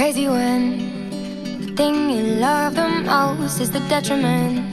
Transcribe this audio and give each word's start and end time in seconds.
crazy 0.00 0.28
when 0.28 0.62
the 1.60 1.72
thing 1.76 2.08
you 2.08 2.22
love 2.40 2.74
the 2.74 2.88
most 2.88 3.60
is 3.60 3.70
the 3.70 3.80
detriment. 3.80 4.64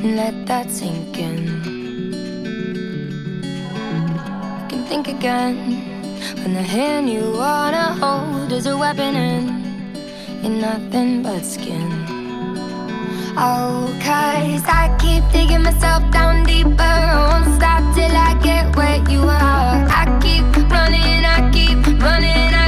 And 0.00 0.16
let 0.16 0.46
that 0.46 0.70
sink 0.70 1.18
in. 1.18 1.36
You 4.62 4.68
can 4.70 4.82
think 4.86 5.08
again 5.08 5.54
when 6.40 6.54
the 6.54 6.62
hand 6.62 7.10
you 7.10 7.24
wanna 7.36 7.88
hold 8.00 8.50
is 8.50 8.64
a 8.64 8.74
weapon 8.74 9.16
and 10.44 10.60
nothing 10.62 11.22
but 11.22 11.44
skin. 11.44 11.88
Oh, 13.36 13.92
cause 14.00 14.64
I 14.80 14.84
keep 15.02 15.24
digging 15.30 15.62
myself 15.62 16.10
down 16.10 16.44
deeper. 16.44 16.94
I 17.12 17.16
won't 17.28 17.48
stop 17.58 17.82
till 17.94 18.16
I 18.28 18.32
get 18.42 18.74
where 18.76 19.00
you 19.12 19.22
are. 19.28 19.76
I 20.00 20.04
keep 20.24 20.46
running, 20.72 21.22
I 21.36 21.38
keep 21.52 21.80
running, 22.00 22.50
I 22.64 22.67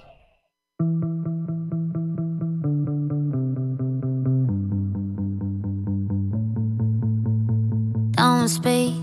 speak. 8.51 8.95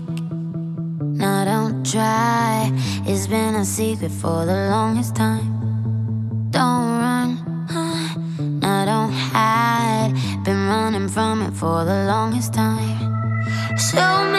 No, 1.21 1.43
don't 1.43 1.83
try. 1.83 2.71
It's 3.05 3.25
been 3.27 3.55
a 3.55 3.65
secret 3.65 4.11
for 4.11 4.45
the 4.45 4.69
longest 4.69 5.15
time. 5.15 5.49
Don't 6.51 6.89
run. 7.03 7.29
Huh? 7.67 8.19
No, 8.39 8.85
don't 8.85 9.11
hide. 9.11 10.13
Been 10.45 10.67
running 10.67 11.09
from 11.09 11.41
it 11.41 11.53
for 11.53 11.83
the 11.83 12.05
longest 12.05 12.53
time. 12.53 12.99
Show 13.77 14.31
me. 14.31 14.38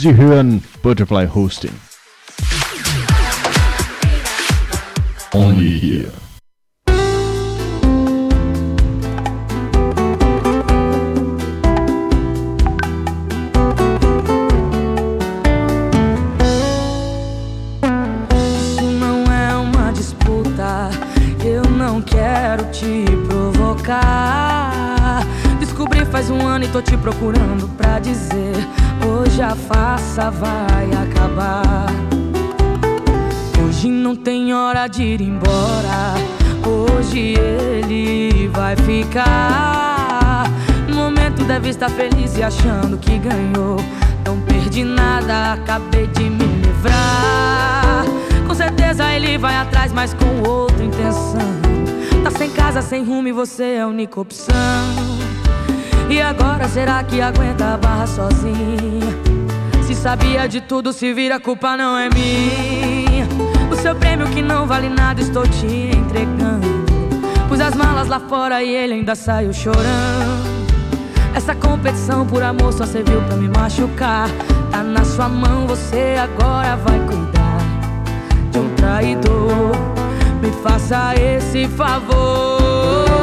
Sie 0.00 0.14
hören 0.14 0.62
Butterfly 0.80 1.26
Hosting. 1.26 1.72
Only 5.32 5.76
here. 5.80 6.12
faça 29.68 30.30
vai 30.30 30.90
acabar. 31.02 31.86
Hoje 33.62 33.88
não 33.88 34.16
tem 34.16 34.54
hora 34.54 34.88
de 34.88 35.02
ir 35.02 35.20
embora. 35.20 36.14
Hoje 36.66 37.34
ele 37.38 38.48
vai 38.48 38.74
ficar. 38.76 40.44
No 40.88 40.96
momento 40.96 41.44
deve 41.44 41.68
estar 41.68 41.90
feliz 41.90 42.36
e 42.36 42.42
achando 42.42 42.96
que 42.96 43.18
ganhou. 43.18 43.76
Não 44.24 44.40
perdi 44.40 44.84
nada, 44.84 45.52
acabei 45.52 46.06
de 46.06 46.24
me 46.24 46.44
livrar. 46.44 48.04
Com 48.46 48.54
certeza 48.54 49.12
ele 49.12 49.36
vai 49.36 49.56
atrás, 49.56 49.92
mas 49.92 50.14
com 50.14 50.48
outra 50.48 50.82
intenção. 50.82 51.58
Tá 52.24 52.30
sem 52.30 52.50
casa, 52.50 52.80
sem 52.80 53.04
rumo 53.04 53.28
e 53.28 53.32
você 53.32 53.64
é 53.74 53.80
a 53.82 53.86
única 53.86 54.18
opção. 54.20 54.54
E 56.08 56.22
agora 56.22 56.66
será 56.68 57.04
que 57.04 57.20
aguenta 57.20 57.74
a 57.74 57.76
barra 57.76 58.06
sozinha? 58.06 59.37
Sabia 60.02 60.48
de 60.48 60.60
tudo, 60.60 60.92
se 60.92 61.12
vira, 61.12 61.36
a 61.36 61.40
culpa 61.40 61.76
não 61.76 61.98
é 61.98 62.08
minha. 62.08 63.26
O 63.70 63.74
seu 63.74 63.96
prêmio 63.96 64.28
que 64.28 64.40
não 64.40 64.64
vale 64.64 64.88
nada, 64.88 65.20
estou 65.20 65.42
te 65.42 65.66
entregando. 65.66 66.66
Pus 67.48 67.60
as 67.60 67.74
malas 67.74 68.06
lá 68.06 68.20
fora 68.20 68.62
e 68.62 68.74
ele 68.74 68.94
ainda 68.94 69.16
saiu 69.16 69.52
chorando. 69.52 70.58
Essa 71.34 71.52
competição 71.54 72.24
por 72.24 72.42
amor 72.44 72.72
só 72.72 72.86
serviu 72.86 73.20
pra 73.22 73.36
me 73.36 73.48
machucar. 73.48 74.28
Tá 74.70 74.84
na 74.84 75.04
sua 75.04 75.28
mão, 75.28 75.66
você 75.66 76.16
agora 76.18 76.76
vai 76.76 77.00
cuidar 77.00 77.58
de 78.52 78.58
um 78.58 78.74
traidor. 78.76 79.72
Me 80.40 80.50
faça 80.62 81.14
esse 81.16 81.66
favor. 81.66 83.17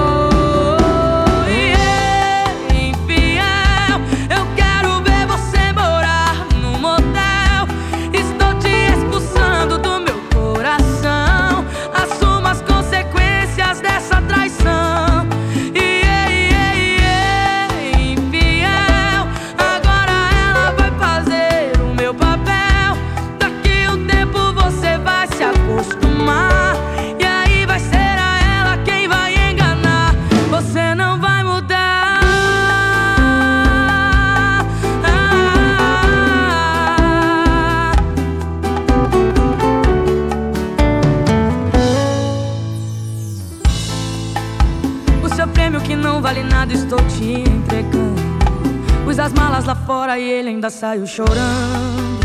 Fora 49.74 50.19
e 50.19 50.29
ele 50.29 50.50
ainda 50.50 50.69
saiu 50.69 51.07
chorando. 51.07 52.19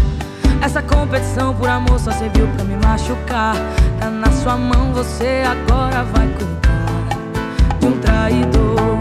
Essa 0.60 0.82
competição 0.82 1.54
por 1.54 1.68
amor 1.68 1.98
só 1.98 2.10
serviu 2.10 2.46
pra 2.48 2.64
me 2.64 2.76
machucar. 2.76 3.54
Tá 3.98 4.10
na 4.10 4.30
sua 4.32 4.56
mão, 4.56 4.92
você 4.92 5.42
agora 5.46 6.04
vai 6.04 6.28
cuidar 6.28 7.78
de 7.78 7.86
um 7.86 7.98
traidor. 8.00 8.98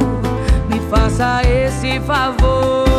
Me 0.70 0.80
faça 0.90 1.42
esse 1.44 2.00
favor. 2.02 2.99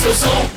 seu 0.00 0.14
som. 0.14 0.50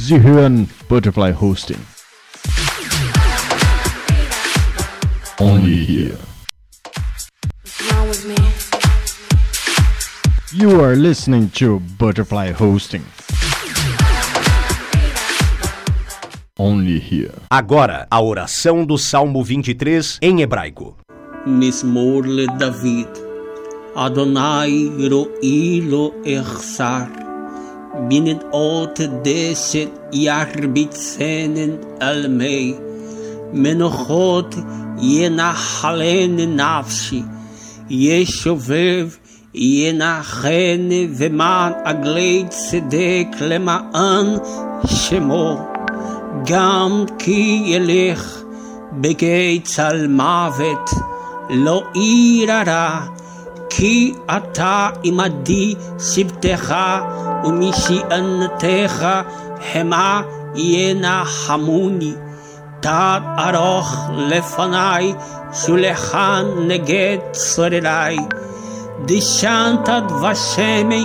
Zihuan 0.00 0.68
Butterfly 0.88 1.32
Hosting. 1.32 1.78
Only 5.38 5.84
here. 5.84 6.18
You 10.54 10.82
are 10.82 10.96
listening 10.96 11.50
to 11.50 11.80
Butterfly 11.98 12.52
Hosting. 12.52 13.04
Only 16.58 16.98
here. 16.98 17.34
Agora, 17.50 18.06
a 18.10 18.20
oração 18.20 18.84
do 18.84 18.96
Salmo 18.98 19.44
23 19.44 20.18
em 20.22 20.42
hebraico. 20.42 20.96
Mismorle 21.46 22.46
David 22.58 23.21
אדוני 23.94 24.90
רואי 25.10 25.80
לו 25.80 26.12
אחסר, 26.40 27.02
בנדעות 28.08 29.00
דשת 29.22 29.88
ירביצנן 30.12 31.70
על 32.00 32.28
מי, 32.28 32.74
מנוחות 33.52 34.54
ינחלן 34.98 36.36
נפשי, 36.36 37.22
ישובב 37.90 39.08
ינחן 39.54 40.88
ומען 41.16 41.72
עגלי 41.84 42.44
צדק 42.48 43.26
למען 43.40 44.26
שמו, 44.86 45.60
גם 46.46 47.04
כי 47.18 47.62
ילך 47.66 48.42
בגיא 48.92 49.60
צל 49.64 50.06
מוות, 50.08 50.90
לא 51.50 51.82
איררה, 51.94 53.06
כי 53.76 54.14
אתה 54.36 54.88
עמדי 55.02 55.74
שבטך 55.98 56.74
ומשענתך 57.44 59.06
המה 59.74 60.22
ינחמוני. 60.54 62.12
תת 62.80 63.22
ארוך 63.38 63.96
לפניי, 64.16 65.14
שולחן 65.52 66.44
נגד 66.66 67.18
צורריי. 67.32 68.16
דשנת 69.04 69.88
דבשמי 70.08 71.04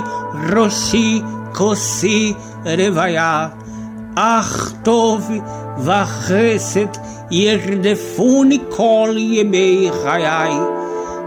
ראשי 0.56 1.22
כוסי 1.54 2.34
רוויה. 2.66 3.48
אך 4.16 4.72
טוב 4.84 5.32
וחסד 5.80 6.98
ירדפוני 7.32 8.60
כל 8.70 9.16
ימי 9.18 9.90
חיי, 10.04 10.54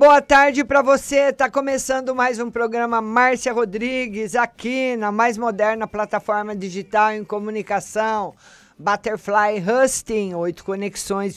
boa 0.00 0.22
tarde 0.22 0.64
para 0.64 0.80
você. 0.80 1.30
Tá 1.30 1.50
começando 1.50 2.14
mais 2.14 2.38
um 2.38 2.50
programa 2.50 3.02
Márcia 3.02 3.52
Rodrigues 3.52 4.34
aqui 4.34 4.96
na 4.96 5.12
mais 5.12 5.36
moderna 5.36 5.86
plataforma 5.86 6.56
digital 6.56 7.12
em 7.12 7.22
comunicação. 7.22 8.34
Butterfly 8.78 9.62
Husting, 9.62 10.32
oito 10.32 10.64
conexões. 10.64 11.36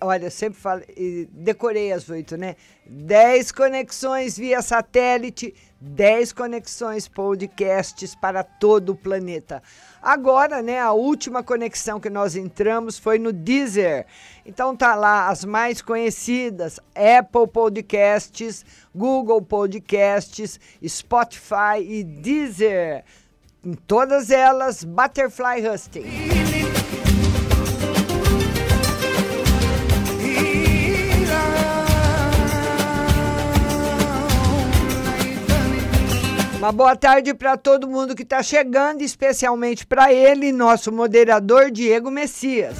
Olha, 0.00 0.24
eu 0.24 0.30
sempre 0.30 0.58
falo, 0.58 0.80
decorei 1.32 1.92
as 1.92 2.08
oito, 2.08 2.38
né? 2.38 2.56
Dez 2.86 3.52
conexões 3.52 4.38
via 4.38 4.62
satélite, 4.62 5.54
dez 5.78 6.32
conexões 6.32 7.06
podcasts 7.06 8.14
para 8.14 8.42
todo 8.42 8.92
o 8.92 8.96
planeta. 8.96 9.62
Agora, 10.02 10.62
né, 10.62 10.80
a 10.80 10.92
última 10.92 11.42
conexão 11.42 11.98
que 11.98 12.08
nós 12.08 12.36
entramos 12.36 12.98
foi 12.98 13.18
no 13.18 13.32
Deezer. 13.32 14.06
Então 14.46 14.74
tá 14.74 14.94
lá 14.94 15.28
as 15.28 15.44
mais 15.44 15.82
conhecidas: 15.82 16.78
Apple 16.94 17.48
Podcasts, 17.48 18.64
Google 18.94 19.42
Podcasts, 19.42 20.58
Spotify 20.86 21.80
e 21.80 22.04
Deezer. 22.04 23.04
Em 23.64 23.74
todas 23.74 24.30
elas, 24.30 24.84
Butterfly 24.84 25.68
Husting. 25.68 26.47
Uma 36.58 36.72
boa 36.72 36.96
tarde 36.96 37.32
para 37.34 37.56
todo 37.56 37.86
mundo 37.86 38.16
que 38.16 38.24
está 38.24 38.42
chegando, 38.42 39.02
especialmente 39.02 39.86
para 39.86 40.12
ele, 40.12 40.50
nosso 40.50 40.90
moderador 40.90 41.70
Diego 41.70 42.10
Messias. 42.10 42.76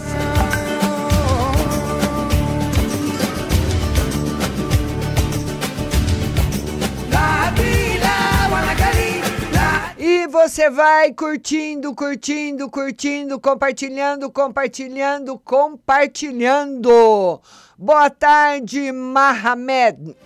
E 9.97 10.26
você 10.26 10.68
vai 10.68 11.12
curtindo, 11.12 11.94
curtindo, 11.94 12.68
curtindo, 12.68 13.38
compartilhando, 13.38 14.28
compartilhando, 14.28 15.38
compartilhando. 15.38 17.40
Boa 17.78 18.11
tarde, 18.11 18.90
Mahamed. 18.90 20.16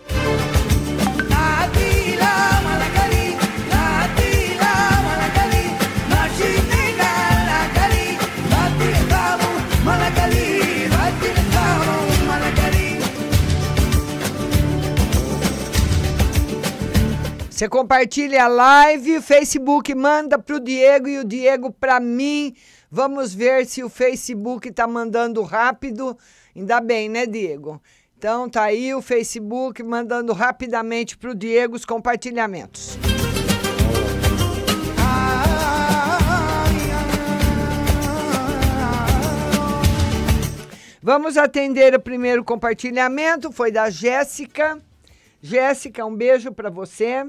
Você 17.62 17.68
compartilha 17.68 18.42
a 18.42 18.48
live, 18.48 19.22
Facebook 19.22 19.94
manda 19.94 20.36
para 20.36 20.56
o 20.56 20.58
Diego 20.58 21.06
e 21.06 21.20
o 21.20 21.24
Diego 21.24 21.70
para 21.70 22.00
mim. 22.00 22.56
Vamos 22.90 23.32
ver 23.32 23.66
se 23.66 23.84
o 23.84 23.88
Facebook 23.88 24.68
está 24.68 24.84
mandando 24.84 25.40
rápido. 25.44 26.18
Ainda 26.56 26.80
bem, 26.80 27.08
né, 27.08 27.24
Diego? 27.24 27.80
Então 28.18 28.48
tá 28.50 28.64
aí 28.64 28.92
o 28.92 29.00
Facebook 29.00 29.80
mandando 29.80 30.32
rapidamente 30.32 31.16
para 31.16 31.30
o 31.30 31.34
Diego 31.36 31.76
os 31.76 31.84
compartilhamentos. 31.84 32.98
Vamos 41.00 41.36
atender 41.36 41.94
o 41.94 42.00
primeiro 42.00 42.42
compartilhamento, 42.42 43.52
foi 43.52 43.70
da 43.70 43.88
Jéssica. 43.88 44.82
Jéssica, 45.40 46.04
um 46.04 46.16
beijo 46.16 46.50
para 46.50 46.68
você 46.68 47.24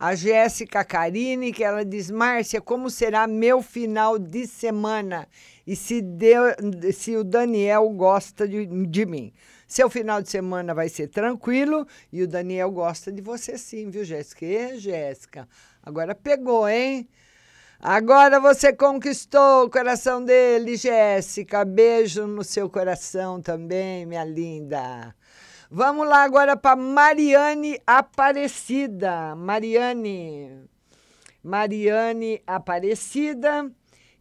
a 0.00 0.14
Jéssica 0.14 0.82
Carine, 0.82 1.52
que 1.52 1.62
ela 1.62 1.84
diz: 1.84 2.10
Márcia, 2.10 2.58
como 2.58 2.88
será 2.88 3.26
meu 3.26 3.60
final 3.60 4.18
de 4.18 4.46
semana? 4.46 5.28
E 5.66 5.76
se, 5.76 6.00
deu, 6.00 6.44
se 6.90 7.14
o 7.18 7.22
Daniel 7.22 7.86
gosta 7.90 8.48
de, 8.48 8.64
de 8.86 9.04
mim. 9.04 9.30
Seu 9.68 9.90
final 9.90 10.22
de 10.22 10.30
semana 10.30 10.74
vai 10.74 10.88
ser 10.88 11.08
tranquilo 11.08 11.86
e 12.10 12.22
o 12.22 12.26
Daniel 12.26 12.70
gosta 12.70 13.12
de 13.12 13.20
você 13.20 13.58
sim, 13.58 13.90
viu, 13.90 14.02
Jéssica? 14.02 14.46
E, 14.46 14.78
Jéssica, 14.78 15.46
agora 15.82 16.14
pegou, 16.14 16.66
hein? 16.66 17.06
Agora 17.78 18.40
você 18.40 18.72
conquistou 18.72 19.66
o 19.66 19.70
coração 19.70 20.24
dele, 20.24 20.76
Jéssica. 20.76 21.64
Beijo 21.64 22.26
no 22.26 22.42
seu 22.42 22.70
coração 22.70 23.40
também, 23.40 24.06
minha 24.06 24.24
linda. 24.24 25.14
Vamos 25.72 26.08
lá 26.08 26.24
agora 26.24 26.56
para 26.56 26.74
Mariane 26.74 27.80
Aparecida. 27.86 29.36
Mariane. 29.36 30.68
Mariane 31.44 32.42
Aparecida. 32.44 33.70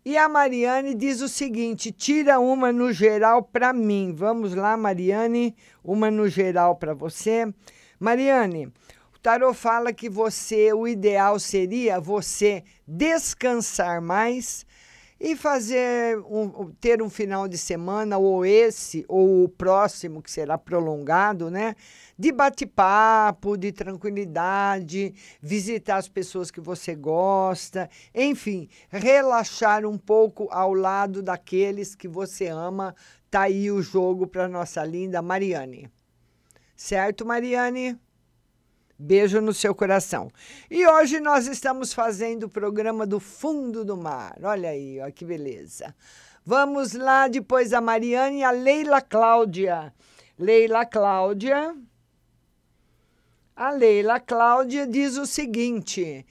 E 0.05 0.15
a 0.15 0.29
Mariane 0.29 0.93
diz 0.93 1.21
o 1.21 1.27
seguinte: 1.27 1.91
tira 1.91 2.39
uma 2.39 2.71
no 2.71 2.93
geral 2.93 3.41
para 3.41 3.73
mim. 3.73 4.13
Vamos 4.15 4.53
lá, 4.53 4.77
Mariane, 4.77 5.55
uma 5.83 6.11
no 6.11 6.27
geral 6.27 6.75
para 6.75 6.93
você. 6.93 7.51
Mariane, 7.99 8.67
o 9.11 9.17
tarô 9.19 9.51
fala 9.51 9.91
que 9.91 10.07
você, 10.07 10.71
o 10.71 10.87
ideal 10.87 11.39
seria 11.39 11.99
você 11.99 12.63
descansar 12.87 13.99
mais 13.99 14.67
e 15.19 15.35
fazer 15.35 16.17
um, 16.19 16.71
ter 16.79 17.01
um 17.01 17.09
final 17.09 17.47
de 17.47 17.57
semana 17.57 18.17
ou 18.17 18.45
esse 18.45 19.03
ou 19.07 19.43
o 19.43 19.49
próximo 19.49 20.21
que 20.21 20.31
será 20.31 20.57
prolongado, 20.57 21.51
né? 21.51 21.75
De 22.17 22.31
bate-papo, 22.31 23.57
de 23.57 23.71
tranquilidade, 23.71 25.13
visitar 25.41 25.97
as 25.97 26.07
pessoas 26.07 26.49
que 26.49 26.61
você 26.61 26.95
gosta, 26.95 27.89
enfim, 28.15 28.69
relaxar 28.89 29.85
um 29.85 29.97
pouco 29.97 30.47
ao 30.51 30.73
lado 30.73 31.21
daqueles 31.21 31.95
que 31.95 32.07
você 32.07 32.47
ama. 32.47 32.95
Tá 33.29 33.41
aí 33.41 33.69
o 33.69 33.81
jogo 33.81 34.25
para 34.25 34.47
nossa 34.47 34.83
linda 34.83 35.21
Mariane. 35.21 35.89
Certo, 36.75 37.25
Mariane? 37.25 37.99
Beijo 39.01 39.39
no 39.39 39.53
seu 39.53 39.73
coração. 39.73 40.29
E 40.69 40.85
hoje 40.85 41.21
nós 41.21 41.47
estamos 41.47 41.93
fazendo 41.93 42.43
o 42.43 42.49
programa 42.49 43.07
do 43.07 43.17
Fundo 43.17 43.85
do 43.85 43.95
Mar. 43.95 44.37
Olha 44.43 44.71
aí, 44.71 44.99
ó, 44.99 45.09
que 45.09 45.23
beleza. 45.23 45.95
Vamos 46.45 46.91
lá 46.91 47.29
depois 47.29 47.71
a 47.71 47.79
Mariane 47.79 48.39
e 48.39 48.43
a 48.43 48.51
Leila 48.51 48.99
Cláudia. 48.99 49.93
Leila 50.37 50.85
Cláudia. 50.85 51.73
A 53.55 53.69
Leila 53.71 54.19
Cláudia 54.19 54.85
diz 54.85 55.15
o 55.15 55.25
seguinte: 55.25 56.25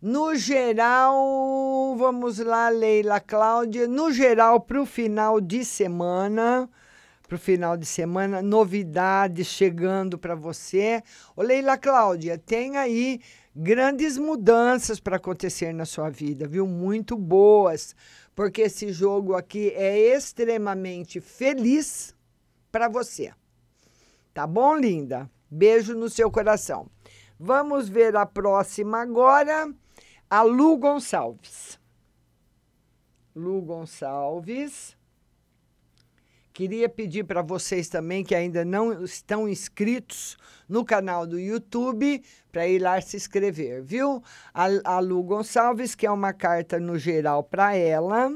no 0.00 0.36
geral, 0.36 1.96
vamos 1.96 2.38
lá, 2.38 2.68
Leila 2.68 3.18
Cláudia, 3.18 3.88
no 3.88 4.12
geral, 4.12 4.60
para 4.60 4.80
o 4.80 4.86
final 4.86 5.40
de 5.40 5.64
semana, 5.64 6.70
para 7.32 7.36
o 7.36 7.38
final 7.38 7.78
de 7.78 7.86
semana, 7.86 8.42
novidades 8.42 9.46
chegando 9.46 10.18
para 10.18 10.34
você. 10.34 11.02
Ô 11.34 11.40
Leila 11.40 11.78
Cláudia, 11.78 12.36
tem 12.36 12.76
aí 12.76 13.22
grandes 13.56 14.18
mudanças 14.18 15.00
para 15.00 15.16
acontecer 15.16 15.72
na 15.72 15.86
sua 15.86 16.10
vida, 16.10 16.46
viu? 16.46 16.66
Muito 16.66 17.16
boas, 17.16 17.96
porque 18.34 18.60
esse 18.60 18.92
jogo 18.92 19.34
aqui 19.34 19.70
é 19.70 20.14
extremamente 20.14 21.22
feliz 21.22 22.14
para 22.70 22.86
você. 22.86 23.32
Tá 24.34 24.46
bom, 24.46 24.76
linda? 24.76 25.30
Beijo 25.50 25.94
no 25.94 26.10
seu 26.10 26.30
coração. 26.30 26.86
Vamos 27.40 27.88
ver 27.88 28.14
a 28.14 28.26
próxima 28.26 29.00
agora, 29.00 29.72
a 30.28 30.42
Lu 30.42 30.76
Gonçalves. 30.76 31.80
Lu 33.34 33.62
Gonçalves. 33.62 35.00
Queria 36.52 36.86
pedir 36.86 37.24
para 37.24 37.40
vocês 37.40 37.88
também 37.88 38.22
que 38.22 38.34
ainda 38.34 38.62
não 38.62 39.02
estão 39.02 39.48
inscritos 39.48 40.36
no 40.68 40.84
canal 40.84 41.26
do 41.26 41.38
YouTube 41.38 42.22
para 42.50 42.68
ir 42.68 42.78
lá 42.78 43.00
se 43.00 43.16
inscrever, 43.16 43.82
viu? 43.82 44.22
A, 44.52 44.66
a 44.84 44.98
Lu 44.98 45.22
Gonçalves, 45.22 45.94
que 45.94 46.06
é 46.06 46.10
uma 46.10 46.34
carta 46.34 46.78
no 46.78 46.98
geral 46.98 47.42
para 47.42 47.74
ela. 47.74 48.30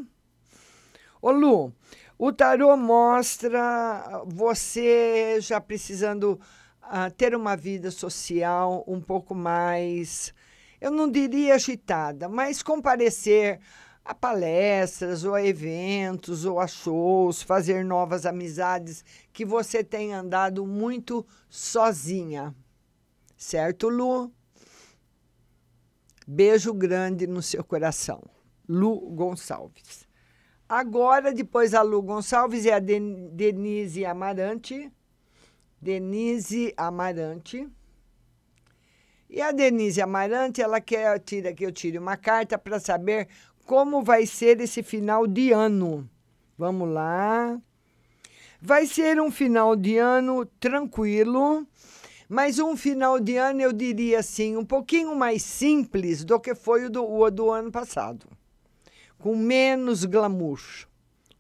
Ô 1.21 1.31
Lu, 1.31 1.75
o 2.19 2.33
tarô 2.33 2.75
mostra 2.75 4.23
você 4.27 5.39
já 5.39 5.61
precisando 5.61 6.41
uh, 6.85 7.11
ter 7.19 7.35
uma 7.35 7.55
vida 7.55 7.91
social 7.91 8.83
um 8.87 9.01
pouco 9.01 9.35
mais, 9.35 10.33
eu 10.81 10.91
não 10.91 11.11
diria 11.11 11.55
agitada, 11.55 12.31
mas 12.31 12.63
comparecer 12.63 13.61
a 14.07 14.15
palestras, 14.15 15.25
ou 15.25 15.35
a 15.35 15.45
eventos, 15.45 16.45
ou 16.45 16.61
a 16.61 16.67
shows, 16.69 17.43
fazer 17.43 17.85
novas 17.85 18.25
amizades, 18.25 19.05
que 19.33 19.45
você 19.45 19.83
tem 19.83 20.15
andado 20.15 20.65
muito 20.65 21.27
sozinha. 21.51 22.55
Certo, 23.37 23.89
Lu? 23.89 24.33
Beijo 26.25 26.73
grande 26.73 27.27
no 27.27 27.43
seu 27.43 27.65
coração. 27.65 28.23
Lu 28.69 29.01
Gonçalves. 29.11 30.07
Agora, 30.69 31.33
depois 31.33 31.75
a 31.75 31.83
Lu 31.83 32.01
Gonçalves 32.01 32.65
e 32.65 32.71
a 32.71 32.79
Denise 32.79 34.05
Amarante. 34.05 34.91
Denise 35.81 36.73
Amarante. 36.77 37.69
E 39.29 39.43
a 39.43 39.51
Denise 39.51 40.01
Amarante, 40.01 40.63
ela 40.63 40.81
quer 40.81 41.19
tira, 41.19 41.53
que 41.53 41.67
eu 41.67 41.73
tire 41.73 41.99
uma 41.99 42.17
carta 42.17 42.57
para 42.57 42.79
saber 42.79 43.29
como 43.67 44.03
vai 44.03 44.25
ser 44.25 44.61
esse 44.61 44.83
final 44.83 45.27
de 45.27 45.51
ano. 45.51 46.09
Vamos 46.57 46.89
lá. 46.89 47.61
Vai 48.63 48.87
ser 48.87 49.21
um 49.21 49.31
final 49.31 49.77
de 49.77 49.99
ano 49.99 50.47
tranquilo, 50.59 51.67
mas 52.29 52.59
um 52.59 52.77
final 52.77 53.21
de 53.21 53.37
ano, 53.37 53.61
eu 53.61 53.73
diria 53.73 54.21
assim, 54.21 54.57
um 54.57 54.65
pouquinho 54.65 55.15
mais 55.15 55.43
simples 55.43 56.25
do 56.25 56.41
que 56.41 56.55
foi 56.55 56.87
o 56.87 56.91
do, 56.91 57.05
o 57.05 57.31
do 57.31 57.51
ano 57.51 57.71
passado. 57.71 58.27
Com 59.19 59.37
menos 59.37 60.05
glamour. 60.05 60.61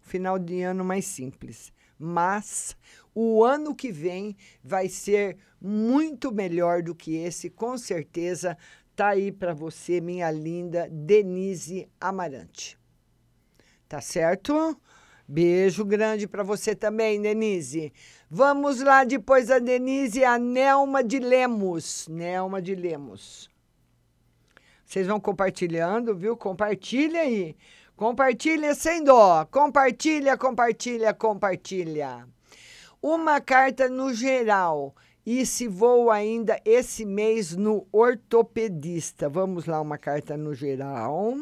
Final 0.00 0.38
de 0.38 0.62
ano 0.62 0.84
mais 0.84 1.06
simples. 1.06 1.72
Mas 1.98 2.76
o 3.14 3.42
ano 3.44 3.74
que 3.74 3.90
vem 3.90 4.36
vai 4.62 4.88
ser 4.88 5.38
muito 5.60 6.30
melhor 6.30 6.82
do 6.82 6.94
que 6.94 7.16
esse, 7.16 7.48
com 7.48 7.78
certeza. 7.78 8.58
Tá 8.96 9.08
aí 9.08 9.30
para 9.30 9.52
você, 9.52 10.00
minha 10.00 10.30
linda 10.30 10.88
Denise 10.90 11.86
Amarante. 12.00 12.78
Tá 13.86 14.00
certo? 14.00 14.74
Beijo 15.28 15.84
grande 15.84 16.26
para 16.26 16.42
você 16.42 16.74
também, 16.74 17.20
Denise. 17.20 17.92
Vamos 18.30 18.80
lá, 18.80 19.04
depois 19.04 19.48
da 19.48 19.58
Denise, 19.58 20.24
a 20.24 20.38
Nelma 20.38 21.04
de 21.04 21.18
Lemos. 21.18 22.08
Nelma 22.08 22.62
de 22.62 22.74
Lemos. 22.74 23.50
Vocês 24.86 25.06
vão 25.06 25.20
compartilhando, 25.20 26.16
viu? 26.16 26.34
Compartilha 26.34 27.20
aí. 27.20 27.54
Compartilha 27.96 28.74
sem 28.74 29.04
dó. 29.04 29.44
Compartilha, 29.44 30.38
compartilha, 30.38 31.12
compartilha. 31.12 32.26
Uma 33.02 33.42
carta 33.42 33.90
no 33.90 34.14
geral. 34.14 34.94
E 35.26 35.44
se 35.44 35.66
vou 35.66 36.08
ainda 36.08 36.60
esse 36.64 37.04
mês 37.04 37.56
no 37.56 37.84
ortopedista. 37.90 39.28
Vamos 39.28 39.66
lá, 39.66 39.80
uma 39.80 39.98
carta 39.98 40.36
no 40.36 40.54
geral. 40.54 41.34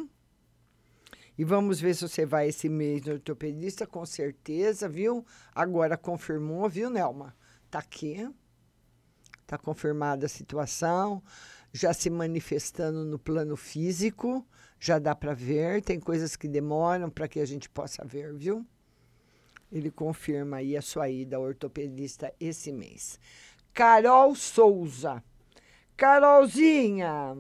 E 1.37 1.45
vamos 1.45 1.81
ver 1.81 1.95
se 1.95 2.09
você 2.09 2.25
vai 2.25 2.49
esse 2.49 2.67
mês 2.67 3.05
no 3.05 3.13
ortopedista, 3.13 3.87
com 3.87 4.07
certeza, 4.07 4.89
viu? 4.89 5.23
Agora 5.55 5.99
confirmou, 5.99 6.67
viu, 6.67 6.89
Nelma? 6.89 7.37
Tá 7.71 7.81
aqui. 7.81 8.27
Tá 9.47 9.59
confirmada 9.59 10.25
a 10.25 10.31
situação, 10.31 11.23
já 11.71 11.93
se 11.93 12.09
manifestando 12.09 13.05
no 13.05 13.19
plano 13.19 13.55
físico, 13.55 14.47
já 14.81 14.99
dá 14.99 15.15
para 15.15 15.35
ver. 15.35 15.83
Tem 15.83 16.01
coisas 16.01 16.37
que 16.37 16.49
demoram 16.49 17.11
para 17.11 17.29
que 17.29 17.39
a 17.39 17.45
gente 17.45 17.69
possa 17.69 18.03
ver, 18.03 18.33
viu? 18.33 18.65
Ele 19.71 19.91
confirma 19.91 20.59
aí 20.59 20.77
a 20.77 20.81
sua 20.81 21.11
ida 21.11 21.37
ao 21.37 21.43
ortopedista 21.43 22.33
esse 22.41 22.73
mês. 22.73 23.19
Carol 23.75 24.35
Souza. 24.35 25.23
Carolzinha, 25.97 27.37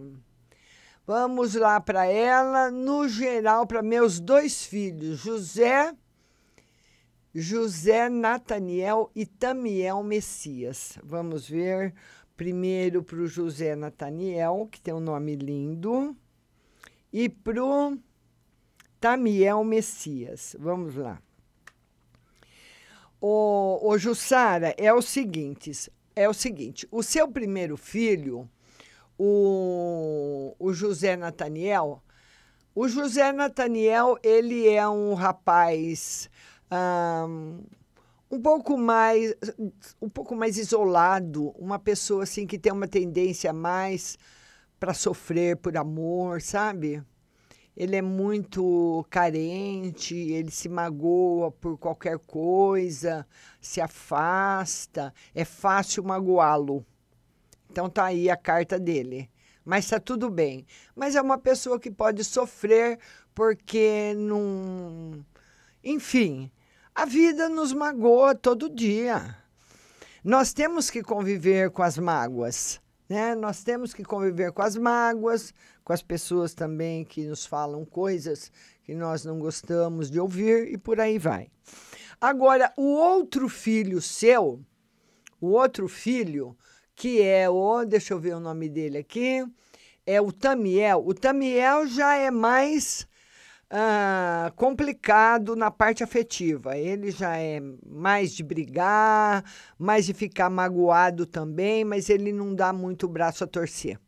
Vamos 1.06 1.54
lá 1.54 1.78
para 1.82 2.06
ela, 2.06 2.70
no 2.70 3.06
geral, 3.06 3.66
para 3.66 3.82
meus 3.82 4.18
dois 4.18 4.64
filhos, 4.64 5.18
José, 5.18 5.94
José 7.34 8.08
Nataniel 8.08 9.10
e 9.14 9.26
Tamiel 9.26 10.02
Messias. 10.02 10.98
Vamos 11.04 11.46
ver 11.46 11.94
primeiro 12.34 13.02
para 13.02 13.18
o 13.18 13.26
José 13.26 13.76
Nataniel, 13.76 14.66
que 14.72 14.80
tem 14.80 14.94
um 14.94 15.00
nome 15.00 15.36
lindo, 15.36 16.16
e 17.12 17.28
para 17.28 17.62
o 17.62 17.98
Tamiel 18.98 19.62
Messias. 19.62 20.56
Vamos 20.58 20.96
lá. 20.96 21.20
O, 23.20 23.90
o 23.90 23.98
Jussara, 23.98 24.74
é 24.78 24.90
o 24.90 25.02
seguinte, 25.02 25.70
é 26.16 26.28
o 26.28 26.34
seguinte, 26.34 26.86
o 26.90 27.02
seu 27.02 27.28
primeiro 27.28 27.76
filho 27.76 28.48
o, 29.18 30.54
o 30.58 30.72
José 30.72 31.16
Nataniel. 31.16 32.02
O 32.74 32.88
José 32.88 33.32
Nataniel, 33.32 34.18
ele 34.22 34.68
é 34.68 34.86
um 34.88 35.14
rapaz 35.14 36.28
um, 36.70 37.62
um 38.30 38.40
pouco 38.40 38.76
mais 38.76 39.34
um 40.02 40.08
pouco 40.08 40.34
mais 40.34 40.58
isolado, 40.58 41.50
uma 41.56 41.78
pessoa 41.78 42.24
assim 42.24 42.46
que 42.46 42.58
tem 42.58 42.72
uma 42.72 42.88
tendência 42.88 43.52
mais 43.52 44.18
para 44.80 44.92
sofrer 44.92 45.56
por 45.56 45.76
amor, 45.76 46.42
sabe? 46.42 47.02
Ele 47.76 47.96
é 47.96 48.02
muito 48.02 49.04
carente, 49.10 50.14
ele 50.14 50.50
se 50.50 50.68
magoa 50.68 51.50
por 51.50 51.76
qualquer 51.76 52.18
coisa, 52.20 53.26
se 53.60 53.80
afasta, 53.80 55.12
é 55.34 55.44
fácil 55.44 56.04
magoá-lo. 56.04 56.86
Então 57.68 57.90
tá 57.90 58.04
aí 58.04 58.30
a 58.30 58.36
carta 58.36 58.78
dele. 58.78 59.28
Mas 59.64 59.88
tá 59.88 59.98
tudo 59.98 60.30
bem. 60.30 60.66
Mas 60.94 61.16
é 61.16 61.22
uma 61.22 61.38
pessoa 61.38 61.80
que 61.80 61.90
pode 61.90 62.22
sofrer 62.22 62.98
porque 63.34 64.14
não. 64.16 65.24
Enfim, 65.82 66.50
a 66.94 67.04
vida 67.04 67.48
nos 67.48 67.72
magoa 67.72 68.34
todo 68.34 68.72
dia. 68.72 69.36
Nós 70.22 70.52
temos 70.52 70.90
que 70.90 71.02
conviver 71.02 71.70
com 71.70 71.82
as 71.82 71.98
mágoas. 71.98 72.80
Né? 73.08 73.34
Nós 73.34 73.62
temos 73.62 73.92
que 73.92 74.04
conviver 74.04 74.52
com 74.52 74.62
as 74.62 74.76
mágoas, 74.76 75.52
com 75.84 75.92
as 75.92 76.02
pessoas 76.02 76.54
também 76.54 77.04
que 77.04 77.26
nos 77.26 77.44
falam 77.44 77.84
coisas 77.84 78.50
que 78.82 78.94
nós 78.94 79.24
não 79.24 79.38
gostamos 79.38 80.10
de 80.10 80.20
ouvir 80.20 80.72
e 80.72 80.78
por 80.78 81.00
aí 81.00 81.18
vai. 81.18 81.48
Agora, 82.20 82.72
o 82.76 82.84
outro 82.84 83.48
filho 83.48 84.00
seu, 84.00 84.62
o 85.40 85.48
outro 85.48 85.88
filho, 85.88 86.56
que 86.94 87.20
é 87.22 87.48
o, 87.48 87.84
deixa 87.84 88.14
eu 88.14 88.18
ver 88.18 88.34
o 88.34 88.40
nome 88.40 88.68
dele 88.68 88.98
aqui, 88.98 89.44
é 90.06 90.20
o 90.20 90.32
Tamiel. 90.32 91.02
O 91.06 91.14
Tamiel 91.14 91.86
já 91.86 92.14
é 92.14 92.30
mais 92.30 93.06
ah, 93.76 94.52
complicado 94.54 95.56
na 95.56 95.68
parte 95.68 96.04
afetiva. 96.04 96.78
Ele 96.78 97.10
já 97.10 97.36
é 97.36 97.60
mais 97.84 98.32
de 98.32 98.44
brigar, 98.44 99.44
mais 99.76 100.06
de 100.06 100.14
ficar 100.14 100.48
magoado 100.48 101.26
também, 101.26 101.84
mas 101.84 102.08
ele 102.08 102.30
não 102.32 102.54
dá 102.54 102.72
muito 102.72 103.06
o 103.06 103.08
braço 103.08 103.42
a 103.42 103.48
torcer. 103.48 103.98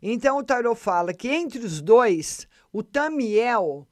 Então 0.00 0.38
o 0.38 0.42
Tarot 0.42 0.80
fala 0.80 1.12
que 1.12 1.28
entre 1.28 1.58
os 1.58 1.82
dois, 1.82 2.48
o 2.72 2.82
Tamiel 2.82 3.86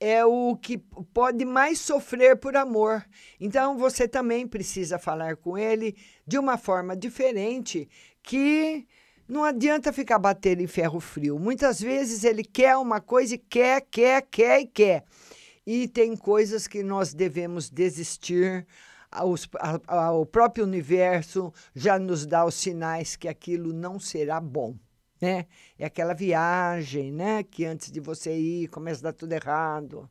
é 0.00 0.24
o 0.24 0.56
que 0.56 0.78
pode 1.12 1.44
mais 1.44 1.78
sofrer 1.78 2.34
por 2.36 2.56
amor. 2.56 3.04
Então 3.38 3.76
você 3.76 4.08
também 4.08 4.48
precisa 4.48 4.98
falar 4.98 5.36
com 5.36 5.58
ele 5.58 5.94
de 6.26 6.38
uma 6.38 6.56
forma 6.56 6.96
diferente 6.96 7.86
que 8.22 8.86
não 9.30 9.44
adianta 9.44 9.92
ficar 9.92 10.18
batendo 10.18 10.60
em 10.60 10.66
ferro 10.66 11.00
frio. 11.00 11.38
Muitas 11.38 11.80
vezes 11.80 12.24
ele 12.24 12.44
quer 12.44 12.76
uma 12.76 13.00
coisa 13.00 13.36
e 13.36 13.38
quer, 13.38 13.80
quer, 13.90 14.22
quer 14.22 14.60
e 14.60 14.66
quer. 14.66 15.04
E 15.66 15.88
tem 15.88 16.16
coisas 16.16 16.66
que 16.66 16.82
nós 16.82 17.14
devemos 17.14 17.70
desistir. 17.70 18.66
o 20.20 20.26
próprio 20.26 20.64
universo 20.64 21.52
já 21.74 21.98
nos 21.98 22.26
dá 22.26 22.44
os 22.44 22.54
sinais 22.54 23.16
que 23.16 23.28
aquilo 23.28 23.72
não 23.72 23.98
será 24.00 24.40
bom 24.40 24.76
né? 25.20 25.46
É 25.78 25.84
aquela 25.84 26.14
viagem, 26.14 27.12
né? 27.12 27.42
Que 27.42 27.64
antes 27.64 27.90
de 27.90 28.00
você 28.00 28.36
ir 28.36 28.68
começa 28.68 29.00
a 29.00 29.10
dar 29.10 29.12
tudo 29.12 29.32
errado. 29.32 30.08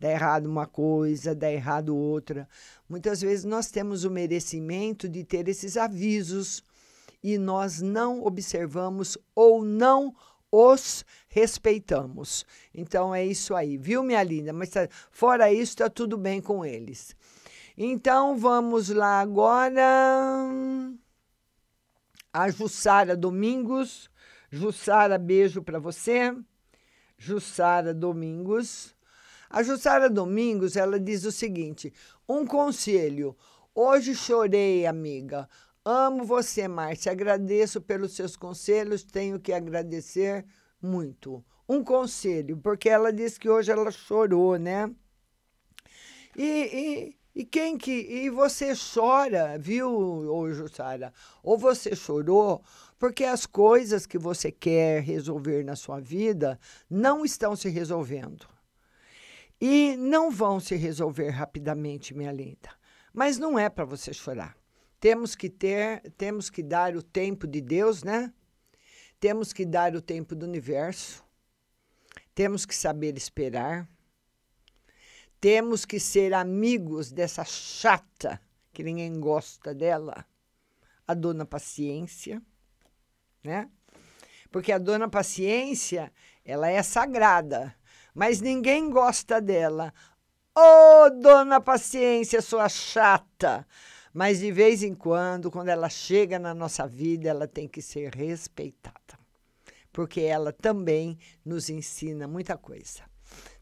Dá 0.00 0.10
errado 0.10 0.46
uma 0.46 0.66
coisa, 0.66 1.34
dá 1.34 1.50
errado 1.50 1.96
outra. 1.96 2.48
Muitas 2.88 3.20
vezes 3.20 3.44
nós 3.44 3.70
temos 3.70 4.04
o 4.04 4.10
merecimento 4.10 5.08
de 5.08 5.24
ter 5.24 5.48
esses 5.48 5.76
avisos 5.76 6.62
e 7.22 7.38
nós 7.38 7.80
não 7.80 8.24
observamos 8.24 9.18
ou 9.34 9.64
não 9.64 10.14
os 10.50 11.04
respeitamos. 11.28 12.46
Então 12.74 13.14
é 13.14 13.24
isso 13.24 13.54
aí, 13.54 13.76
viu, 13.76 14.02
minha 14.02 14.22
linda? 14.22 14.52
Mas 14.52 14.70
tá, 14.70 14.88
fora 15.10 15.52
isso, 15.52 15.72
está 15.72 15.90
tudo 15.90 16.16
bem 16.16 16.40
com 16.40 16.64
eles. 16.64 17.14
Então 17.76 18.36
vamos 18.36 18.88
lá 18.88 19.20
agora. 19.20 19.82
A 22.32 22.50
Jussara 22.50 23.16
Domingos 23.16 24.10
Jussara, 24.50 25.18
beijo 25.18 25.62
para 25.62 25.78
você. 25.78 26.34
Jussara 27.18 27.92
Domingos. 27.92 28.94
A 29.50 29.62
Jussara 29.62 30.08
Domingos, 30.08 30.76
ela 30.76 30.98
diz 30.98 31.24
o 31.24 31.32
seguinte: 31.32 31.92
um 32.28 32.46
conselho. 32.46 33.36
Hoje 33.74 34.14
chorei, 34.14 34.86
amiga. 34.86 35.48
Amo 35.90 36.22
você, 36.22 36.68
Márcia. 36.68 37.10
Agradeço 37.12 37.80
pelos 37.80 38.14
seus 38.14 38.36
conselhos. 38.36 39.02
Tenho 39.02 39.40
que 39.40 39.54
agradecer 39.54 40.44
muito. 40.82 41.42
Um 41.66 41.82
conselho, 41.82 42.58
porque 42.58 42.90
ela 42.90 43.10
disse 43.10 43.40
que 43.40 43.48
hoje 43.48 43.72
ela 43.72 43.90
chorou, 43.90 44.58
né? 44.58 44.94
E, 46.36 47.16
e, 47.34 47.40
e 47.40 47.42
quem 47.42 47.78
que. 47.78 47.90
E 47.90 48.28
você 48.28 48.74
chora, 48.74 49.56
viu, 49.58 49.90
ô 49.90 50.52
Jussara? 50.52 51.10
Ou 51.42 51.56
você 51.56 51.96
chorou 51.96 52.62
porque 52.98 53.24
as 53.24 53.46
coisas 53.46 54.04
que 54.04 54.18
você 54.18 54.52
quer 54.52 55.02
resolver 55.02 55.64
na 55.64 55.74
sua 55.74 56.00
vida 56.00 56.60
não 56.90 57.24
estão 57.24 57.56
se 57.56 57.70
resolvendo. 57.70 58.46
E 59.58 59.96
não 59.96 60.30
vão 60.30 60.60
se 60.60 60.76
resolver 60.76 61.30
rapidamente, 61.30 62.14
minha 62.14 62.30
linda. 62.30 62.68
Mas 63.10 63.38
não 63.38 63.58
é 63.58 63.70
para 63.70 63.86
você 63.86 64.12
chorar. 64.12 64.54
Temos 65.00 65.34
que 65.36 65.48
ter, 65.48 66.10
temos 66.16 66.50
que 66.50 66.62
dar 66.62 66.96
o 66.96 67.02
tempo 67.02 67.46
de 67.46 67.60
Deus, 67.60 68.02
né? 68.02 68.32
Temos 69.20 69.52
que 69.52 69.64
dar 69.64 69.94
o 69.94 70.02
tempo 70.02 70.34
do 70.34 70.44
universo. 70.44 71.24
Temos 72.34 72.66
que 72.66 72.74
saber 72.74 73.16
esperar. 73.16 73.88
temos 75.40 75.84
que 75.84 76.00
ser 76.00 76.34
amigos 76.34 77.12
dessa 77.12 77.44
chata, 77.44 78.40
que 78.72 78.82
ninguém 78.82 79.20
gosta 79.20 79.72
dela, 79.72 80.26
a 81.06 81.14
dona 81.14 81.44
Paciência, 81.44 82.42
né? 83.42 83.70
Porque 84.50 84.72
a 84.72 84.78
dona 84.78 85.08
Paciência, 85.08 86.12
ela 86.44 86.68
é 86.68 86.82
sagrada, 86.82 87.74
mas 88.14 88.40
ninguém 88.40 88.90
gosta 88.90 89.40
dela. 89.40 89.94
Ô, 90.56 90.60
oh, 91.06 91.10
dona 91.10 91.60
Paciência, 91.60 92.42
sua 92.42 92.68
chata! 92.68 93.66
Mas 94.12 94.40
de 94.40 94.50
vez 94.50 94.82
em 94.82 94.94
quando, 94.94 95.50
quando 95.50 95.68
ela 95.68 95.88
chega 95.88 96.38
na 96.38 96.54
nossa 96.54 96.86
vida, 96.86 97.28
ela 97.28 97.46
tem 97.46 97.68
que 97.68 97.82
ser 97.82 98.14
respeitada. 98.14 99.18
Porque 99.92 100.20
ela 100.20 100.52
também 100.52 101.18
nos 101.44 101.68
ensina 101.68 102.26
muita 102.26 102.56
coisa. 102.56 103.02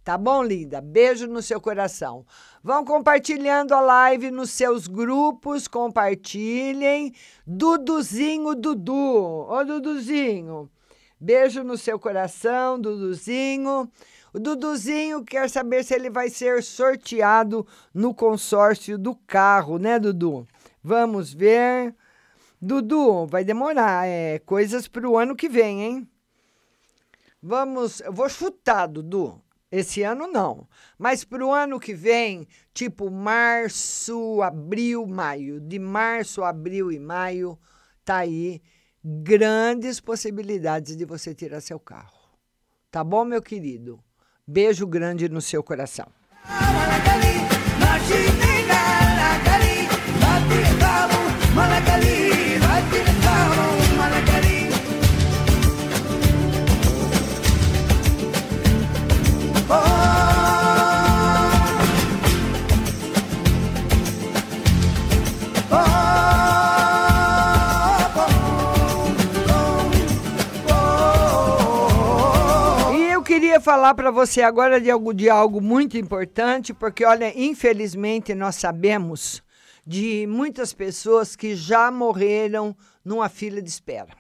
Tá 0.07 0.17
bom, 0.17 0.41
linda? 0.45 0.81
Beijo 0.81 1.27
no 1.27 1.43
seu 1.43 1.61
coração. 1.61 2.25
Vão 2.63 2.85
compartilhando 2.85 3.75
a 3.75 3.81
live 3.81 4.31
nos 4.31 4.51
seus 4.51 4.87
grupos, 4.87 5.67
compartilhem. 5.67 7.13
Duduzinho, 7.45 8.55
Dudu. 8.55 9.49
Ô, 9.51 9.65
Duduzinho. 9.65 10.71
Beijo 11.19 11.65
no 11.65 11.77
seu 11.77 11.99
coração, 11.99 12.81
Duduzinho. 12.81 13.91
Duduzinho 14.39 15.25
quer 15.25 15.49
saber 15.49 15.83
se 15.85 15.95
ele 15.95 16.11
vai 16.11 16.29
ser 16.29 16.63
sorteado 16.63 17.67
no 17.93 18.15
consórcio 18.15 18.99
do 18.99 19.15
carro, 19.15 19.79
né, 19.79 19.99
Dudu? 19.99 20.47
Vamos 20.83 21.33
ver. 21.33 21.95
Dudu, 22.61 23.27
vai 23.27 23.45
demorar. 23.45 24.07
É 24.07 24.39
coisas 24.41 24.87
para 24.87 25.09
o 25.09 25.19
ano 25.19 25.35
que 25.35 25.49
vem, 25.49 25.83
hein? 25.83 26.09
Vamos. 27.43 28.01
Eu 28.01 28.13
vou 28.13 28.29
chutar, 28.29 28.87
Dudu. 28.87 29.41
Esse 29.71 30.03
ano 30.03 30.27
não. 30.27 30.69
Mas 30.99 31.25
para 31.25 31.45
o 31.45 31.53
ano 31.53 31.81
que 31.81 31.95
vem, 31.95 32.47
tipo 32.73 33.11
março, 33.11 34.41
abril, 34.43 35.07
maio. 35.07 35.61
De 35.61 35.79
março, 35.79 36.45
abril 36.45 36.93
e 36.93 36.99
maio, 36.99 37.59
tá 38.05 38.19
aí 38.19 38.63
grandes 39.05 40.01
possibilidades 40.01 40.97
de 40.97 41.05
você 41.05 41.35
tirar 41.35 41.61
seu 41.61 41.79
carro. 41.79 42.17
Tá 42.91 43.05
bom, 43.05 43.25
meu 43.25 43.43
querido? 43.43 44.03
Beijo 44.49 44.87
grande 44.87 45.29
no 45.29 45.41
seu 45.41 45.61
coração. 45.61 46.07
Falar 73.67 73.95
para 73.95 74.13
você 74.13 74.43
agora 74.43 74.81
de 74.81 74.89
algo, 74.89 75.13
de 75.13 75.29
algo 75.29 75.61
muito 75.61 75.99
importante, 75.99 76.73
porque, 76.73 77.05
olha, 77.05 77.37
infelizmente 77.37 78.33
nós 78.33 78.55
sabemos 78.55 79.43
de 79.85 80.25
muitas 80.29 80.73
pessoas 80.73 81.35
que 81.35 81.57
já 81.57 81.91
morreram 81.91 82.77
numa 83.05 83.29
fila 83.29 83.61
de 83.61 83.69
espera. 83.69 84.17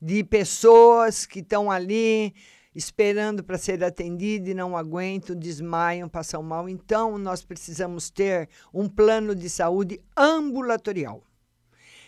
De 0.00 0.24
pessoas 0.24 1.26
que 1.26 1.40
estão 1.40 1.70
ali 1.70 2.34
esperando 2.74 3.44
para 3.44 3.58
ser 3.58 3.84
atendido 3.84 4.48
e 4.48 4.54
não 4.54 4.78
aguentam, 4.78 5.36
desmaiam, 5.36 6.08
passam 6.08 6.42
mal. 6.42 6.70
Então, 6.70 7.18
nós 7.18 7.44
precisamos 7.44 8.08
ter 8.08 8.48
um 8.72 8.88
plano 8.88 9.34
de 9.34 9.50
saúde 9.50 10.00
ambulatorial. 10.16 11.22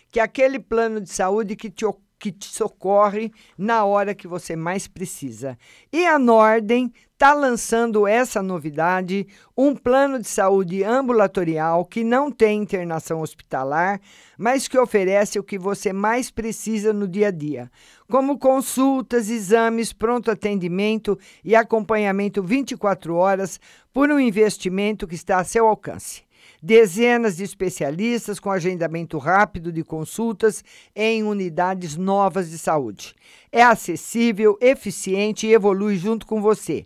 Que 0.09 0.19
é 0.19 0.23
aquele 0.23 0.57
plano 0.57 0.99
de 0.99 1.11
saúde 1.11 1.55
que 1.55 1.69
te 1.69 1.85
que 2.19 2.31
te 2.31 2.47
socorre 2.47 3.31
na 3.57 3.85
hora 3.85 4.13
que 4.13 4.27
você 4.27 4.55
mais 4.55 4.87
precisa. 4.87 5.57
E 5.91 6.05
a 6.05 6.19
Nordem 6.19 6.91
está 7.13 7.33
lançando 7.33 8.07
essa 8.07 8.41
novidade, 8.41 9.27
um 9.57 9.75
plano 9.75 10.19
de 10.19 10.27
saúde 10.27 10.83
ambulatorial 10.83 11.83
que 11.83 12.03
não 12.03 12.31
tem 12.31 12.61
internação 12.61 13.21
hospitalar, 13.21 13.99
mas 14.37 14.67
que 14.67 14.77
oferece 14.77 15.37
o 15.37 15.43
que 15.43 15.57
você 15.57 15.91
mais 15.91 16.31
precisa 16.31 16.93
no 16.93 17.07
dia 17.07 17.27
a 17.27 17.31
dia, 17.31 17.69
como 18.09 18.37
consultas, 18.37 19.29
exames, 19.29 19.91
pronto 19.91 20.31
atendimento 20.31 21.19
e 21.43 21.55
acompanhamento 21.55 22.41
24 22.41 23.15
horas 23.15 23.59
por 23.91 24.09
um 24.09 24.19
investimento 24.19 25.07
que 25.07 25.15
está 25.15 25.39
a 25.39 25.43
seu 25.43 25.67
alcance 25.67 26.28
dezenas 26.61 27.37
de 27.37 27.43
especialistas 27.43 28.39
com 28.39 28.51
agendamento 28.51 29.17
rápido 29.17 29.71
de 29.71 29.83
consultas 29.83 30.63
em 30.95 31.23
unidades 31.23 31.95
novas 31.95 32.49
de 32.49 32.57
saúde. 32.57 33.15
É 33.51 33.63
acessível, 33.63 34.57
eficiente 34.61 35.47
e 35.47 35.53
evolui 35.53 35.97
junto 35.97 36.25
com 36.25 36.41
você. 36.41 36.85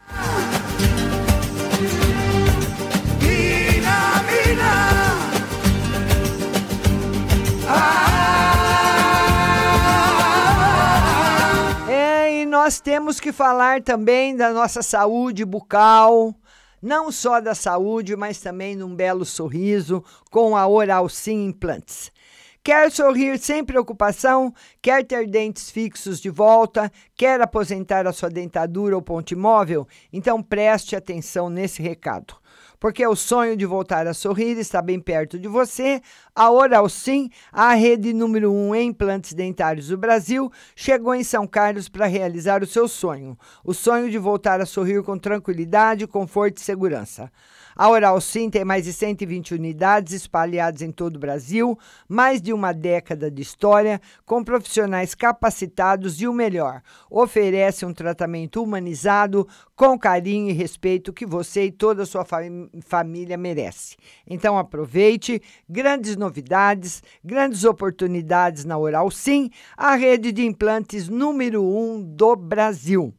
Nós 12.67 12.81
temos 12.81 13.17
que 13.17 13.31
falar 13.31 13.81
também 13.81 14.35
da 14.35 14.51
nossa 14.51 14.81
saúde 14.81 15.45
bucal, 15.45 16.35
não 16.81 17.09
só 17.13 17.39
da 17.39 17.55
saúde, 17.55 18.13
mas 18.17 18.41
também 18.41 18.75
num 18.75 18.93
belo 18.93 19.23
sorriso 19.23 20.03
com 20.29 20.53
a 20.53 20.67
Oral 20.67 21.07
Sim 21.07 21.45
Implantes. 21.45 22.11
Quer 22.61 22.91
sorrir 22.91 23.39
sem 23.39 23.63
preocupação? 23.63 24.53
Quer 24.81 25.05
ter 25.05 25.27
dentes 25.27 25.71
fixos 25.71 26.19
de 26.19 26.29
volta? 26.29 26.91
Quer 27.15 27.39
aposentar 27.39 28.05
a 28.05 28.11
sua 28.11 28.29
dentadura 28.29 28.97
ou 28.97 29.01
ponte 29.01 29.33
móvel? 29.33 29.87
Então 30.11 30.43
preste 30.43 30.93
atenção 30.93 31.49
nesse 31.49 31.81
recado 31.81 32.35
porque 32.79 33.05
o 33.05 33.15
sonho 33.15 33.55
de 33.57 33.65
voltar 33.65 34.07
a 34.07 34.13
sorrir 34.13 34.57
está 34.57 34.81
bem 34.81 34.99
perto 34.99 35.39
de 35.39 35.47
você. 35.47 36.01
A 36.35 36.51
Oral 36.51 36.87
Sim, 36.89 37.29
a 37.51 37.73
rede 37.73 38.13
número 38.13 38.51
um 38.51 38.73
em 38.75 38.89
implantes 38.89 39.33
dentários 39.33 39.87
do 39.87 39.97
Brasil, 39.97 40.51
chegou 40.75 41.13
em 41.15 41.23
São 41.23 41.47
Carlos 41.47 41.89
para 41.89 42.05
realizar 42.05 42.63
o 42.63 42.67
seu 42.67 42.87
sonho. 42.87 43.37
O 43.63 43.73
sonho 43.73 44.09
de 44.09 44.17
voltar 44.17 44.61
a 44.61 44.65
sorrir 44.65 45.03
com 45.03 45.17
tranquilidade, 45.17 46.07
conforto 46.07 46.57
e 46.57 46.61
segurança. 46.61 47.31
A 47.79 47.91
Oral 47.91 48.19
Sim 48.19 48.49
tem 48.49 48.65
mais 48.65 48.85
de 48.85 48.91
120 48.91 49.53
unidades 49.53 50.11
espalhadas 50.11 50.81
em 50.81 50.91
todo 50.91 51.17
o 51.17 51.19
Brasil, 51.19 51.77
mais 52.09 52.41
de 52.41 52.51
uma 52.51 52.73
década 52.73 53.29
de 53.29 53.43
história, 53.43 54.01
com 54.25 54.43
profissionais 54.43 55.13
capacitados 55.13 56.19
e 56.19 56.27
o 56.27 56.33
melhor, 56.33 56.81
oferece 57.07 57.85
um 57.85 57.93
tratamento 57.93 58.63
humanizado, 58.63 59.47
com 59.75 59.95
carinho 59.99 60.49
e 60.49 60.53
respeito 60.53 61.13
que 61.13 61.23
você 61.23 61.65
e 61.65 61.71
toda 61.71 62.01
a 62.01 62.05
sua 62.07 62.25
fam 62.25 62.67
família 62.83 63.37
merece. 63.37 63.95
Então 64.25 64.57
aproveite 64.57 65.39
grandes 65.69 66.15
novidades, 66.17 67.03
grandes 67.23 67.63
oportunidades 67.63 68.65
na 68.65 68.75
Oral 68.75 69.11
Sim, 69.11 69.51
a 69.77 69.95
rede 69.95 70.31
de 70.31 70.43
implantes 70.43 71.07
número 71.07 71.63
um 71.63 72.01
do 72.01 72.35
Brasil. 72.35 73.13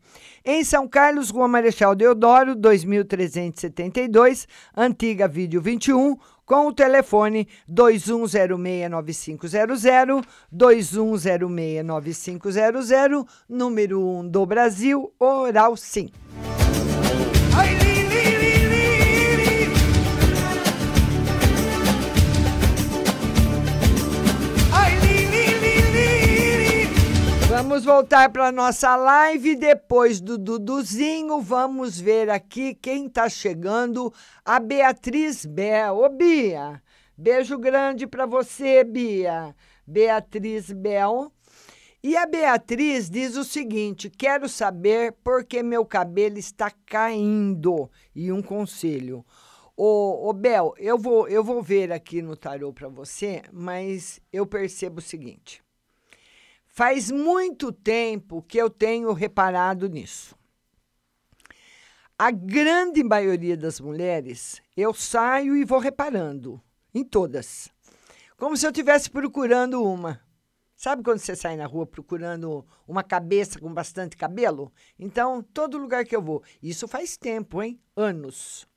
Em 0.45 0.63
São 0.65 0.89
Carlos, 0.89 1.31
Rua 1.31 1.49
Marechal 1.49 1.95
Deodoro, 1.95 2.55
2372, 2.55 4.47
antiga 4.77 5.27
Vídeo 5.29 5.61
21, 5.61 6.17
com 6.45 6.67
o 6.67 6.73
telefone 6.73 7.49
21069500, 7.69 10.25
21069500, 10.53 13.27
número 13.49 14.01
1 14.01 14.29
do 14.29 14.45
Brasil, 14.47 15.13
Oral 15.19 15.77
Sim. 15.77 16.11
Vamos 27.69 27.85
voltar 27.85 28.33
para 28.33 28.51
nossa 28.51 28.97
live 28.97 29.55
depois 29.55 30.23
do 30.23 30.39
Duduzinho. 30.39 31.39
Vamos 31.39 32.01
ver 32.01 32.31
aqui 32.31 32.75
quem 32.75 33.05
está 33.05 33.29
chegando. 33.29 34.11
A 34.43 34.59
Beatriz 34.59 35.45
Bel. 35.45 35.99
Ô, 35.99 36.09
Bia, 36.09 36.83
beijo 37.15 37.59
grande 37.59 38.07
para 38.07 38.25
você, 38.25 38.83
Bia. 38.83 39.55
Beatriz 39.87 40.73
Bel. 40.73 41.31
E 42.03 42.17
a 42.17 42.25
Beatriz 42.25 43.11
diz 43.11 43.37
o 43.37 43.45
seguinte: 43.45 44.09
quero 44.09 44.49
saber 44.49 45.13
por 45.23 45.45
que 45.45 45.63
meu 45.63 45.85
cabelo 45.85 46.39
está 46.39 46.73
caindo. 46.87 47.91
E 48.15 48.33
um 48.33 48.41
conselho. 48.41 49.23
Ô, 49.77 50.31
ô 50.31 50.33
Bel, 50.33 50.73
eu 50.79 50.97
vou, 50.97 51.29
eu 51.29 51.45
vou 51.45 51.63
ver 51.63 51.93
aqui 51.93 52.23
no 52.23 52.35
tarô 52.35 52.73
para 52.73 52.89
você, 52.89 53.43
mas 53.53 54.23
eu 54.33 54.47
percebo 54.47 55.01
o 55.01 55.03
seguinte. 55.03 55.63
Faz 56.79 57.11
muito 57.11 57.73
tempo 57.73 58.41
que 58.41 58.57
eu 58.57 58.71
tenho 58.71 59.13
reparado 59.13 59.89
nisso. 59.89 60.37
A 62.17 62.31
grande 62.31 63.03
maioria 63.03 63.57
das 63.57 63.81
mulheres, 63.81 64.63
eu 64.77 64.95
saio 64.95 65.57
e 65.57 65.65
vou 65.65 65.81
reparando 65.81 66.63
em 66.95 67.03
todas. 67.03 67.69
Como 68.37 68.57
se 68.57 68.65
eu 68.65 68.71
estivesse 68.71 69.11
procurando 69.11 69.83
uma. 69.83 70.21
Sabe 70.77 71.03
quando 71.03 71.19
você 71.19 71.35
sai 71.35 71.57
na 71.57 71.67
rua 71.67 71.85
procurando 71.85 72.65
uma 72.87 73.03
cabeça 73.03 73.59
com 73.59 73.75
bastante 73.75 74.17
cabelo? 74.17 74.73
Então, 74.97 75.43
todo 75.43 75.79
lugar 75.79 76.05
que 76.05 76.15
eu 76.15 76.23
vou. 76.23 76.45
Isso 76.63 76.87
faz 76.87 77.17
tempo, 77.17 77.61
hein? 77.61 77.81
Anos. 77.97 78.69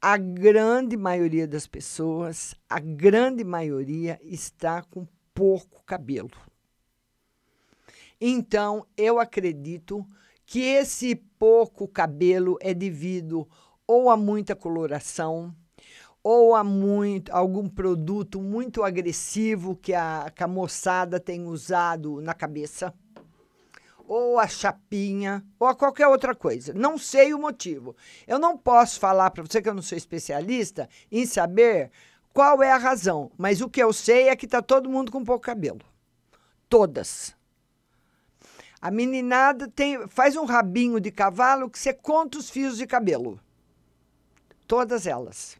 A 0.00 0.16
grande 0.16 0.96
maioria 0.96 1.46
das 1.46 1.66
pessoas, 1.66 2.54
a 2.70 2.80
grande 2.80 3.44
maioria 3.44 4.18
está 4.22 4.80
com 4.80 5.06
pouco 5.34 5.84
cabelo. 5.84 6.30
Então, 8.24 8.86
eu 8.96 9.18
acredito 9.18 10.06
que 10.46 10.60
esse 10.60 11.16
pouco 11.16 11.88
cabelo 11.88 12.56
é 12.60 12.72
devido 12.72 13.48
ou 13.84 14.08
a 14.08 14.16
muita 14.16 14.54
coloração, 14.54 15.52
ou 16.22 16.54
a 16.54 16.62
muito, 16.62 17.32
algum 17.34 17.68
produto 17.68 18.40
muito 18.40 18.84
agressivo 18.84 19.74
que 19.74 19.92
a, 19.92 20.30
que 20.32 20.40
a 20.40 20.46
moçada 20.46 21.18
tem 21.18 21.48
usado 21.48 22.20
na 22.20 22.32
cabeça, 22.32 22.94
ou 24.06 24.38
a 24.38 24.46
chapinha, 24.46 25.44
ou 25.58 25.66
a 25.66 25.74
qualquer 25.74 26.06
outra 26.06 26.32
coisa. 26.32 26.72
Não 26.72 26.96
sei 26.96 27.34
o 27.34 27.40
motivo. 27.40 27.96
Eu 28.24 28.38
não 28.38 28.56
posso 28.56 29.00
falar 29.00 29.32
para 29.32 29.42
você 29.42 29.60
que 29.60 29.68
eu 29.68 29.74
não 29.74 29.82
sou 29.82 29.98
especialista 29.98 30.88
em 31.10 31.26
saber 31.26 31.90
qual 32.32 32.62
é 32.62 32.70
a 32.70 32.78
razão, 32.78 33.32
mas 33.36 33.60
o 33.60 33.68
que 33.68 33.82
eu 33.82 33.92
sei 33.92 34.28
é 34.28 34.36
que 34.36 34.46
está 34.46 34.62
todo 34.62 34.88
mundo 34.88 35.10
com 35.10 35.24
pouco 35.24 35.44
cabelo. 35.44 35.80
Todas. 36.68 37.34
A 38.82 38.90
meninada 38.90 39.68
tem, 39.68 40.08
faz 40.08 40.34
um 40.34 40.44
rabinho 40.44 40.98
de 40.98 41.12
cavalo 41.12 41.70
que 41.70 41.78
você 41.78 41.94
conta 41.94 42.36
os 42.36 42.50
fios 42.50 42.76
de 42.76 42.84
cabelo. 42.84 43.38
Todas 44.66 45.06
elas. 45.06 45.56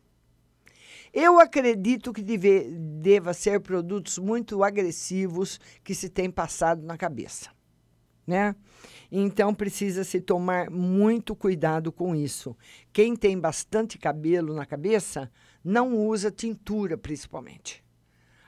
Eu 1.14 1.38
acredito 1.38 2.12
que 2.12 2.20
deve, 2.20 2.64
deva 3.00 3.32
ser 3.32 3.60
produtos 3.60 4.18
muito 4.18 4.64
agressivos 4.64 5.60
que 5.84 5.94
se 5.94 6.08
tem 6.08 6.28
passado 6.32 6.82
na 6.82 6.98
cabeça, 6.98 7.50
né? 8.26 8.56
Então 9.08 9.54
precisa 9.54 10.02
se 10.02 10.20
tomar 10.20 10.68
muito 10.68 11.36
cuidado 11.36 11.92
com 11.92 12.16
isso. 12.16 12.56
Quem 12.92 13.14
tem 13.14 13.38
bastante 13.38 13.98
cabelo 13.98 14.52
na 14.52 14.66
cabeça 14.66 15.30
não 15.62 15.94
usa 15.94 16.28
tintura, 16.28 16.98
principalmente. 16.98 17.84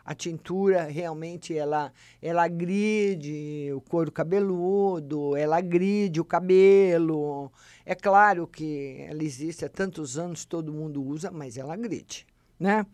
A 0.04 0.14
tintura 0.14 0.84
realmente 0.84 1.56
ela 1.56 1.92
ela 2.20 2.44
agride 2.44 3.70
o 3.74 3.80
couro 3.80 4.12
cabeludo, 4.12 5.36
ela 5.36 5.56
agride 5.56 6.20
o 6.20 6.24
cabelo. 6.24 7.50
É 7.86 7.94
claro 7.94 8.46
que 8.46 9.04
ela 9.08 9.22
existe 9.22 9.64
há 9.64 9.68
tantos 9.68 10.18
anos, 10.18 10.44
todo 10.44 10.72
mundo 10.72 11.02
usa, 11.02 11.30
mas 11.30 11.56
ela 11.56 11.74
agride 11.74 12.26
né? 12.58 12.86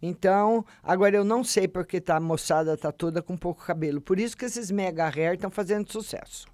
Então, 0.00 0.64
agora 0.82 1.16
eu 1.16 1.24
não 1.24 1.44
sei 1.44 1.68
porque 1.68 2.00
tá, 2.00 2.16
a 2.16 2.20
moçada 2.20 2.76
tá 2.76 2.90
toda 2.90 3.22
com 3.22 3.36
pouco 3.36 3.64
cabelo. 3.64 4.00
Por 4.00 4.18
isso 4.18 4.36
que 4.36 4.44
esses 4.44 4.70
mega 4.70 5.06
hair 5.08 5.34
estão 5.34 5.50
fazendo 5.50 5.92
sucesso. 5.92 6.46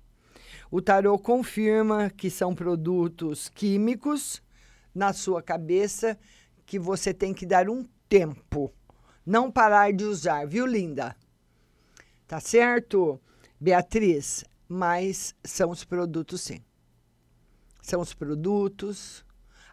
O 0.71 0.83
tarô 0.83 1.19
confirma 1.19 2.11
que 2.11 2.29
são 2.29 2.55
produtos 2.55 3.49
químicos 3.49 4.43
na 4.95 5.15
sua 5.15 5.43
cabeça 5.43 6.19
que 6.67 6.79
você 6.79 7.15
tem 7.15 7.33
que 7.33 7.47
dar 7.47 7.71
um 7.71 7.87
tempo, 8.07 8.71
não 9.29 9.51
parar 9.51 9.93
de 9.93 10.05
usar, 10.05 10.47
viu, 10.47 10.65
linda? 10.65 11.15
Tá 12.27 12.41
certo, 12.41 13.21
Beatriz? 13.61 14.43
Mas 14.67 15.35
são 15.45 15.69
os 15.69 15.85
produtos, 15.85 16.41
sim. 16.41 16.65
São 17.83 18.01
os 18.01 18.15
produtos. 18.15 19.23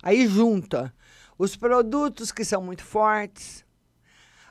Aí 0.04 0.28
junta 0.28 0.94
os 1.38 1.56
produtos 1.56 2.34
que 2.34 2.44
são 2.44 2.62
muito 2.62 2.84
fortes, 2.84 3.66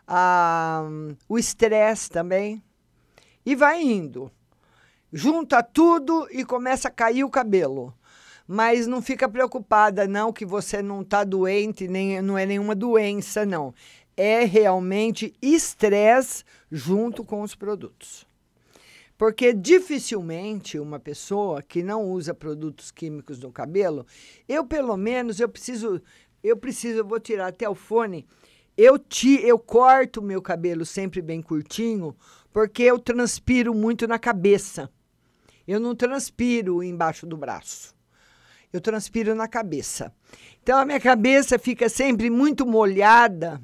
ah, 0.07 0.83
o 1.29 1.39
estresse 1.39 2.09
também, 2.09 2.63
e 3.45 3.55
vai 3.55 3.83
indo. 3.83 4.31
Junta 5.13 5.63
tudo 5.63 6.27
e 6.31 6.47
começa 6.47 6.89
a 6.89 6.91
cair 6.91 7.25
o 7.25 7.31
cabelo. 7.31 7.95
Mas 8.47 8.87
não 8.87 9.01
fica 9.01 9.27
preocupada, 9.29 10.07
não, 10.07 10.33
que 10.33 10.45
você 10.45 10.83
não 10.83 11.01
está 11.01 11.25
doente, 11.25 11.89
nem, 11.89 12.21
não 12.21 12.37
é 12.37 12.45
nenhuma 12.45 12.75
doença, 12.75 13.47
não. 13.47 13.73
É 14.17 14.45
realmente 14.45 15.35
estresse 15.43 16.45
junto 16.71 17.25
com 17.25 17.43
os 17.43 17.55
produtos. 17.55 18.27
Porque 19.17 19.53
dificilmente 19.53 20.79
uma 20.79 20.99
pessoa 20.99 21.63
que 21.63 21.83
não 21.83 22.11
usa 22.11 22.35
produtos 22.35 22.91
químicos 22.91 23.39
no 23.39 23.53
cabelo, 23.53 24.07
eu 24.49 24.65
pelo 24.65 24.97
menos 24.97 25.39
eu 25.39 25.49
preciso 25.49 26.03
eu 26.45 26.59
preciso, 26.59 26.99
eu 26.99 27.07
vou 27.07 27.19
tirar 27.19 27.47
até 27.47 27.67
o 27.67 27.75
fone. 27.75 28.27
Eu, 28.77 28.99
ti, 28.99 29.41
eu 29.43 29.59
corto 29.59 30.21
meu 30.21 30.43
cabelo 30.43 30.85
sempre 30.85 31.23
bem 31.23 31.41
curtinho, 31.41 32.15
porque 32.53 32.83
eu 32.83 32.99
transpiro 32.99 33.73
muito 33.73 34.07
na 34.07 34.19
cabeça. 34.19 34.91
Eu 35.67 35.81
não 35.81 35.95
transpiro 35.95 36.83
embaixo 36.83 37.27
do 37.27 37.35
braço. 37.35 37.95
Eu 38.71 38.79
transpiro 38.79 39.35
na 39.35 39.49
cabeça. 39.49 40.13
Então 40.63 40.79
a 40.79 40.85
minha 40.85 41.01
cabeça 41.01 41.59
fica 41.59 41.89
sempre 41.89 42.29
muito 42.29 42.67
molhada 42.67 43.59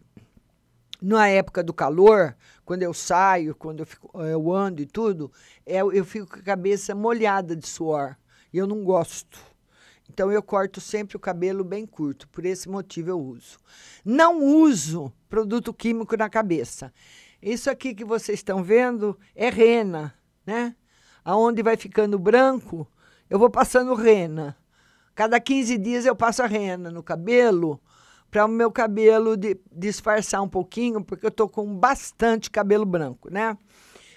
na 1.01 1.28
época 1.28 1.62
do 1.62 1.72
calor, 1.72 2.36
quando 2.64 2.82
eu 2.82 2.92
saio, 2.92 3.55
quando 3.55 3.80
eu, 3.80 3.86
fico, 3.86 4.22
eu 4.22 4.53
ando 4.53 4.82
e 4.82 4.86
tudo, 4.86 5.32
eu, 5.66 5.92
eu 5.92 6.05
fico 6.05 6.26
com 6.26 6.38
a 6.38 6.42
cabeça 6.42 6.94
molhada 6.94 7.57
de 7.57 7.66
suor. 7.66 8.16
E 8.53 8.59
eu 8.59 8.66
não 8.66 8.84
gosto. 8.84 9.38
Então 10.12 10.30
eu 10.30 10.42
corto 10.42 10.80
sempre 10.80 11.16
o 11.16 11.20
cabelo 11.20 11.62
bem 11.62 11.86
curto, 11.86 12.28
por 12.28 12.44
esse 12.44 12.68
motivo 12.68 13.11
eu 13.11 13.20
uso. 13.20 13.59
Não 14.05 14.42
uso 14.42 15.12
produto 15.28 15.72
químico 15.72 16.16
na 16.16 16.28
cabeça. 16.28 16.92
Isso 17.40 17.70
aqui 17.70 17.94
que 17.94 18.05
vocês 18.05 18.40
estão 18.40 18.62
vendo 18.62 19.18
é 19.34 19.48
rena, 19.48 20.14
né? 20.44 20.74
Aonde 21.24 21.62
vai 21.62 21.76
ficando 21.76 22.18
branco, 22.18 22.86
eu 23.28 23.38
vou 23.38 23.48
passando 23.48 23.94
rena. 23.94 24.57
Cada 25.14 25.38
15 25.38 25.78
dias 25.78 26.05
eu 26.05 26.16
passo 26.16 26.42
a 26.42 26.46
rena 26.46 26.90
no 26.90 27.03
cabelo 27.03 27.80
para 28.31 28.45
o 28.45 28.49
meu 28.49 28.70
cabelo 28.70 29.37
de, 29.37 29.59
disfarçar 29.72 30.43
um 30.43 30.49
pouquinho, 30.49 31.03
porque 31.03 31.26
eu 31.26 31.31
tô 31.31 31.49
com 31.49 31.74
bastante 31.74 32.51
cabelo 32.51 32.87
branco, 32.87 33.31
né? 33.31 33.57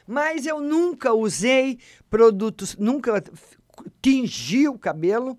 Mas 0.05 0.45
eu 0.45 0.61
nunca 0.61 1.14
usei 1.14 1.80
produtos, 2.09 2.76
nunca 2.78 3.24
tingi 4.01 4.68
o 4.68 4.78
cabelo 4.78 5.38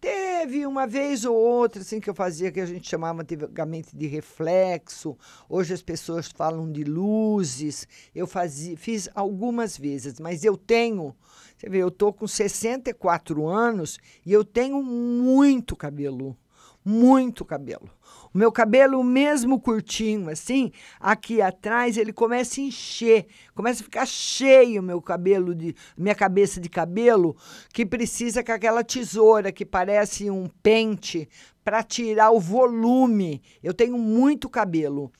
Teve 0.00 0.64
uma 0.64 0.86
vez 0.86 1.24
ou 1.24 1.36
outra 1.36 1.82
assim 1.82 1.98
que 1.98 2.08
eu 2.08 2.14
fazia 2.14 2.52
que 2.52 2.60
a 2.60 2.66
gente 2.66 2.88
chamava 2.88 3.22
antigamente 3.22 3.96
de 3.96 4.06
reflexo. 4.06 5.18
Hoje 5.48 5.74
as 5.74 5.82
pessoas 5.82 6.28
falam 6.28 6.70
de 6.70 6.84
luzes. 6.84 7.86
Eu 8.14 8.24
fazia, 8.24 8.76
fiz 8.76 9.08
algumas 9.12 9.76
vezes, 9.76 10.20
mas 10.20 10.44
eu 10.44 10.56
tenho, 10.56 11.16
você 11.56 11.68
vê, 11.68 11.78
eu 11.78 11.90
tô 11.90 12.12
com 12.12 12.28
64 12.28 13.48
anos 13.48 13.98
e 14.24 14.32
eu 14.32 14.44
tenho 14.44 14.80
muito 14.84 15.74
cabelo, 15.74 16.36
muito 16.84 17.44
cabelo. 17.44 17.90
O 18.34 18.38
meu 18.38 18.52
cabelo, 18.52 19.02
mesmo 19.02 19.60
curtinho 19.60 20.28
assim, 20.28 20.70
aqui 21.00 21.40
atrás, 21.40 21.96
ele 21.96 22.12
começa 22.12 22.60
a 22.60 22.64
encher, 22.64 23.26
começa 23.54 23.82
a 23.82 23.84
ficar 23.84 24.06
cheio 24.06 24.82
meu 24.82 25.00
cabelo, 25.00 25.54
de 25.54 25.74
minha 25.96 26.14
cabeça 26.14 26.60
de 26.60 26.68
cabelo, 26.68 27.36
que 27.72 27.86
precisa 27.86 28.42
com 28.42 28.52
aquela 28.52 28.84
tesoura 28.84 29.50
que 29.52 29.64
parece 29.64 30.30
um 30.30 30.48
pente 30.62 31.28
para 31.64 31.82
tirar 31.82 32.30
o 32.30 32.40
volume. 32.40 33.42
Eu 33.62 33.74
tenho 33.74 33.98
muito 33.98 34.48
cabelo. 34.48 35.12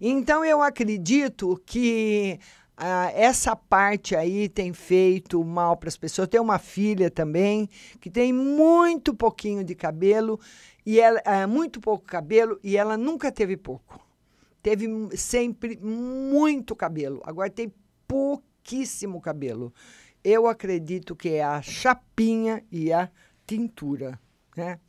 Então 0.00 0.44
eu 0.44 0.60
acredito 0.62 1.60
que 1.64 2.38
ah, 2.76 3.10
essa 3.14 3.54
parte 3.54 4.16
aí 4.16 4.48
tem 4.48 4.72
feito 4.72 5.42
mal 5.44 5.76
para 5.76 5.88
as 5.88 5.96
pessoas. 5.96 6.28
Tenho 6.28 6.42
uma 6.42 6.58
filha 6.58 7.10
também 7.10 7.68
que 8.00 8.10
tem 8.10 8.32
muito 8.32 9.14
pouquinho 9.14 9.62
de 9.62 9.74
cabelo 9.74 10.40
e 10.84 11.00
ela 11.00 11.20
é, 11.24 11.46
muito 11.46 11.80
pouco 11.80 12.04
cabelo 12.04 12.58
e 12.62 12.76
ela 12.76 12.96
nunca 12.96 13.32
teve 13.32 13.56
pouco. 13.56 14.00
Teve 14.62 14.86
sempre 15.16 15.78
muito 15.78 16.74
cabelo. 16.74 17.22
Agora 17.24 17.50
tem 17.50 17.72
pouquíssimo 18.06 19.20
cabelo. 19.20 19.72
Eu 20.22 20.46
acredito 20.46 21.14
que 21.14 21.30
é 21.30 21.44
a 21.44 21.60
chapinha 21.60 22.64
e 22.72 22.92
a 22.92 23.10
tintura, 23.46 24.18
né? 24.56 24.80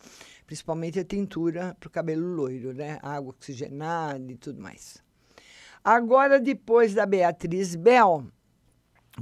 Principalmente 0.46 1.00
a 1.00 1.04
tintura 1.04 1.76
para 1.80 1.88
o 1.88 1.92
cabelo 1.92 2.26
loiro, 2.36 2.74
né? 2.74 3.00
Água 3.02 3.32
oxigenada 3.32 4.32
e 4.32 4.38
tudo 4.38 4.62
mais. 4.62 5.04
Agora, 5.84 6.40
depois 6.40 6.94
da 6.94 7.06
Beatriz 7.06 7.76
Bel, 7.76 8.26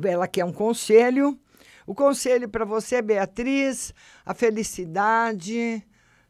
ela 0.04 0.28
quer 0.28 0.46
um 0.46 0.54
conselho. 0.54 1.40
O 1.86 1.94
conselho 1.94 2.48
para 2.48 2.64
você, 2.64 3.02
Beatriz, 3.02 3.94
a 4.26 4.34
felicidade, 4.34 5.86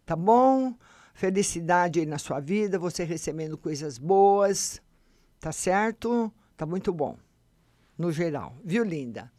tá 0.05 0.15
bom? 0.15 0.75
Felicidade 1.13 1.99
aí 1.99 2.05
na 2.05 2.17
sua 2.17 2.39
vida, 2.39 2.79
você 2.79 3.03
recebendo 3.03 3.57
coisas 3.57 3.97
boas, 3.97 4.81
tá 5.39 5.51
certo? 5.51 6.33
Tá 6.57 6.65
muito 6.65 6.91
bom, 6.91 7.17
no 7.97 8.11
geral, 8.11 8.55
viu, 8.63 8.83
linda? 8.83 9.31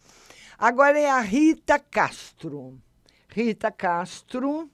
Agora 0.59 0.99
é 0.99 1.11
a 1.11 1.21
Rita 1.21 1.79
Castro. 1.79 2.79
Rita 3.29 3.71
Castro. 3.71 4.71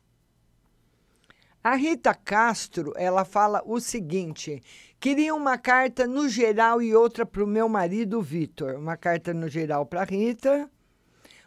A 1.63 1.75
Rita 1.75 2.15
Castro, 2.15 2.93
ela 2.97 3.25
fala 3.25 3.63
o 3.67 3.81
seguinte: 3.81 4.63
queria 4.99 5.35
uma 5.35 5.59
carta 5.59 6.07
no 6.07 6.29
geral 6.29 6.81
e 6.81 6.95
outra 6.95 7.25
para 7.25 7.45
o 7.45 7.47
meu 7.47 7.69
marido 7.69 8.21
Vitor. 8.21 8.77
Uma 8.77 8.97
carta 8.97 9.33
no 9.33 9.49
geral 9.49 9.87
para 9.87 10.05
Rita. 10.05 10.71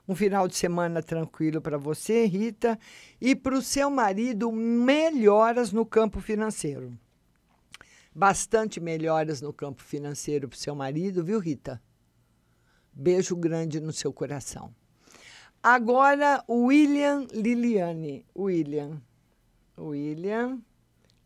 Um 0.07 0.15
final 0.15 0.47
de 0.47 0.55
semana 0.55 1.01
tranquilo 1.01 1.61
para 1.61 1.77
você, 1.77 2.25
Rita. 2.25 2.77
E 3.21 3.35
para 3.35 3.55
o 3.55 3.61
seu 3.61 3.89
marido, 3.89 4.51
melhoras 4.51 5.71
no 5.71 5.85
campo 5.85 6.19
financeiro. 6.19 6.97
Bastante 8.13 8.79
melhoras 8.79 9.41
no 9.41 9.53
campo 9.53 9.81
financeiro 9.81 10.47
para 10.47 10.55
o 10.55 10.59
seu 10.59 10.75
marido, 10.75 11.23
viu, 11.23 11.39
Rita? 11.39 11.81
Beijo 12.91 13.35
grande 13.35 13.79
no 13.79 13.91
seu 13.91 14.13
coração. 14.13 14.73
Agora, 15.61 16.43
William 16.49 17.25
Liliane. 17.31 18.25
William. 18.37 19.01
William, 19.77 20.61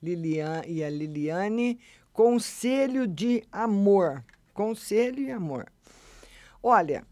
Lilian 0.02 0.62
e 0.66 0.84
a 0.84 0.90
Liliane. 0.90 1.80
Conselho 2.14 3.08
de 3.08 3.44
amor. 3.52 4.24
Conselho 4.54 5.20
e 5.20 5.32
amor. 5.32 5.72
Olha, 6.64 7.06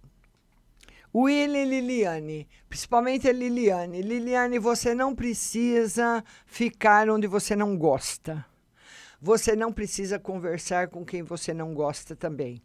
William 1.17 1.61
e 1.61 1.63
Liliane, 1.63 2.45
principalmente 2.67 3.25
a 3.29 3.31
Liliane. 3.31 4.01
Liliane, 4.01 4.59
você 4.59 4.93
não 4.93 5.15
precisa 5.15 6.21
ficar 6.45 7.09
onde 7.09 7.25
você 7.25 7.55
não 7.55 7.77
gosta. 7.77 8.45
Você 9.21 9.55
não 9.55 9.71
precisa 9.71 10.19
conversar 10.19 10.89
com 10.89 11.05
quem 11.05 11.23
você 11.23 11.53
não 11.53 11.73
gosta 11.73 12.17
também. 12.17 12.61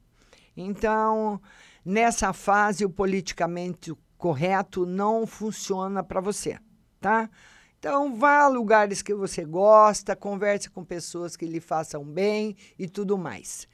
Então, 0.56 1.40
nessa 1.84 2.32
fase, 2.32 2.84
o 2.84 2.90
politicamente 2.90 3.94
correto 4.18 4.84
não 4.84 5.28
funciona 5.28 6.02
para 6.02 6.20
você, 6.20 6.58
tá? 7.00 7.30
Então, 7.78 8.16
vá 8.16 8.40
a 8.40 8.48
lugares 8.48 9.00
que 9.00 9.14
você 9.14 9.44
gosta, 9.44 10.16
converse 10.16 10.68
com 10.68 10.84
pessoas 10.84 11.36
que 11.36 11.46
lhe 11.46 11.60
façam 11.60 12.04
bem 12.04 12.56
e 12.76 12.88
tudo 12.88 13.16
mais. 13.16 13.68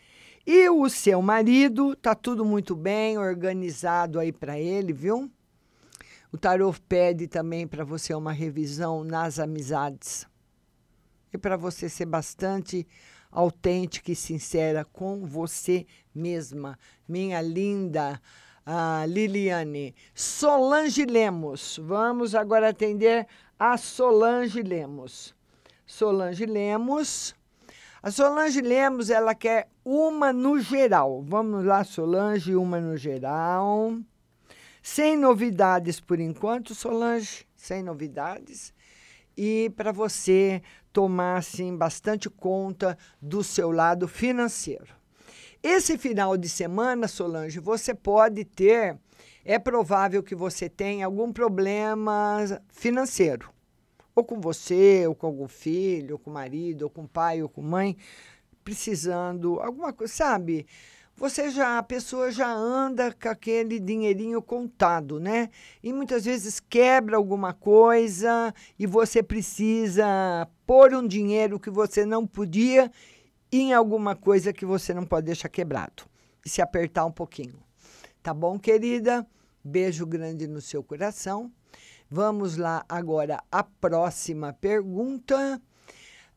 E 0.46 0.68
o 0.68 0.88
seu 0.88 1.20
marido, 1.20 1.96
tá 1.96 2.14
tudo 2.14 2.44
muito 2.44 2.76
bem, 2.76 3.18
organizado 3.18 4.20
aí 4.20 4.30
para 4.32 4.58
ele, 4.58 4.92
viu? 4.92 5.28
O 6.32 6.38
tarot 6.38 6.80
pede 6.82 7.26
também 7.26 7.66
para 7.66 7.84
você 7.84 8.14
uma 8.14 8.32
revisão 8.32 9.02
nas 9.02 9.38
amizades. 9.38 10.26
E 11.32 11.38
para 11.38 11.56
você 11.56 11.88
ser 11.88 12.06
bastante 12.06 12.86
autêntica 13.30 14.12
e 14.12 14.16
sincera 14.16 14.84
com 14.84 15.26
você 15.26 15.84
mesma, 16.14 16.78
minha 17.08 17.42
linda 17.42 18.20
Liliane. 19.08 19.94
Solange 20.14 21.04
Lemos. 21.04 21.78
Vamos 21.82 22.34
agora 22.34 22.70
atender 22.70 23.26
a 23.58 23.76
Solange 23.76 24.62
Lemos. 24.62 25.34
Solange 25.84 26.46
Lemos. 26.46 27.35
A 28.06 28.10
Solange 28.12 28.60
Lemos, 28.60 29.10
ela 29.10 29.34
quer 29.34 29.68
uma 29.84 30.32
no 30.32 30.60
geral. 30.60 31.24
Vamos 31.26 31.64
lá, 31.64 31.82
Solange, 31.82 32.54
uma 32.54 32.80
no 32.80 32.96
geral. 32.96 33.98
Sem 34.80 35.16
novidades 35.16 35.98
por 35.98 36.20
enquanto, 36.20 36.72
Solange, 36.72 37.44
sem 37.56 37.82
novidades. 37.82 38.72
E 39.36 39.72
para 39.76 39.90
você 39.90 40.62
tomar 40.92 41.38
assim, 41.38 41.76
bastante 41.76 42.30
conta 42.30 42.96
do 43.20 43.42
seu 43.42 43.72
lado 43.72 44.06
financeiro. 44.06 44.94
Esse 45.60 45.98
final 45.98 46.36
de 46.36 46.48
semana, 46.48 47.08
Solange, 47.08 47.58
você 47.58 47.92
pode 47.92 48.44
ter, 48.44 48.96
é 49.44 49.58
provável 49.58 50.22
que 50.22 50.36
você 50.36 50.68
tenha 50.68 51.06
algum 51.06 51.32
problema 51.32 52.38
financeiro. 52.68 53.55
Ou 54.16 54.24
com 54.24 54.40
você, 54.40 55.06
ou 55.06 55.14
com 55.14 55.26
algum 55.26 55.46
filho, 55.46 56.14
ou 56.14 56.18
com 56.18 56.30
marido, 56.30 56.82
ou 56.82 56.90
com 56.90 57.06
pai, 57.06 57.42
ou 57.42 57.50
com 57.50 57.60
mãe, 57.60 57.96
precisando 58.64 59.60
alguma 59.60 59.92
coisa, 59.92 60.12
sabe? 60.12 60.66
Você 61.18 61.50
já, 61.50 61.78
a 61.78 61.82
pessoa 61.82 62.30
já 62.30 62.50
anda 62.50 63.12
com 63.12 63.28
aquele 63.28 63.78
dinheirinho 63.78 64.42
contado, 64.42 65.20
né? 65.20 65.50
E 65.82 65.92
muitas 65.92 66.24
vezes 66.24 66.60
quebra 66.60 67.16
alguma 67.16 67.54
coisa 67.54 68.54
e 68.78 68.86
você 68.86 69.22
precisa 69.22 70.48
pôr 70.66 70.94
um 70.94 71.06
dinheiro 71.06 71.60
que 71.60 71.70
você 71.70 72.04
não 72.04 72.26
podia 72.26 72.90
em 73.52 73.72
alguma 73.72 74.16
coisa 74.16 74.52
que 74.52 74.66
você 74.66 74.92
não 74.92 75.04
pode 75.04 75.26
deixar 75.26 75.48
quebrado 75.48 76.04
e 76.44 76.48
se 76.48 76.60
apertar 76.60 77.04
um 77.06 77.12
pouquinho. 77.12 77.62
Tá 78.22 78.34
bom, 78.34 78.58
querida? 78.58 79.26
Beijo 79.64 80.06
grande 80.06 80.46
no 80.46 80.60
seu 80.60 80.82
coração. 80.82 81.52
Vamos 82.08 82.56
lá 82.56 82.84
agora 82.88 83.42
a 83.50 83.64
próxima 83.64 84.52
pergunta 84.52 85.60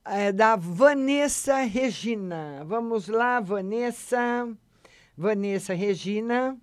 é 0.03 0.31
da 0.31 0.55
Vanessa 0.55 1.57
Regina. 1.57 2.63
Vamos 2.65 3.07
lá, 3.07 3.39
Vanessa. 3.39 4.49
Vanessa 5.15 5.75
Regina. 5.75 6.57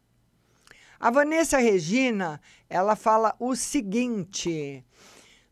A 0.99 1.11
Vanessa 1.13 1.59
Regina, 1.59 2.41
ela 2.69 2.97
fala 2.97 3.37
o 3.39 3.55
seguinte: 3.55 4.85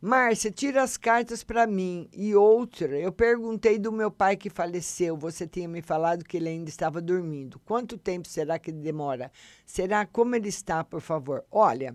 Márcia, 0.00 0.50
tira 0.50 0.82
as 0.82 0.96
cartas 0.96 1.44
para 1.44 1.64
mim. 1.64 2.09
E 2.12 2.34
outra, 2.34 2.98
eu 2.98 3.12
perguntei 3.12 3.78
do 3.78 3.92
meu 3.92 4.11
pai 4.11 4.36
que 4.36 4.50
faleceu. 4.50 5.16
Você 5.16 5.46
tinha 5.46 5.68
me 5.68 5.80
falado 5.80 6.24
que 6.24 6.38
ele 6.38 6.48
ainda 6.48 6.68
estava 6.68 7.00
dormindo. 7.00 7.61
Quanto 7.61 7.96
tempo 7.96 8.26
será 8.26 8.59
que 8.59 8.72
demora? 8.72 9.30
Será 9.64 10.05
como 10.05 10.34
ele 10.34 10.48
está, 10.48 10.82
por 10.82 11.00
favor? 11.00 11.44
Olha, 11.52 11.94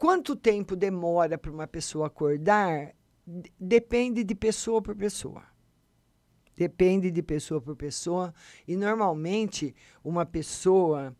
quanto 0.00 0.34
tempo 0.34 0.74
demora 0.74 1.36
para 1.36 1.52
uma 1.52 1.66
pessoa 1.66 2.06
acordar 2.06 2.94
depende 3.60 4.24
de 4.24 4.34
pessoa 4.34 4.80
por 4.80 4.96
pessoa. 4.96 5.44
Depende 6.56 7.10
de 7.10 7.22
pessoa 7.22 7.60
por 7.60 7.76
pessoa. 7.76 8.32
E 8.66 8.76
normalmente 8.76 9.76
uma 10.02 10.24
pessoa 10.24 11.14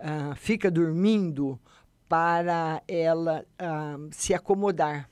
uh, 0.00 0.34
fica 0.34 0.68
dormindo 0.68 1.60
para 2.08 2.82
ela 2.88 3.46
uh, 3.54 4.08
se 4.10 4.34
acomodar 4.34 5.08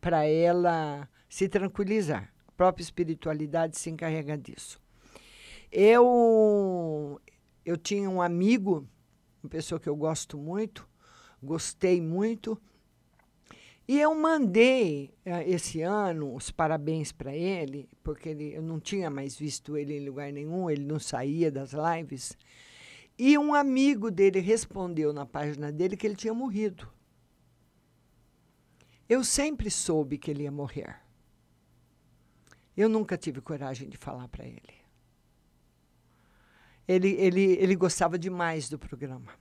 para 0.00 0.24
ela 0.24 1.10
se 1.28 1.50
tranquilizar. 1.50 2.32
A 2.48 2.52
própria 2.52 2.82
espiritualidade 2.82 3.76
se 3.76 3.90
encarrega 3.90 4.38
disso. 4.38 4.80
Eu, 5.70 7.20
eu 7.66 7.76
tinha 7.76 8.08
um 8.08 8.22
amigo, 8.22 8.88
uma 9.42 9.50
pessoa 9.50 9.78
que 9.78 9.88
eu 9.88 9.96
gosto 9.96 10.38
muito, 10.38 10.88
gostei 11.42 12.00
muito, 12.00 12.60
e 13.88 14.00
eu 14.00 14.14
mandei 14.16 15.14
uh, 15.24 15.48
esse 15.48 15.80
ano 15.80 16.34
os 16.34 16.50
parabéns 16.50 17.12
para 17.12 17.34
ele, 17.34 17.88
porque 18.02 18.30
ele, 18.30 18.52
eu 18.52 18.62
não 18.62 18.80
tinha 18.80 19.08
mais 19.08 19.36
visto 19.36 19.76
ele 19.76 19.96
em 19.96 20.04
lugar 20.04 20.32
nenhum, 20.32 20.68
ele 20.68 20.84
não 20.84 20.98
saía 20.98 21.52
das 21.52 21.72
lives. 21.72 22.36
E 23.16 23.38
um 23.38 23.54
amigo 23.54 24.10
dele 24.10 24.40
respondeu 24.40 25.12
na 25.12 25.24
página 25.24 25.70
dele 25.70 25.96
que 25.96 26.06
ele 26.06 26.16
tinha 26.16 26.34
morrido. 26.34 26.88
Eu 29.08 29.22
sempre 29.22 29.70
soube 29.70 30.18
que 30.18 30.32
ele 30.32 30.42
ia 30.42 30.50
morrer. 30.50 31.00
Eu 32.76 32.88
nunca 32.88 33.16
tive 33.16 33.40
coragem 33.40 33.88
de 33.88 33.96
falar 33.96 34.26
para 34.28 34.44
ele. 34.44 34.74
Ele, 36.88 37.10
ele. 37.12 37.52
ele 37.52 37.76
gostava 37.76 38.18
demais 38.18 38.68
do 38.68 38.78
programa. 38.78 39.32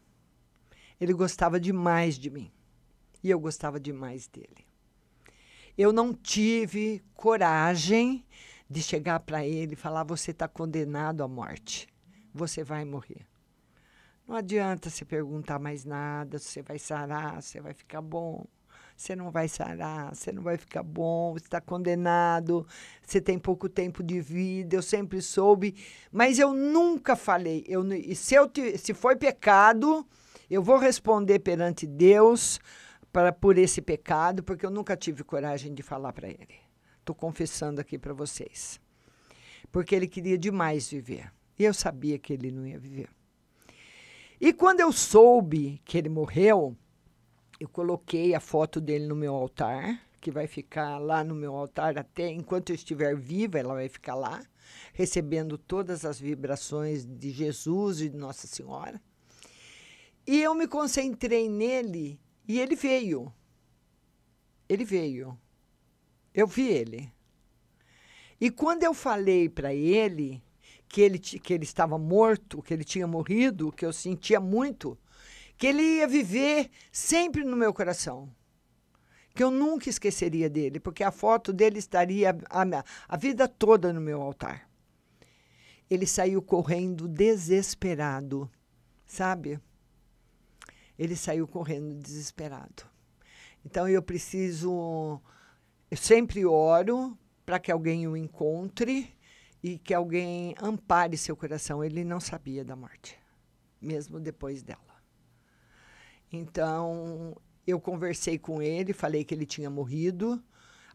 Ele 0.99 1.13
gostava 1.13 1.59
demais 1.59 2.17
de 2.17 2.29
mim. 2.29 2.51
E 3.23 3.29
eu 3.29 3.39
gostava 3.39 3.79
demais 3.79 4.27
dele. 4.27 4.65
Eu 5.77 5.91
não 5.91 6.13
tive 6.13 7.03
coragem 7.13 8.25
de 8.69 8.81
chegar 8.81 9.19
para 9.19 9.45
ele 9.45 9.73
e 9.73 9.77
falar: 9.77 10.03
você 10.03 10.31
está 10.31 10.47
condenado 10.47 11.23
à 11.23 11.27
morte. 11.27 11.87
Você 12.33 12.63
vai 12.63 12.85
morrer. 12.85 13.25
Não 14.27 14.35
adianta 14.35 14.89
se 14.89 15.05
perguntar 15.05 15.59
mais 15.59 15.85
nada, 15.85 16.39
você 16.39 16.61
vai 16.61 16.79
sarar, 16.79 17.41
você 17.41 17.61
vai 17.61 17.73
ficar 17.73 18.01
bom 18.01 18.45
você 18.95 19.15
não 19.15 19.29
vai 19.29 19.47
sarar, 19.47 20.15
você 20.15 20.31
não 20.31 20.41
vai 20.41 20.57
ficar 20.57 20.81
bom, 20.81 21.33
você 21.33 21.45
está 21.45 21.59
condenado, 21.59 22.65
você 23.05 23.19
tem 23.19 23.37
pouco 23.37 23.67
tempo 23.67 24.01
de 24.01 24.21
vida. 24.21 24.75
Eu 24.75 24.81
sempre 24.81 25.21
soube, 25.21 25.75
mas 26.11 26.39
eu 26.39 26.53
nunca 26.53 27.15
falei. 27.15 27.65
Eu, 27.67 27.83
se, 28.15 28.35
eu, 28.35 28.49
se 28.77 28.93
foi 28.93 29.15
pecado, 29.15 30.07
Eu 30.49 30.61
vou 30.61 30.77
responder 30.77 31.39
perante 31.39 31.87
Deus 31.87 32.59
para 33.11 33.31
por 33.31 33.57
esse 33.57 33.81
pecado, 33.81 34.43
porque 34.43 34.65
eu 34.65 34.69
nunca 34.69 34.95
tive 34.95 35.23
coragem 35.23 35.73
de 35.73 35.81
falar 35.81 36.13
para 36.13 36.27
ele. 36.27 36.55
Estou 36.99 37.15
confessando 37.15 37.79
aqui 37.79 37.97
para 37.97 38.13
vocês. 38.13 38.79
Porque 39.71 39.95
ele 39.95 40.07
queria 40.07 40.37
demais 40.37 40.89
viver. 40.89 41.31
E 41.57 41.63
eu 41.63 41.73
sabia 41.73 42.19
que 42.19 42.33
ele 42.33 42.51
não 42.51 42.65
ia 42.65 42.77
viver. 42.77 43.09
E 44.39 44.51
quando 44.51 44.81
eu 44.81 44.91
soube 44.91 45.81
que 45.85 45.97
ele 45.97 46.09
morreu, 46.09 46.75
eu 47.59 47.69
coloquei 47.69 48.35
a 48.35 48.39
foto 48.39 48.81
dele 48.81 49.07
no 49.07 49.15
meu 49.15 49.33
altar, 49.33 50.01
que 50.19 50.29
vai 50.29 50.45
ficar 50.45 50.97
lá 50.97 51.23
no 51.23 51.33
meu 51.33 51.55
altar 51.55 51.97
até 51.97 52.27
enquanto 52.27 52.71
eu 52.71 52.75
estiver 52.75 53.15
viva, 53.15 53.57
ela 53.57 53.75
vai 53.75 53.87
ficar 53.87 54.15
lá, 54.15 54.43
recebendo 54.93 55.57
todas 55.57 56.03
as 56.03 56.19
vibrações 56.19 57.05
de 57.05 57.29
Jesus 57.29 58.01
e 58.01 58.09
de 58.09 58.17
Nossa 58.17 58.45
Senhora. 58.45 59.01
E 60.27 60.41
eu 60.41 60.55
me 60.55 60.67
concentrei 60.67 61.47
nele 61.47 62.19
e 62.47 62.59
ele 62.59 62.75
veio. 62.75 63.31
Ele 64.67 64.83
veio. 64.83 65.37
Eu 66.33 66.47
vi 66.47 66.67
ele. 66.67 67.13
E 68.39 68.49
quando 68.49 68.83
eu 68.83 68.93
falei 68.93 69.47
para 69.47 69.73
ele 69.73 70.43
que 70.87 71.01
ele, 71.01 71.19
que 71.19 71.53
ele 71.53 71.63
estava 71.63 71.97
morto, 71.97 72.61
que 72.61 72.73
ele 72.73 72.83
tinha 72.83 73.07
morrido, 73.07 73.71
que 73.71 73.85
eu 73.85 73.93
sentia 73.93 74.39
muito, 74.39 74.97
que 75.57 75.67
ele 75.67 75.81
ia 75.81 76.07
viver 76.07 76.69
sempre 76.91 77.43
no 77.43 77.55
meu 77.55 77.73
coração. 77.73 78.29
Que 79.33 79.43
eu 79.43 79.51
nunca 79.51 79.89
esqueceria 79.89 80.49
dele, 80.49 80.79
porque 80.79 81.03
a 81.03 81.11
foto 81.11 81.51
dele 81.53 81.79
estaria 81.79 82.35
a, 82.49 82.83
a 83.07 83.17
vida 83.17 83.47
toda 83.47 83.91
no 83.93 84.01
meu 84.01 84.21
altar. 84.21 84.69
Ele 85.89 86.07
saiu 86.07 86.41
correndo 86.41 87.07
desesperado, 87.07 88.49
sabe? 89.05 89.59
Ele 90.97 91.15
saiu 91.15 91.47
correndo 91.47 91.95
desesperado. 91.95 92.83
Então 93.65 93.87
eu 93.87 94.01
preciso. 94.01 95.21
Eu 95.89 95.97
sempre 95.97 96.45
oro 96.45 97.17
para 97.45 97.59
que 97.59 97.71
alguém 97.71 98.07
o 98.07 98.17
encontre 98.17 99.13
e 99.61 99.77
que 99.77 99.93
alguém 99.93 100.55
ampare 100.61 101.17
seu 101.17 101.35
coração. 101.35 101.83
Ele 101.83 102.03
não 102.03 102.19
sabia 102.19 102.63
da 102.63 102.75
morte, 102.75 103.17
mesmo 103.81 104.19
depois 104.19 104.61
dela. 104.63 104.79
Então, 106.31 107.35
eu 107.65 107.79
conversei 107.79 108.37
com 108.37 108.61
ele, 108.61 108.93
falei 108.93 109.23
que 109.23 109.33
ele 109.33 109.45
tinha 109.45 109.69
morrido, 109.69 110.43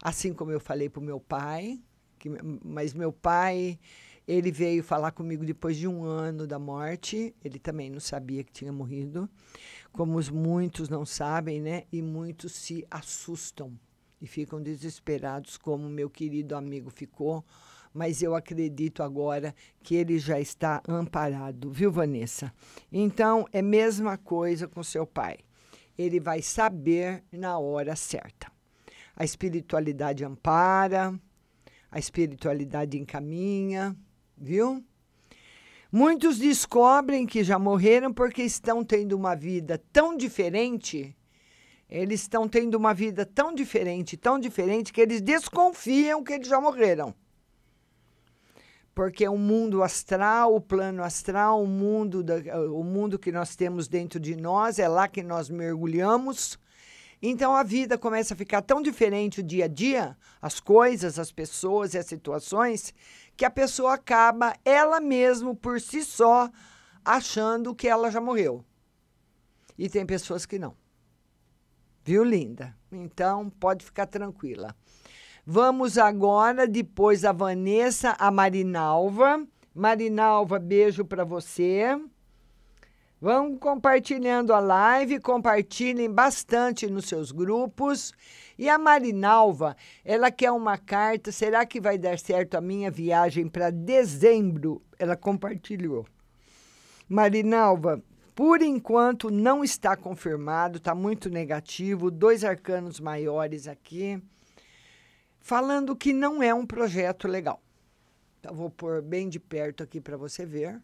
assim 0.01 0.33
como 0.33 0.51
eu 0.51 0.59
falei 0.59 0.89
para 0.89 0.99
o 0.99 1.03
meu 1.03 1.19
pai, 1.19 1.81
que, 2.19 2.29
mas 2.63 2.93
meu 2.93 3.11
pai, 3.11 3.79
ele 4.27 4.51
veio 4.51 4.83
falar 4.83 5.11
comigo 5.11 5.43
depois 5.43 5.77
de 5.77 5.87
um 5.87 6.03
ano 6.03 6.45
da 6.45 6.59
morte, 6.59 7.35
ele 7.43 7.59
também 7.59 7.89
não 7.89 7.99
sabia 7.99 8.43
que 8.43 8.51
tinha 8.51 8.71
morrido, 8.71 9.29
como 9.91 10.17
os 10.17 10.29
muitos 10.29 10.89
não 10.89 11.05
sabem, 11.05 11.61
né? 11.61 11.83
E 11.91 12.01
muitos 12.01 12.53
se 12.53 12.85
assustam 12.89 13.77
e 14.21 14.27
ficam 14.27 14.61
desesperados, 14.61 15.57
como 15.57 15.89
meu 15.89 16.09
querido 16.09 16.55
amigo 16.55 16.89
ficou, 16.89 17.43
mas 17.93 18.21
eu 18.21 18.35
acredito 18.35 19.03
agora 19.03 19.53
que 19.83 19.95
ele 19.95 20.17
já 20.17 20.39
está 20.39 20.81
amparado, 20.87 21.71
viu, 21.71 21.91
Vanessa? 21.91 22.53
Então, 22.91 23.45
é 23.51 23.59
a 23.59 23.63
mesma 23.63 24.17
coisa 24.17 24.67
com 24.67 24.83
seu 24.83 25.05
pai. 25.05 25.39
Ele 25.97 26.19
vai 26.19 26.41
saber 26.41 27.23
na 27.31 27.57
hora 27.59 27.95
certa. 27.95 28.51
A 29.15 29.25
espiritualidade 29.25 30.23
ampara, 30.23 31.19
a 31.91 31.99
espiritualidade 31.99 32.97
encaminha, 32.97 33.95
viu? 34.41 34.83
Muitos 35.91 36.37
descobrem 36.37 37.25
que 37.25 37.43
já 37.43 37.59
morreram 37.59 38.13
porque 38.13 38.41
estão 38.41 38.83
tendo 38.83 39.13
uma 39.13 39.35
vida 39.35 39.81
tão 39.93 40.17
diferente. 40.17 41.15
Eles 41.89 42.21
estão 42.21 42.47
tendo 42.47 42.75
uma 42.75 42.93
vida 42.93 43.25
tão 43.25 43.53
diferente, 43.53 44.17
tão 44.17 44.39
diferente, 44.39 44.91
que 44.91 45.01
eles 45.01 45.21
desconfiam 45.21 46.23
que 46.23 46.33
eles 46.33 46.47
já 46.47 46.59
morreram 46.59 47.13
porque 48.93 49.27
o 49.27 49.37
mundo 49.37 49.81
astral, 49.83 50.55
o 50.55 50.61
plano 50.61 51.03
astral, 51.03 51.63
o 51.63 51.67
mundo, 51.67 52.21
da, 52.21 52.35
o 52.71 52.83
mundo 52.83 53.17
que 53.17 53.31
nós 53.31 53.55
temos 53.55 53.87
dentro 53.87 54.19
de 54.19 54.35
nós, 54.35 54.79
é 54.79 54.87
lá 54.87 55.07
que 55.07 55.23
nós 55.23 55.49
mergulhamos. 55.49 56.59
Então 57.21 57.55
a 57.55 57.63
vida 57.63 57.97
começa 57.97 58.33
a 58.33 58.37
ficar 58.37 58.61
tão 58.61 58.81
diferente 58.81 59.39
o 59.39 59.43
dia 59.43 59.65
a 59.65 59.67
dia, 59.67 60.17
as 60.41 60.59
coisas, 60.59 61.19
as 61.19 61.31
pessoas 61.31 61.93
e 61.93 61.97
as 61.97 62.05
situações, 62.05 62.93
que 63.35 63.45
a 63.45 63.49
pessoa 63.49 63.93
acaba 63.93 64.55
ela 64.63 64.99
mesma 64.99 65.55
por 65.55 65.79
si 65.81 66.03
só 66.03 66.49
achando 67.03 67.75
que 67.75 67.87
ela 67.87 68.11
já 68.11 68.21
morreu. 68.21 68.63
E 69.77 69.89
tem 69.89 70.05
pessoas 70.05 70.45
que 70.45 70.59
não. 70.59 70.75
Viu, 72.03 72.23
linda? 72.23 72.75
Então 72.91 73.49
pode 73.49 73.85
ficar 73.85 74.05
tranquila. 74.05 74.75
Vamos 75.45 75.97
agora, 75.97 76.67
depois 76.67 77.25
a 77.25 77.31
Vanessa, 77.31 78.15
a 78.19 78.29
Marinalva. 78.29 79.45
Marinalva, 79.73 80.59
beijo 80.59 81.03
para 81.05 81.23
você. 81.23 81.99
Vão 83.19 83.55
compartilhando 83.55 84.51
a 84.51 84.59
live, 84.59 85.19
compartilhem 85.19 86.11
bastante 86.11 86.87
nos 86.87 87.05
seus 87.05 87.31
grupos. 87.31 88.13
E 88.61 88.69
a 88.69 88.77
Marinalva, 88.77 89.75
ela 90.05 90.29
quer 90.29 90.51
uma 90.51 90.77
carta. 90.77 91.31
Será 91.31 91.65
que 91.65 91.81
vai 91.81 91.97
dar 91.97 92.19
certo 92.19 92.53
a 92.53 92.61
minha 92.61 92.91
viagem 92.91 93.47
para 93.47 93.71
dezembro? 93.71 94.83
Ela 94.99 95.15
compartilhou. 95.15 96.05
Marinalva, 97.09 98.03
por 98.35 98.61
enquanto 98.61 99.31
não 99.31 99.63
está 99.63 99.97
confirmado, 99.97 100.77
está 100.77 100.93
muito 100.93 101.27
negativo. 101.27 102.11
Dois 102.11 102.43
arcanos 102.43 102.99
maiores 102.99 103.67
aqui 103.67 104.21
falando 105.39 105.95
que 105.95 106.13
não 106.13 106.43
é 106.43 106.53
um 106.53 106.63
projeto 106.63 107.27
legal. 107.27 107.59
Então, 108.39 108.53
vou 108.53 108.69
pôr 108.69 109.01
bem 109.01 109.27
de 109.27 109.39
perto 109.39 109.81
aqui 109.81 109.99
para 109.99 110.17
você 110.17 110.45
ver. 110.45 110.79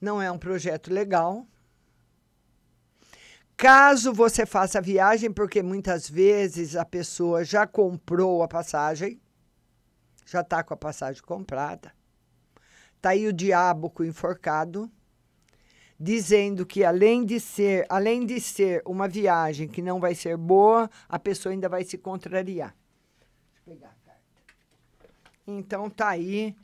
Não 0.00 0.22
é 0.22 0.30
um 0.30 0.38
projeto 0.38 0.94
legal. 0.94 1.44
Caso 3.56 4.12
você 4.12 4.44
faça 4.44 4.78
a 4.78 4.82
viagem, 4.82 5.32
porque 5.32 5.62
muitas 5.62 6.10
vezes 6.10 6.76
a 6.76 6.84
pessoa 6.84 7.42
já 7.42 7.66
comprou 7.66 8.42
a 8.42 8.48
passagem, 8.48 9.18
já 10.26 10.42
está 10.42 10.62
com 10.62 10.74
a 10.74 10.76
passagem 10.76 11.22
comprada, 11.22 11.94
está 12.96 13.10
aí 13.10 13.26
o 13.26 13.32
diabo 13.32 13.88
com 13.88 14.02
o 14.02 14.06
enforcado, 14.06 14.90
dizendo 15.98 16.66
que 16.66 16.84
além 16.84 17.24
de 17.24 17.40
ser, 17.40 17.86
além 17.88 18.26
de 18.26 18.38
ser 18.42 18.82
uma 18.84 19.08
viagem 19.08 19.66
que 19.66 19.80
não 19.80 19.98
vai 19.98 20.14
ser 20.14 20.36
boa, 20.36 20.90
a 21.08 21.18
pessoa 21.18 21.50
ainda 21.50 21.66
vai 21.66 21.82
se 21.82 21.96
contrariar. 21.96 22.76
Deixa 23.54 23.70
eu 23.70 23.74
pegar 23.74 23.88
a 23.88 24.06
carta. 24.06 24.20
Então 25.46 25.88
tá 25.88 26.08
aí 26.10 26.54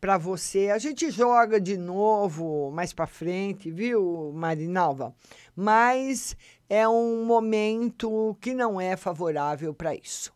para 0.00 0.16
você. 0.18 0.70
A 0.70 0.78
gente 0.78 1.10
joga 1.10 1.60
de 1.60 1.76
novo 1.76 2.70
mais 2.70 2.92
para 2.92 3.06
frente, 3.06 3.70
viu, 3.70 4.32
Marinalva? 4.34 5.14
Mas 5.54 6.36
é 6.68 6.88
um 6.88 7.24
momento 7.24 8.36
que 8.40 8.54
não 8.54 8.80
é 8.80 8.96
favorável 8.96 9.74
para 9.74 9.94
isso. 9.94 10.32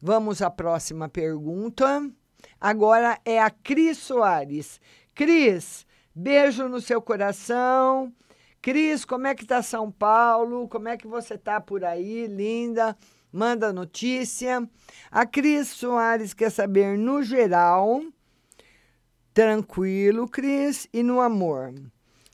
Vamos 0.00 0.42
à 0.42 0.50
próxima 0.50 1.08
pergunta. 1.08 2.10
Agora 2.60 3.18
é 3.24 3.40
a 3.40 3.50
Cris 3.50 3.98
Soares. 3.98 4.80
Cris, 5.14 5.86
Beijo 6.14 6.68
no 6.68 6.78
seu 6.78 7.00
coração. 7.00 8.12
Cris, 8.60 9.02
como 9.02 9.26
é 9.26 9.34
que 9.34 9.46
tá 9.46 9.62
São 9.62 9.90
Paulo? 9.90 10.68
Como 10.68 10.86
é 10.88 10.96
que 10.96 11.06
você 11.06 11.38
tá 11.38 11.58
por 11.58 11.84
aí, 11.84 12.26
linda? 12.26 12.94
Manda 13.32 13.72
notícia. 13.72 14.68
A 15.10 15.24
Cris 15.24 15.68
Soares 15.68 16.34
quer 16.34 16.50
saber 16.50 16.98
no 16.98 17.22
geral. 17.22 18.02
Tranquilo, 19.32 20.28
Cris, 20.28 20.86
e 20.92 21.02
no 21.02 21.20
amor. 21.20 21.74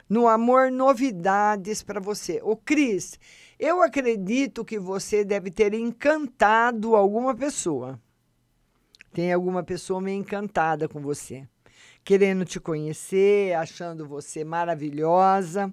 No 0.08 0.26
amor, 0.26 0.70
novidades 0.70 1.82
para 1.82 2.00
você. 2.00 2.40
Ô, 2.42 2.56
Cris, 2.56 3.18
eu 3.58 3.82
acredito 3.82 4.64
que 4.64 4.78
você 4.78 5.24
deve 5.24 5.50
ter 5.50 5.74
encantado 5.74 6.96
alguma 6.96 7.34
pessoa. 7.34 8.00
Tem 9.12 9.32
alguma 9.32 9.62
pessoa 9.62 10.00
meio 10.00 10.18
encantada 10.18 10.88
com 10.88 11.00
você 11.00 11.46
querendo 12.08 12.42
te 12.46 12.58
conhecer, 12.58 13.52
achando 13.54 14.06
você 14.06 14.42
maravilhosa. 14.42 15.70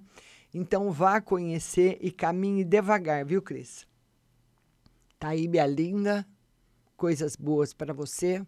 Então 0.53 0.91
vá 0.91 1.21
conhecer 1.21 1.97
e 2.01 2.11
caminhe 2.11 2.65
devagar, 2.65 3.23
viu, 3.23 3.41
Cris? 3.41 3.87
Tá 5.17 5.29
aí, 5.29 5.47
minha 5.47 5.65
linda. 5.65 6.27
Coisas 6.97 7.37
boas 7.37 7.73
para 7.73 7.93
você. 7.93 8.45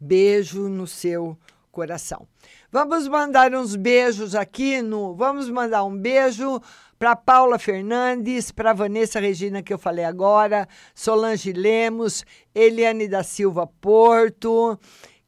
Beijo 0.00 0.66
no 0.70 0.86
seu 0.86 1.36
coração. 1.78 2.26
Vamos 2.72 3.06
mandar 3.06 3.54
uns 3.54 3.76
beijos 3.76 4.34
aqui 4.34 4.82
no. 4.82 5.14
Vamos 5.14 5.48
mandar 5.48 5.84
um 5.84 5.96
beijo 5.96 6.60
para 6.98 7.14
Paula 7.14 7.56
Fernandes, 7.56 8.50
para 8.50 8.72
Vanessa 8.72 9.20
Regina, 9.20 9.62
que 9.62 9.72
eu 9.72 9.78
falei 9.78 10.04
agora, 10.04 10.66
Solange 10.92 11.52
Lemos, 11.52 12.24
Eliane 12.52 13.06
da 13.06 13.22
Silva 13.22 13.64
Porto. 13.80 14.76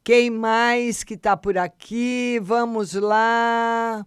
Quem 0.03 0.29
mais 0.29 1.05
que 1.05 1.13
está 1.13 1.37
por 1.37 1.57
aqui? 1.57 2.37
Vamos 2.43 2.95
lá. 2.95 4.05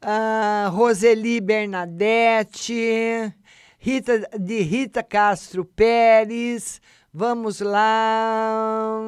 ah, 0.00 0.70
Roseli 0.72 1.42
Bernadette, 1.42 3.30
Rita, 3.78 4.26
de 4.40 4.62
Rita 4.62 5.02
Castro 5.02 5.66
Pérez, 5.66 6.80
vamos 7.16 7.60
lá, 7.60 8.98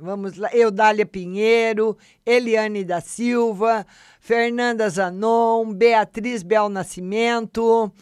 vamos 0.00 0.36
lá, 0.36 0.50
Eudália 0.52 1.06
Pinheiro, 1.06 1.96
Eliane 2.26 2.84
da 2.84 3.00
Silva, 3.00 3.86
Fernanda 4.18 4.90
Zanon, 4.90 5.72
Beatriz 5.72 6.42
Bel 6.42 6.68
Nascimento, 6.68 7.92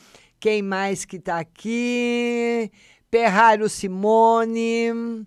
quem 0.41 0.63
mais 0.63 1.05
que 1.05 1.17
está 1.17 1.39
aqui? 1.39 2.73
Perraro 3.11 3.69
Simone, 3.69 5.27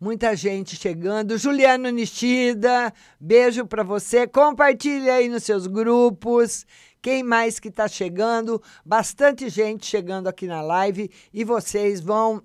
muita 0.00 0.36
gente 0.36 0.76
chegando. 0.76 1.36
Juliano 1.36 1.90
Nishida, 1.90 2.94
beijo 3.18 3.66
para 3.66 3.82
você. 3.82 4.28
Compartilhe 4.28 5.10
aí 5.10 5.28
nos 5.28 5.42
seus 5.42 5.66
grupos. 5.66 6.64
Quem 7.02 7.24
mais 7.24 7.58
que 7.58 7.68
está 7.68 7.88
chegando? 7.88 8.62
Bastante 8.84 9.48
gente 9.48 9.84
chegando 9.84 10.28
aqui 10.28 10.46
na 10.46 10.62
live 10.62 11.10
e 11.34 11.42
vocês 11.42 12.00
vão 12.00 12.40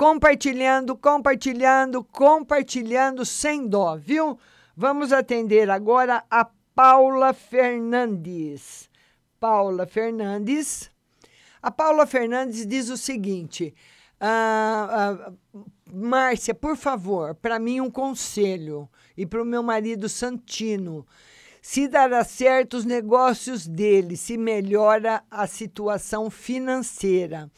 compartilhando, 0.00 0.96
compartilhando, 0.96 2.02
compartilhando 2.02 3.22
sem 3.26 3.68
dó, 3.68 3.98
viu? 3.98 4.38
Vamos 4.74 5.12
atender 5.12 5.68
agora 5.68 6.24
a 6.30 6.48
Paula 6.74 7.34
Fernandes. 7.34 8.88
Paula 9.38 9.86
Fernandes. 9.86 10.90
A 11.60 11.70
Paula 11.70 12.06
Fernandes 12.06 12.66
diz 12.66 12.88
o 12.88 12.96
seguinte: 12.96 13.74
ah, 14.18 15.26
ah, 15.26 15.32
Márcia, 15.92 16.54
por 16.54 16.78
favor, 16.78 17.34
para 17.34 17.58
mim 17.58 17.82
um 17.82 17.90
conselho 17.90 18.88
e 19.14 19.26
para 19.26 19.42
o 19.42 19.44
meu 19.44 19.62
marido 19.62 20.08
Santino. 20.08 21.06
Se 21.60 21.86
dará 21.86 22.24
certo 22.24 22.78
os 22.78 22.86
negócios 22.86 23.66
dele, 23.66 24.16
se 24.16 24.38
melhora 24.38 25.22
a 25.30 25.46
situação 25.46 26.30
financeira. 26.30 27.50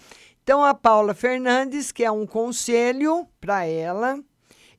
Então, 0.43 0.65
a 0.65 0.75
Paula 0.75 1.15
Fernandes 1.15 1.93
quer 1.93 2.11
um 2.11 2.27
conselho 2.27 3.29
para 3.41 3.65
ela 3.65 4.21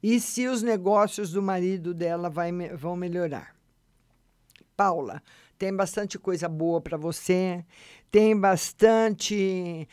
e 0.01 0.19
se 0.19 0.45
os 0.45 0.61
negócios 0.61 1.31
do 1.31 1.41
marido 1.41 1.93
dela 1.93 2.29
vai, 2.29 2.51
vão 2.75 2.97
melhorar. 2.97 3.55
Paula, 4.75 5.23
tem 5.57 5.73
bastante 5.73 6.19
coisa 6.19 6.49
boa 6.49 6.81
para 6.81 6.97
você, 6.97 7.63
tem 8.11 8.37
bastante. 8.37 9.87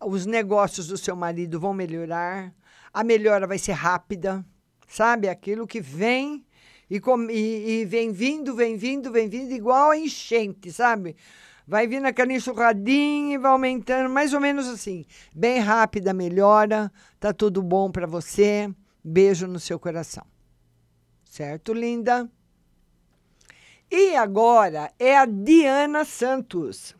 Os 0.00 0.26
negócios 0.26 0.86
do 0.86 0.96
seu 0.96 1.16
marido 1.16 1.58
vão 1.58 1.74
melhorar, 1.74 2.54
a 2.92 3.02
melhora 3.02 3.48
vai 3.48 3.58
ser 3.58 3.72
rápida, 3.72 4.46
sabe? 4.86 5.28
Aquilo 5.28 5.66
que 5.66 5.80
vem 5.80 6.46
e, 6.88 7.00
com, 7.00 7.28
e, 7.28 7.80
e 7.80 7.84
vem 7.84 8.12
vindo, 8.12 8.54
vem 8.54 8.76
vindo, 8.76 9.10
vem 9.10 9.28
vindo, 9.28 9.52
igual 9.52 9.90
a 9.90 9.98
enchente, 9.98 10.72
sabe? 10.72 11.16
Vai 11.66 11.88
vindo 11.88 12.06
aquela 12.06 12.32
enxurradinha 12.32 13.34
e 13.34 13.38
vai 13.38 13.50
aumentando, 13.50 14.08
mais 14.08 14.32
ou 14.32 14.40
menos 14.40 14.68
assim. 14.68 15.04
Bem 15.34 15.58
rápida 15.58 16.14
melhora, 16.14 16.92
tá 17.18 17.32
tudo 17.32 17.60
bom 17.60 17.90
para 17.90 18.06
você. 18.06 18.72
Beijo 19.02 19.48
no 19.48 19.58
seu 19.58 19.78
coração. 19.78 20.24
Certo, 21.24 21.74
linda? 21.74 22.30
E 23.90 24.14
agora 24.14 24.92
é 24.98 25.16
a 25.16 25.26
Diana 25.26 26.04
Santos. 26.04 26.94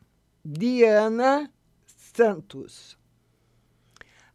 Diana 0.45 1.51
Santos. 1.87 2.99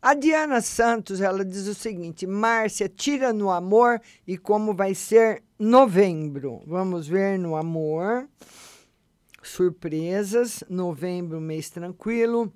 A 0.02 0.14
Diana 0.14 0.62
Santos, 0.62 1.22
ela 1.22 1.46
diz 1.46 1.68
o 1.68 1.76
seguinte: 1.76 2.26
Márcia, 2.26 2.90
tira 2.90 3.32
no 3.32 3.52
amor 3.52 4.02
e 4.26 4.38
como 4.38 4.74
vai 4.74 4.96
ser 4.96 5.44
novembro. 5.60 6.64
Vamos 6.66 7.08
ver 7.08 7.38
no 7.38 7.56
amor 7.56 8.28
surpresas. 9.44 10.64
Novembro, 10.70 11.40
mês 11.42 11.70
tranquilo. 11.70 12.54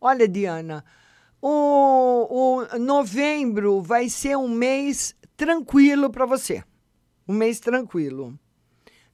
Olha, 0.00 0.28
Diana, 0.28 0.84
o, 1.40 2.28
o 2.72 2.78
novembro 2.78 3.80
vai 3.80 4.08
ser 4.08 4.36
um 4.36 4.48
mês 4.48 5.14
tranquilo 5.36 6.10
para 6.10 6.26
você. 6.26 6.62
Um 7.26 7.34
mês 7.34 7.60
tranquilo. 7.60 8.38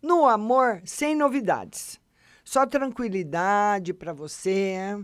No 0.02 0.26
amor, 0.26 0.82
sem 0.84 1.14
novidades. 1.14 2.00
Só 2.44 2.66
tranquilidade 2.66 3.92
para 3.92 4.12
você. 4.12 4.98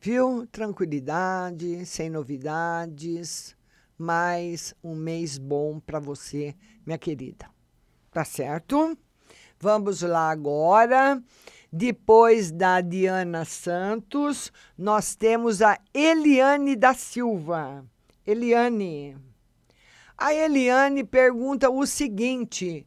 Viu? 0.00 0.46
Tranquilidade, 0.46 1.84
sem 1.84 2.08
novidades. 2.08 3.56
Mais 3.98 4.74
um 4.82 4.94
mês 4.94 5.36
bom 5.36 5.78
para 5.78 5.98
você, 5.98 6.54
minha 6.86 6.96
querida. 6.96 7.50
Tá 8.10 8.24
certo? 8.24 8.96
Vamos 9.62 10.00
lá 10.00 10.30
agora. 10.30 11.22
Depois 11.70 12.50
da 12.50 12.80
Diana 12.80 13.44
Santos, 13.44 14.50
nós 14.76 15.14
temos 15.14 15.60
a 15.60 15.78
Eliane 15.92 16.74
da 16.74 16.94
Silva. 16.94 17.84
Eliane. 18.26 19.18
A 20.16 20.32
Eliane 20.32 21.04
pergunta 21.04 21.68
o 21.68 21.84
seguinte: 21.86 22.86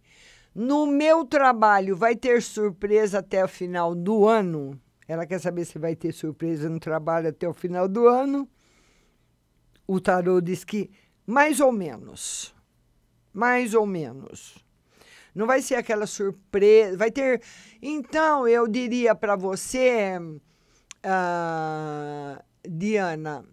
No 0.56 0.88
meu 0.88 1.24
trabalho 1.24 1.96
vai 1.96 2.16
ter 2.16 2.42
surpresa 2.42 3.20
até 3.20 3.46
o 3.46 3.48
final 3.48 3.94
do 3.94 4.28
ano? 4.28 4.80
Ela 5.08 5.28
quer 5.28 5.40
saber 5.40 5.66
se 5.66 5.78
vai 5.78 5.96
ter 5.96 6.12
surpresa 6.12 6.68
no 6.70 6.80
trabalho 6.80 7.30
até 7.30 7.48
o 7.48 7.54
final 7.54 7.88
do 7.88 8.08
ano. 8.08 8.50
O 9.86 10.00
tarô 10.02 10.42
diz 10.42 10.64
que 10.64 10.90
mais 11.24 11.60
ou 11.60 11.72
menos. 11.72 12.56
Mais 13.32 13.76
ou 13.76 13.86
menos. 13.86 14.64
Não 15.34 15.48
vai 15.48 15.62
ser 15.62 15.76
aquela 15.76 16.06
surpresa. 16.06 16.98
Vai 16.98 17.12
ter. 17.12 17.42
Então, 17.82 18.48
eu 18.48 18.68
diria 18.68 19.16
para 19.16 19.36
você, 19.36 20.18
uh, 21.06 22.44
Diana, 22.68 23.46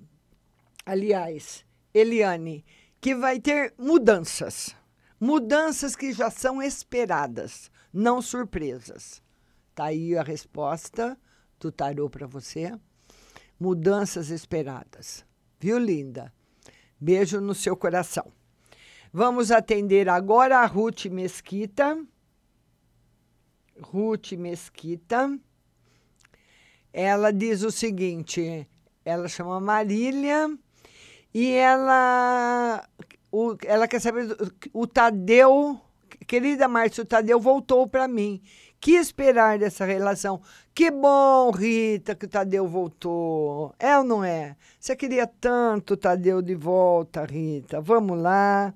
aliás, 0.85 1.65
Eliane, 1.95 2.65
que 3.01 3.15
vai 3.15 3.41
ter 3.41 3.75
mudanças. 3.79 4.77
Mudanças 5.19 5.95
que 5.95 6.13
já 6.13 6.31
são 6.31 6.63
esperadas, 6.63 7.71
não 7.93 8.23
surpresas. 8.23 9.23
Tá 9.75 9.85
aí 9.87 10.17
a 10.17 10.23
resposta 10.23 11.19
do 11.59 11.71
tarô 11.71 12.09
para 12.09 12.27
você. 12.27 12.73
Mudanças 13.59 14.31
esperadas. 14.31 15.25
Viu, 15.59 15.79
linda? 15.79 16.33
Beijo 16.99 17.41
no 17.41 17.55
seu 17.55 17.77
coração. 17.77 18.33
Vamos 19.13 19.51
atender 19.51 20.09
agora 20.09 20.59
a 20.59 20.67
Ruth 20.67 21.07
Mesquita. 21.07 21.99
Ruth 23.81 24.33
Mesquita. 24.33 25.37
Ela 26.93 27.33
diz 27.33 27.63
o 27.63 27.73
seguinte: 27.73 28.69
ela 29.05 29.27
chama 29.27 29.59
Marília 29.59 30.57
e 31.35 31.53
ela, 31.53 32.89
o, 33.33 33.57
ela 33.65 33.89
quer 33.89 34.01
saber 34.01 34.29
o 34.73 34.87
Tadeu, 34.87 35.81
querida 36.27 36.69
Márcia, 36.69 37.03
o 37.03 37.07
Tadeu 37.07 37.41
voltou 37.41 37.89
para 37.89 38.07
mim. 38.07 38.41
Que 38.81 38.93
esperar 38.93 39.59
dessa 39.59 39.85
relação? 39.85 40.41
Que 40.75 40.91
bom, 40.91 41.51
Rita, 41.51 42.15
que 42.15 42.25
o 42.25 42.29
Tadeu 42.29 42.67
voltou. 42.67 43.75
É 43.79 43.99
ou 43.99 44.05
não 44.05 44.25
é? 44.25 44.57
Você 44.79 44.97
queria 44.97 45.27
tanto 45.27 45.95
o 45.95 45.97
Tadeu 45.97 46.41
de 46.41 46.55
volta, 46.55 47.25
Rita. 47.27 47.81
Vamos 47.81 48.19
lá. 48.19 48.73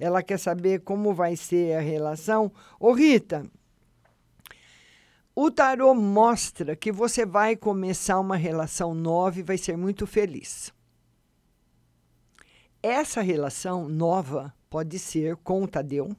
Ela 0.00 0.22
quer 0.22 0.38
saber 0.38 0.80
como 0.80 1.12
vai 1.12 1.36
ser 1.36 1.76
a 1.76 1.80
relação. 1.80 2.50
Ô, 2.80 2.92
Rita, 2.92 3.44
o 5.36 5.50
tarô 5.50 5.94
mostra 5.94 6.74
que 6.74 6.90
você 6.90 7.26
vai 7.26 7.54
começar 7.54 8.18
uma 8.18 8.36
relação 8.36 8.94
nova 8.94 9.38
e 9.38 9.42
vai 9.42 9.58
ser 9.58 9.76
muito 9.76 10.06
feliz. 10.06 10.72
Essa 12.82 13.20
relação 13.20 13.90
nova 13.90 14.54
pode 14.70 14.98
ser 14.98 15.36
com 15.36 15.62
o 15.62 15.68
Tadeu, 15.68 16.16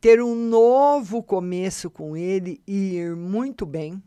ter 0.00 0.22
um 0.22 0.36
novo 0.36 1.20
começo 1.20 1.90
com 1.90 2.16
ele 2.16 2.62
e 2.64 2.94
ir 2.94 3.16
muito 3.16 3.66
bem 3.66 4.00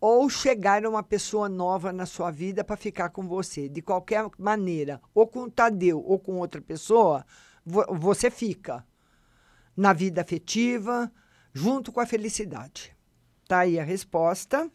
ou 0.00 0.30
chegar 0.30 0.86
uma 0.86 1.02
pessoa 1.02 1.48
nova 1.48 1.92
na 1.92 2.06
sua 2.06 2.30
vida 2.30 2.64
para 2.64 2.76
ficar 2.76 3.10
com 3.10 3.28
você. 3.28 3.68
De 3.68 3.82
qualquer 3.82 4.26
maneira, 4.38 5.00
ou 5.14 5.26
com 5.26 5.42
o 5.42 5.50
Tadeu 5.50 6.02
ou 6.02 6.18
com 6.18 6.38
outra 6.38 6.62
pessoa, 6.62 7.24
você 7.64 8.30
fica 8.30 8.86
na 9.76 9.92
vida 9.92 10.22
afetiva, 10.22 11.12
junto 11.52 11.92
com 11.92 12.00
a 12.00 12.06
felicidade. 12.06 12.96
Tá 13.46 13.60
aí 13.60 13.78
a 13.78 13.84
resposta. 13.84 14.70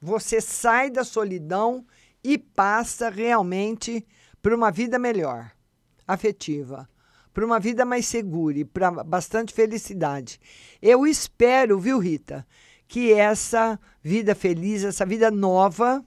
Você 0.00 0.40
sai 0.40 0.90
da 0.90 1.04
solidão 1.04 1.86
e 2.22 2.36
passa 2.36 3.08
realmente 3.08 4.06
para 4.42 4.54
uma 4.54 4.70
vida 4.70 4.98
melhor, 4.98 5.52
afetiva, 6.06 6.88
para 7.32 7.44
uma 7.44 7.60
vida 7.60 7.84
mais 7.84 8.06
segura 8.06 8.58
e 8.58 8.64
para 8.64 8.90
bastante 9.04 9.52
felicidade. 9.52 10.40
Eu 10.80 11.06
espero, 11.06 11.78
viu, 11.78 11.98
Rita, 11.98 12.46
que 12.88 13.12
essa 13.12 13.78
vida 14.02 14.34
feliz, 14.34 14.84
essa 14.84 15.04
vida 15.04 15.30
nova, 15.30 16.04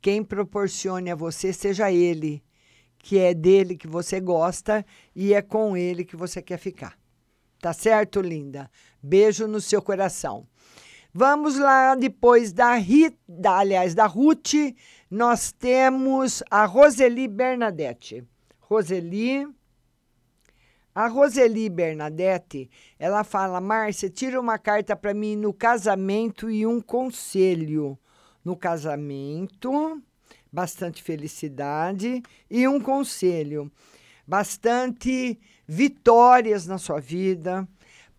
quem 0.00 0.22
proporcione 0.22 1.10
a 1.10 1.14
você 1.14 1.52
seja 1.52 1.90
ele, 1.90 2.42
que 2.98 3.18
é 3.18 3.34
dele 3.34 3.76
que 3.76 3.86
você 3.86 4.20
gosta 4.20 4.84
e 5.14 5.34
é 5.34 5.42
com 5.42 5.76
ele 5.76 6.04
que 6.04 6.16
você 6.16 6.40
quer 6.40 6.58
ficar. 6.58 6.98
Tá 7.60 7.72
certo, 7.72 8.20
linda? 8.20 8.70
Beijo 9.02 9.46
no 9.46 9.60
seu 9.60 9.82
coração. 9.82 10.46
Vamos 11.12 11.58
lá, 11.58 11.94
depois 11.94 12.52
da 12.52 12.74
Rita, 12.76 13.16
aliás, 13.50 13.94
da 13.94 14.06
Ruth, 14.06 14.54
nós 15.10 15.50
temos 15.50 16.42
a 16.50 16.64
Roseli 16.64 17.26
Bernadette. 17.26 18.24
Roseli. 18.60 19.48
A 20.92 21.06
Roseli 21.06 21.68
Bernadette, 21.68 22.68
ela 22.98 23.22
fala: 23.22 23.60
Márcia, 23.60 24.10
tira 24.10 24.40
uma 24.40 24.58
carta 24.58 24.96
para 24.96 25.14
mim 25.14 25.36
no 25.36 25.52
casamento 25.52 26.50
e 26.50 26.66
um 26.66 26.80
conselho. 26.80 27.96
No 28.44 28.56
casamento, 28.56 30.02
bastante 30.50 31.02
felicidade 31.02 32.22
e 32.50 32.66
um 32.66 32.80
conselho. 32.80 33.70
Bastante 34.26 35.38
vitórias 35.66 36.66
na 36.66 36.78
sua 36.78 37.00
vida, 37.00 37.68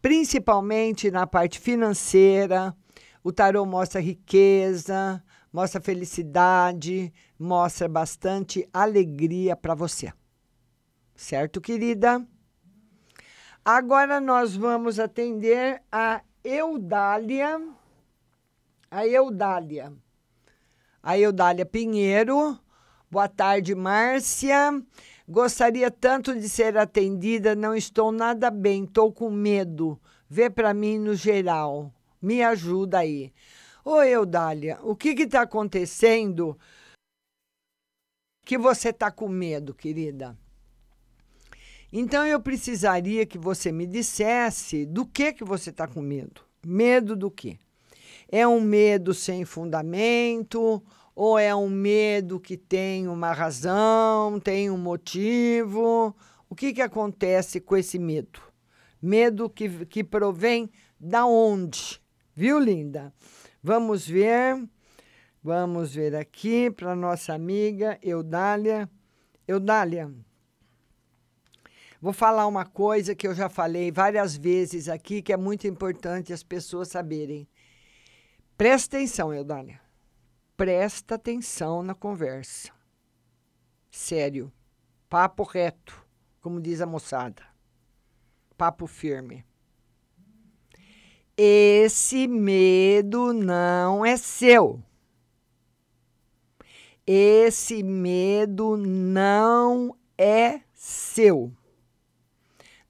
principalmente 0.01 1.11
na 1.11 1.27
parte 1.27 1.59
financeira. 1.59 2.75
O 3.23 3.31
tarô 3.31 3.65
mostra 3.65 3.99
riqueza, 3.99 5.21
mostra 5.51 5.81
felicidade, 5.81 7.13
mostra 7.37 7.89
bastante 7.89 8.67
alegria 8.73 9.55
para 9.55 9.75
você. 9.75 10.11
Certo, 11.15 11.59
querida? 11.59 12.25
Agora 13.63 14.19
nós 14.19 14.55
vamos 14.55 14.99
atender 14.99 15.83
a 15.91 16.23
Eudália. 16.43 17.61
A 18.89 19.05
Eudália. 19.05 19.93
A 21.03 21.15
Eudália 21.15 21.63
Pinheiro. 21.63 22.57
Boa 23.09 23.29
tarde, 23.29 23.75
Márcia. 23.75 24.83
Gostaria 25.29 25.91
tanto 25.91 26.33
de 26.33 26.49
ser 26.49 26.75
atendida, 26.75 27.53
não 27.53 27.75
estou 27.75 28.11
nada 28.11 28.49
bem, 28.49 28.85
estou 28.85 29.13
com 29.13 29.29
medo. 29.29 30.01
Vê 30.27 30.49
para 30.49 30.73
mim 30.73 30.97
no 30.97 31.13
geral. 31.13 31.93
Me 32.19 32.41
ajuda 32.41 32.97
aí. 32.97 33.31
Ô, 33.85 34.01
Eudália, 34.01 34.79
o 34.81 34.95
que 34.95 35.09
está 35.09 35.43
acontecendo 35.43 36.57
que 38.43 38.57
você 38.57 38.89
está 38.89 39.11
com 39.11 39.27
medo, 39.27 39.75
querida? 39.75 40.35
Então 41.91 42.25
eu 42.25 42.39
precisaria 42.39 43.25
que 43.25 43.37
você 43.37 43.71
me 43.71 43.85
dissesse 43.85 44.85
do 44.85 45.05
que 45.05 45.33
que 45.33 45.43
você 45.43 45.71
está 45.71 45.87
com 45.87 46.01
medo. 46.01 46.41
Medo 46.65 47.15
do 47.15 47.29
quê? 47.29 47.57
É 48.29 48.47
um 48.47 48.61
medo 48.61 49.13
sem 49.13 49.43
fundamento 49.43 50.81
ou 51.13 51.37
é 51.37 51.53
um 51.53 51.67
medo 51.69 52.39
que 52.39 52.55
tem 52.55 53.07
uma 53.07 53.33
razão, 53.33 54.39
tem 54.39 54.71
um 54.71 54.77
motivo? 54.77 56.15
O 56.49 56.55
que 56.55 56.73
que 56.73 56.81
acontece 56.81 57.59
com 57.59 57.75
esse 57.75 57.99
medo? 57.99 58.39
Medo 59.01 59.49
que, 59.49 59.85
que 59.85 60.03
provém 60.03 60.69
da 60.99 61.25
onde? 61.25 62.01
Viu, 62.33 62.57
linda? 62.57 63.13
Vamos 63.61 64.07
ver. 64.07 64.63
Vamos 65.43 65.95
ver 65.95 66.15
aqui 66.15 66.69
para 66.69 66.95
nossa 66.95 67.33
amiga 67.33 67.97
Eudália. 68.01 68.89
Eudália, 69.47 70.13
vou 72.01 72.11
falar 72.11 72.47
uma 72.47 72.65
coisa 72.65 73.13
que 73.13 73.27
eu 73.27 73.35
já 73.35 73.47
falei 73.47 73.91
várias 73.91 74.35
vezes 74.35 74.89
aqui, 74.89 75.21
que 75.21 75.31
é 75.31 75.37
muito 75.37 75.67
importante 75.67 76.33
as 76.33 76.43
pessoas 76.43 76.87
saberem. 76.87 77.47
Presta 78.57 78.97
atenção, 78.97 79.33
Eudália. 79.33 79.79
Presta 80.57 81.15
atenção 81.15 81.81
na 81.81 81.95
conversa. 81.95 82.71
Sério. 83.89 84.51
Papo 85.09 85.43
reto, 85.43 86.05
como 86.39 86.61
diz 86.61 86.79
a 86.79 86.85
moçada. 86.85 87.43
Papo 88.57 88.87
firme. 88.87 89.43
Esse 91.35 92.27
medo 92.27 93.33
não 93.33 94.05
é 94.05 94.15
seu. 94.15 94.81
Esse 97.05 97.81
medo 97.81 98.77
não 98.77 99.97
é 100.17 100.61
seu. 100.73 101.51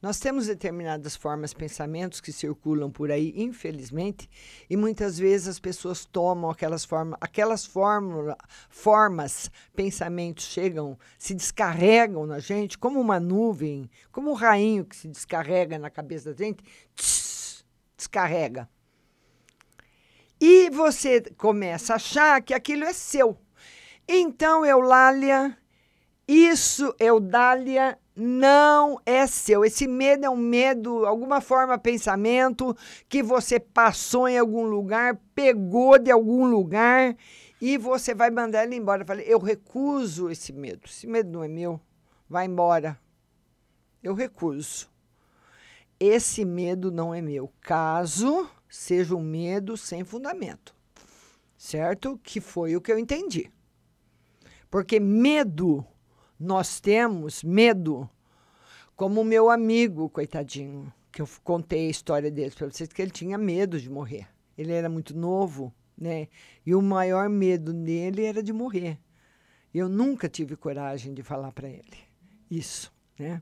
Nós 0.02 0.20
temos 0.20 0.48
determinadas 0.48 1.16
formas, 1.16 1.54
pensamentos 1.54 2.20
que 2.20 2.32
circulam 2.32 2.90
por 2.90 3.12
aí, 3.12 3.34
infelizmente, 3.36 4.28
e 4.68 4.76
muitas 4.76 5.20
vezes 5.20 5.48
as 5.48 5.60
pessoas 5.60 6.06
tomam 6.06 6.50
aquelas 6.50 6.84
formas, 6.84 7.20
aquelas 7.22 7.68
fórmula, 7.68 8.36
formas, 8.68 9.52
pensamentos 9.76 10.46
chegam, 10.46 10.98
se 11.20 11.36
descarregam 11.36 12.26
na 12.26 12.40
gente 12.40 12.80
como 12.80 13.00
uma 13.00 13.20
nuvem, 13.20 13.88
como 14.12 14.32
um 14.32 14.34
rainho 14.34 14.86
que 14.86 14.96
se 14.96 15.08
descarrega 15.08 15.78
na 15.78 15.92
cabeça 15.92 16.34
da 16.34 16.44
gente, 16.44 16.64
tss, 16.96 17.64
descarrega. 17.96 18.68
E 20.40 20.72
você 20.72 21.22
começa 21.38 21.94
a 21.94 21.98
achar 21.98 22.42
que 22.42 22.56
aquilo 22.56 22.86
é 22.86 22.94
seu. 22.94 23.38
Então, 24.08 24.66
Eulália, 24.66 25.56
isso, 26.28 26.96
Eudália, 27.00 28.00
não 28.22 29.02
é 29.04 29.26
seu. 29.26 29.66
Esse 29.66 29.88
medo 29.88 30.26
é 30.28 30.30
um 30.30 30.38
medo, 30.38 31.08
alguma 31.08 31.42
forma, 31.42 31.76
pensamento 31.80 32.78
que 33.10 33.24
você 33.24 33.60
passou 33.60 34.28
em 34.28 34.38
algum 34.38 34.64
lugar, 34.64 35.20
pegou 35.34 35.98
de 35.98 36.12
algum 36.12 36.46
lugar 36.46 37.18
e 37.60 37.80
você 37.80 38.14
vai 38.14 38.30
mandar 38.30 38.64
ele 38.64 38.76
embora. 38.76 39.02
Eu 39.02 39.08
falei, 39.08 39.26
eu 39.28 39.40
recuso 39.40 40.30
esse 40.30 40.54
medo. 40.54 40.82
Esse 40.86 41.08
medo 41.08 41.32
não 41.32 41.44
é 41.44 41.48
meu. 41.48 41.82
Vai 42.30 42.46
embora. 42.46 43.00
Eu 44.04 44.14
recuso. 44.14 44.88
Esse 46.00 46.46
medo 46.46 46.92
não 46.92 47.16
é 47.16 47.22
meu. 47.24 47.52
Caso 47.60 48.48
seja 48.70 49.16
um 49.16 49.24
medo 49.24 49.76
sem 49.76 50.04
fundamento. 50.04 50.76
Certo? 51.58 52.20
Que 52.24 52.40
foi 52.40 52.76
o 52.76 52.82
que 52.82 52.92
eu 52.92 53.00
entendi. 53.00 53.52
Porque 54.70 55.00
medo 55.00 55.84
nós 56.42 56.80
temos 56.80 57.44
medo, 57.44 58.10
como 58.96 59.22
o 59.22 59.26
meu 59.26 59.50
amigo, 59.50 60.10
coitadinho, 60.10 60.92
que 61.12 61.22
eu 61.22 61.30
contei 61.44 61.88
a 61.88 61.92
história 61.92 62.32
dele 62.32 62.52
para 62.52 62.68
vocês, 62.68 62.92
que 62.92 63.02
ele 63.02 63.12
tinha 63.12 63.38
medo 63.38 63.80
de 63.80 63.90
morrer. 63.90 64.28
Ele 64.58 64.72
era 64.72 64.90
muito 64.90 65.16
novo, 65.16 65.74
né? 65.98 66.28
E 66.66 66.74
o 66.74 66.82
maior 66.82 67.30
medo 67.30 67.72
dele 67.72 68.26
era 68.26 68.42
de 68.42 68.52
morrer. 68.52 68.98
Eu 69.74 69.88
nunca 69.88 70.28
tive 70.28 70.56
coragem 70.56 71.14
de 71.14 71.22
falar 71.22 71.52
para 71.52 71.70
ele 71.70 71.98
isso, 72.50 72.92
né? 73.18 73.42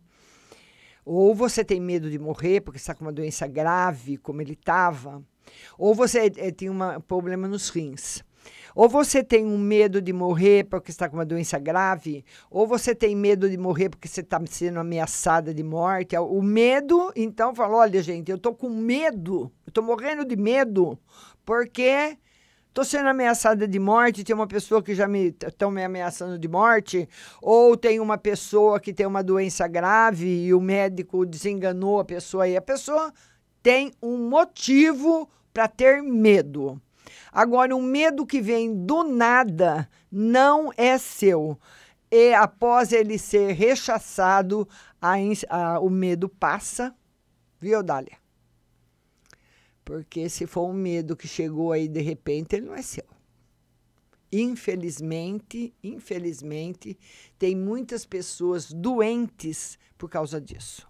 Ou 1.05 1.33
você 1.33 1.63
tem 1.63 1.79
medo 1.79 2.11
de 2.11 2.19
morrer 2.19 2.61
porque 2.61 2.77
está 2.77 2.93
com 2.93 3.05
uma 3.05 3.13
doença 3.13 3.47
grave, 3.47 4.17
como 4.17 4.41
ele 4.41 4.53
estava, 4.53 5.23
ou 5.77 5.95
você 5.95 6.31
é, 6.35 6.51
tem 6.51 6.69
um 6.69 7.01
problema 7.07 7.47
nos 7.47 7.69
rins. 7.69 8.23
Ou 8.75 8.87
você 8.87 9.23
tem 9.23 9.45
um 9.45 9.57
medo 9.57 10.01
de 10.01 10.13
morrer 10.13 10.65
porque 10.65 10.91
está 10.91 11.09
com 11.09 11.17
uma 11.17 11.25
doença 11.25 11.57
grave, 11.59 12.23
ou 12.49 12.67
você 12.67 12.93
tem 12.93 13.15
medo 13.15 13.49
de 13.49 13.57
morrer 13.57 13.89
porque 13.89 14.07
você 14.07 14.21
está 14.21 14.39
sendo 14.45 14.79
ameaçada 14.79 15.53
de 15.53 15.63
morte. 15.63 16.17
O 16.17 16.41
medo, 16.41 17.11
então, 17.15 17.53
falou: 17.55 17.77
olha, 17.77 18.01
gente, 18.01 18.29
eu 18.29 18.37
estou 18.37 18.53
com 18.53 18.69
medo, 18.69 19.51
eu 19.65 19.69
estou 19.69 19.83
morrendo 19.83 20.25
de 20.25 20.35
medo, 20.35 20.97
porque 21.45 22.17
estou 22.67 22.85
sendo 22.85 23.09
ameaçada 23.09 23.67
de 23.67 23.79
morte, 23.79 24.23
tem 24.23 24.35
uma 24.35 24.47
pessoa 24.47 24.81
que 24.81 24.95
já 24.95 25.07
me 25.07 25.27
estão 25.27 25.71
me 25.71 25.83
ameaçando 25.83 26.37
de 26.37 26.47
morte, 26.47 27.09
ou 27.41 27.75
tem 27.75 27.99
uma 27.99 28.17
pessoa 28.17 28.79
que 28.79 28.93
tem 28.93 29.05
uma 29.05 29.23
doença 29.23 29.67
grave 29.67 30.45
e 30.45 30.53
o 30.53 30.61
médico 30.61 31.25
desenganou 31.25 31.99
a 31.99 32.05
pessoa 32.05 32.47
e 32.47 32.55
a 32.55 32.61
pessoa 32.61 33.11
tem 33.61 33.91
um 34.01 34.29
motivo 34.29 35.29
para 35.53 35.67
ter 35.67 36.01
medo. 36.01 36.79
Agora, 37.31 37.75
um 37.75 37.81
medo 37.81 38.25
que 38.25 38.41
vem 38.41 38.85
do 38.85 39.03
nada 39.03 39.89
não 40.11 40.71
é 40.77 40.97
seu. 40.97 41.59
E 42.11 42.33
após 42.33 42.91
ele 42.91 43.17
ser 43.17 43.53
rechaçado, 43.53 44.67
a, 45.01 45.13
a, 45.49 45.79
o 45.79 45.89
medo 45.89 46.27
passa, 46.27 46.95
viu, 47.59 47.83
Dália? 47.83 48.17
Porque 49.85 50.29
se 50.29 50.45
for 50.45 50.67
um 50.67 50.73
medo 50.73 51.15
que 51.15 51.27
chegou 51.27 51.71
aí 51.71 51.87
de 51.87 52.01
repente, 52.01 52.55
ele 52.55 52.67
não 52.67 52.75
é 52.75 52.81
seu. 52.81 53.05
Infelizmente, 54.31 55.73
infelizmente, 55.83 56.97
tem 57.37 57.55
muitas 57.55 58.05
pessoas 58.05 58.71
doentes 58.71 59.79
por 59.97 60.09
causa 60.09 60.39
disso. 60.39 60.87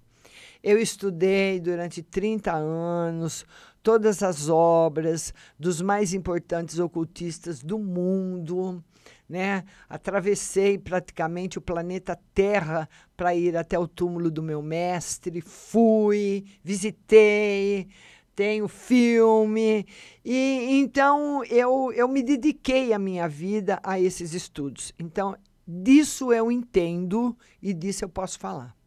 Eu 0.61 0.77
estudei 0.77 1.59
durante 1.59 2.03
30 2.03 2.51
anos, 2.53 3.45
todas 3.81 4.21
as 4.23 4.49
obras 4.49 5.33
dos 5.57 5.81
mais 5.81 6.13
importantes 6.13 6.79
ocultistas 6.79 7.61
do 7.61 7.77
mundo. 7.77 8.83
Né? 9.27 9.63
Atravessei 9.87 10.77
praticamente 10.77 11.57
o 11.57 11.61
planeta 11.61 12.19
Terra 12.33 12.89
para 13.15 13.35
ir 13.35 13.55
até 13.55 13.77
o 13.77 13.87
túmulo 13.87 14.31
do 14.31 14.41
meu 14.41 14.61
mestre, 14.61 15.41
fui, 15.41 16.45
visitei, 16.63 17.87
tenho 18.35 18.69
filme 18.69 19.85
e 20.23 20.79
então 20.79 21.43
eu, 21.43 21.91
eu 21.91 22.07
me 22.07 22.23
dediquei 22.23 22.93
a 22.93 22.97
minha 22.97 23.27
vida 23.27 23.79
a 23.83 23.99
esses 23.99 24.33
estudos. 24.33 24.93
Então 24.97 25.35
disso 25.67 26.33
eu 26.33 26.51
entendo 26.51 27.37
e 27.61 27.73
disso 27.73 28.05
eu 28.05 28.09
posso 28.09 28.39
falar. 28.39 28.78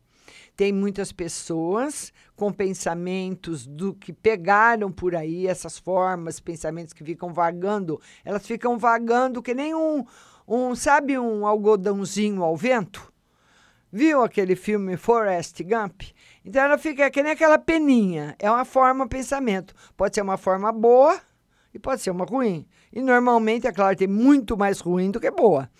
Tem 0.56 0.72
muitas 0.72 1.12
pessoas 1.12 2.12
com 2.36 2.52
pensamentos 2.52 3.66
do 3.66 3.94
que 3.94 4.12
pegaram 4.12 4.92
por 4.92 5.16
aí, 5.16 5.46
essas 5.46 5.78
formas, 5.78 6.40
pensamentos 6.40 6.92
que 6.92 7.02
ficam 7.02 7.32
vagando, 7.32 8.00
elas 8.24 8.46
ficam 8.46 8.78
vagando 8.78 9.42
que 9.42 9.54
nem 9.54 9.74
um, 9.74 10.04
um 10.46 10.74
sabe, 10.74 11.18
um 11.18 11.46
algodãozinho 11.46 12.42
ao 12.42 12.56
vento? 12.56 13.12
Viu 13.90 14.22
aquele 14.22 14.56
filme 14.56 14.96
Forrest 14.96 15.62
Gump? 15.62 16.02
Então 16.42 16.62
ela 16.62 16.78
fica 16.78 17.10
que 17.10 17.22
nem 17.22 17.32
aquela 17.32 17.58
peninha. 17.58 18.34
É 18.38 18.50
uma 18.50 18.64
forma 18.64 19.06
pensamento. 19.06 19.74
Pode 19.94 20.14
ser 20.14 20.22
uma 20.22 20.38
forma 20.38 20.72
boa 20.72 21.20
e 21.74 21.78
pode 21.78 22.00
ser 22.00 22.10
uma 22.10 22.24
ruim. 22.24 22.66
E 22.90 23.02
normalmente, 23.02 23.66
é 23.66 23.72
claro, 23.72 23.96
tem 23.96 24.08
muito 24.08 24.56
mais 24.56 24.80
ruim 24.80 25.10
do 25.10 25.20
que 25.20 25.30
boa. 25.30 25.70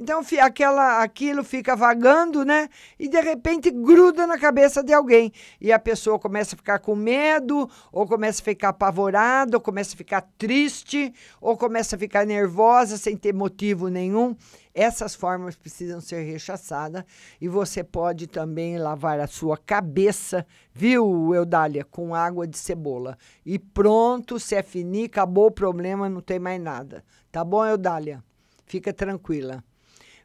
Então 0.00 0.22
aquela, 0.40 1.02
aquilo 1.02 1.42
fica 1.42 1.74
vagando, 1.74 2.44
né? 2.44 2.68
E 2.96 3.08
de 3.08 3.20
repente 3.20 3.68
gruda 3.68 4.28
na 4.28 4.38
cabeça 4.38 4.80
de 4.80 4.92
alguém. 4.92 5.32
E 5.60 5.72
a 5.72 5.78
pessoa 5.78 6.20
começa 6.20 6.54
a 6.54 6.56
ficar 6.56 6.78
com 6.78 6.94
medo, 6.94 7.68
ou 7.90 8.06
começa 8.06 8.40
a 8.40 8.44
ficar 8.44 8.68
apavorada, 8.68 9.56
ou 9.56 9.60
começa 9.60 9.94
a 9.94 9.96
ficar 9.96 10.20
triste, 10.38 11.12
ou 11.40 11.56
começa 11.56 11.96
a 11.96 11.98
ficar 11.98 12.24
nervosa 12.24 12.96
sem 12.96 13.16
ter 13.16 13.34
motivo 13.34 13.88
nenhum. 13.88 14.36
Essas 14.72 15.16
formas 15.16 15.56
precisam 15.56 16.00
ser 16.00 16.22
rechaçadas 16.22 17.02
e 17.40 17.48
você 17.48 17.82
pode 17.82 18.28
também 18.28 18.78
lavar 18.78 19.18
a 19.18 19.26
sua 19.26 19.56
cabeça, 19.56 20.46
viu, 20.72 21.34
Eudália, 21.34 21.84
com 21.84 22.14
água 22.14 22.46
de 22.46 22.56
cebola. 22.56 23.18
E 23.44 23.58
pronto, 23.58 24.38
se 24.38 24.54
é 24.54 24.62
finir, 24.62 25.06
acabou 25.06 25.46
o 25.46 25.50
problema, 25.50 26.08
não 26.08 26.20
tem 26.20 26.38
mais 26.38 26.62
nada. 26.62 27.04
Tá 27.32 27.42
bom, 27.42 27.66
Eudália? 27.66 28.22
Fica 28.64 28.92
tranquila. 28.92 29.64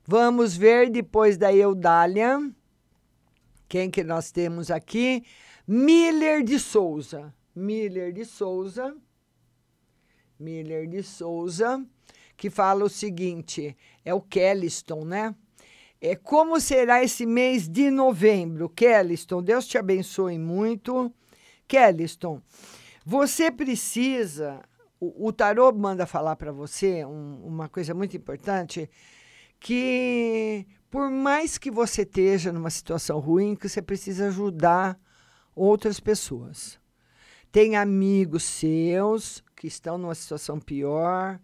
Vamos 0.06 0.58
ver 0.58 0.90
depois 0.90 1.38
da 1.38 1.54
Eudália. 1.54 2.38
Quem 3.70 3.90
que 3.90 4.04
nós 4.04 4.32
temos 4.32 4.70
aqui? 4.70 5.24
Miller 5.66 6.44
de 6.44 6.60
Souza. 6.60 7.34
Miller 7.56 8.12
de 8.12 8.26
Souza. 8.26 8.94
Miller 10.38 10.88
de 10.90 11.02
Souza, 11.02 11.82
que 12.36 12.50
fala 12.50 12.84
o 12.84 12.90
seguinte: 12.90 13.78
é 14.04 14.14
o 14.14 14.20
Kelliston, 14.20 15.06
né? 15.06 15.34
É, 16.02 16.18
como 16.18 16.60
será 16.60 17.02
esse 17.02 17.26
mês 17.26 17.70
de 17.70 17.90
novembro? 17.90 18.68
Kelliston, 18.68 19.42
Deus 19.42 19.66
te 19.66 19.78
abençoe 19.78 20.38
muito. 20.38 21.10
Kelliston, 21.66 22.42
você 23.06 23.50
precisa. 23.50 24.62
O, 25.00 25.28
o 25.28 25.32
tarô 25.32 25.72
manda 25.72 26.06
falar 26.06 26.36
para 26.36 26.52
você 26.52 27.06
um, 27.06 27.42
uma 27.46 27.70
coisa 27.70 27.94
muito 27.94 28.18
importante 28.18 28.90
que 29.64 30.68
por 30.92 31.10
mais 31.10 31.58
que 31.58 31.72
você 31.72 32.02
esteja 32.02 32.52
numa 32.52 32.70
situação 32.70 33.18
ruim, 33.18 33.56
que 33.56 33.70
você 33.70 33.82
precisa 33.82 34.28
ajudar 34.28 35.00
outras 35.56 36.02
pessoas. 36.02 36.78
Tem 37.50 37.78
amigos 37.78 38.44
seus 38.44 39.42
que 39.56 39.66
estão 39.66 39.98
numa 39.98 40.14
situação 40.14 40.60
pior 40.60 41.40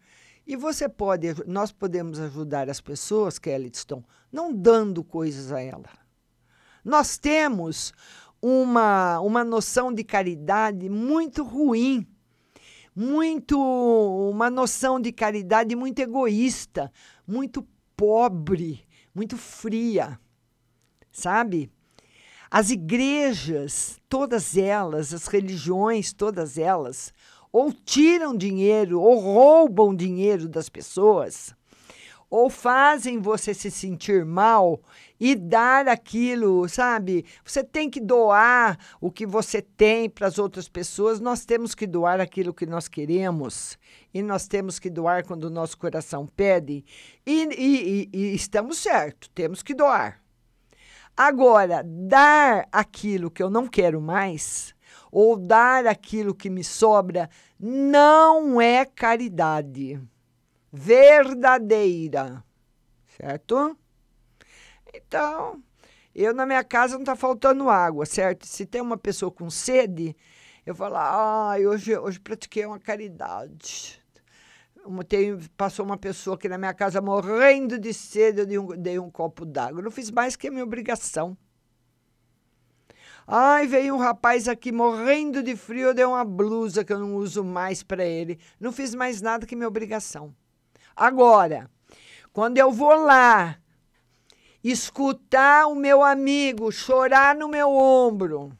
e 0.45 0.57
você 0.57 0.89
pode, 0.89 1.27
nós 1.47 1.71
podemos 1.71 2.19
ajudar 2.19 2.69
as 2.69 2.81
pessoas, 2.81 3.39
Kellyton, 3.39 4.03
não 4.29 4.53
dando 4.53 5.01
coisas 5.01 5.53
a 5.53 5.61
ela. 5.61 5.89
Nós 6.83 7.17
temos 7.17 7.93
uma, 8.41 9.21
uma 9.21 9.45
noção 9.45 9.93
de 9.93 10.03
caridade 10.03 10.89
muito 10.89 11.41
ruim, 11.41 12.05
muito 12.93 13.57
uma 14.29 14.49
noção 14.49 14.99
de 14.99 15.13
caridade 15.13 15.73
muito 15.73 15.99
egoísta, 15.99 16.91
muito 17.25 17.65
pobre, 17.99 18.87
muito 19.13 19.35
fria, 19.35 20.17
sabe? 21.11 21.69
As 22.49 22.69
igrejas, 22.69 23.99
todas 24.07 24.55
elas, 24.55 25.13
as 25.13 25.27
religiões, 25.27 26.13
todas 26.13 26.57
elas, 26.57 27.13
ou 27.51 27.73
tiram 27.73 28.33
dinheiro, 28.33 29.01
ou 29.01 29.19
roubam 29.19 29.93
dinheiro 29.93 30.47
das 30.47 30.69
pessoas, 30.69 31.53
ou 32.29 32.49
fazem 32.49 33.19
você 33.19 33.53
se 33.53 33.71
sentir 33.71 34.23
mal 34.23 34.79
e 35.19 35.35
dar 35.35 35.87
aquilo, 35.87 36.69
sabe? 36.69 37.25
Você 37.43 37.63
tem 37.63 37.89
que 37.89 37.99
doar 37.99 38.77
o 39.01 39.11
que 39.11 39.25
você 39.25 39.61
tem 39.61 40.09
para 40.09 40.27
as 40.27 40.37
outras 40.37 40.69
pessoas. 40.69 41.19
Nós 41.19 41.43
temos 41.43 41.73
que 41.73 41.87
doar 41.87 42.21
aquilo 42.21 42.53
que 42.53 42.65
nós 42.65 42.87
queremos 42.87 43.77
e 44.13 44.21
nós 44.21 44.47
temos 44.47 44.77
que 44.77 44.89
doar 44.89 45.25
quando 45.25 45.45
o 45.45 45.49
nosso 45.49 45.77
coração 45.77 46.27
pede. 46.27 46.85
E, 47.25 47.43
e, 47.57 48.09
e, 48.13 48.17
e 48.17 48.35
estamos 48.35 48.77
certos, 48.77 49.29
temos 49.33 49.63
que 49.63 49.73
doar. 49.73 50.21
Agora, 51.17 51.83
dar 51.83 52.67
aquilo 52.71 53.31
que 53.31 53.43
eu 53.43 53.49
não 53.49 53.67
quero 53.67 53.99
mais 53.99 54.73
ou 55.11 55.35
dar 55.35 55.87
aquilo 55.87 56.35
que 56.35 56.49
me 56.49 56.63
sobra 56.63 57.29
não 57.59 58.61
é 58.61 58.85
caridade 58.85 59.99
verdadeira, 60.71 62.43
certo? 63.17 63.77
Então, 64.93 65.61
eu 66.13 66.33
na 66.33 66.45
minha 66.45 66.63
casa 66.63 66.95
não 66.95 67.01
está 67.01 67.15
faltando 67.15 67.69
água, 67.69 68.05
certo? 68.05 68.45
Se 68.45 68.65
tem 68.65 68.81
uma 68.81 68.97
pessoa 68.97 69.31
com 69.31 69.49
sede, 69.49 70.15
eu 70.65 70.75
falo, 70.75 70.95
ah, 70.97 71.55
hoje, 71.57 71.97
hoje 71.97 72.19
pratiquei 72.19 72.65
uma 72.65 72.79
caridade. 72.79 73.99
Uma, 74.85 75.03
tem, 75.03 75.37
passou 75.57 75.85
uma 75.85 75.97
pessoa 75.97 76.35
aqui 76.35 76.47
na 76.47 76.57
minha 76.57 76.73
casa 76.73 77.01
morrendo 77.01 77.77
de 77.77 77.93
sede, 77.93 78.41
eu 78.41 78.45
dei 78.45 78.57
um, 78.57 78.67
dei 78.67 78.99
um 78.99 79.09
copo 79.09 79.45
d'água. 79.45 79.81
Não 79.81 79.91
fiz 79.91 80.09
mais 80.09 80.35
que 80.35 80.47
a 80.47 80.51
minha 80.51 80.63
obrigação. 80.63 81.37
Ai, 83.27 83.67
veio 83.67 83.93
um 83.93 83.99
rapaz 83.99 84.47
aqui 84.47 84.71
morrendo 84.71 85.43
de 85.43 85.55
frio, 85.55 85.89
eu 85.89 85.93
dei 85.93 86.05
uma 86.05 86.25
blusa 86.25 86.83
que 86.83 86.91
eu 86.91 86.97
não 86.97 87.15
uso 87.15 87.43
mais 87.43 87.83
para 87.83 88.03
ele. 88.03 88.39
Não 88.59 88.71
fiz 88.71 88.95
mais 88.95 89.21
nada 89.21 89.45
que 89.45 89.55
minha 89.55 89.67
obrigação. 89.67 90.35
Agora, 90.99 91.71
quando 92.33 92.57
eu 92.57 92.73
vou 92.73 92.93
lá 92.93 93.55
escutar 94.61 95.67
o 95.67 95.73
meu 95.73 96.03
amigo 96.03 96.73
chorar 96.73 97.33
no 97.33 97.47
meu 97.47 97.69
ombro, 97.69 98.51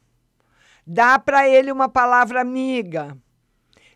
dar 0.86 1.18
para 1.18 1.46
ele 1.46 1.70
uma 1.70 1.86
palavra 1.86 2.40
amiga, 2.40 3.14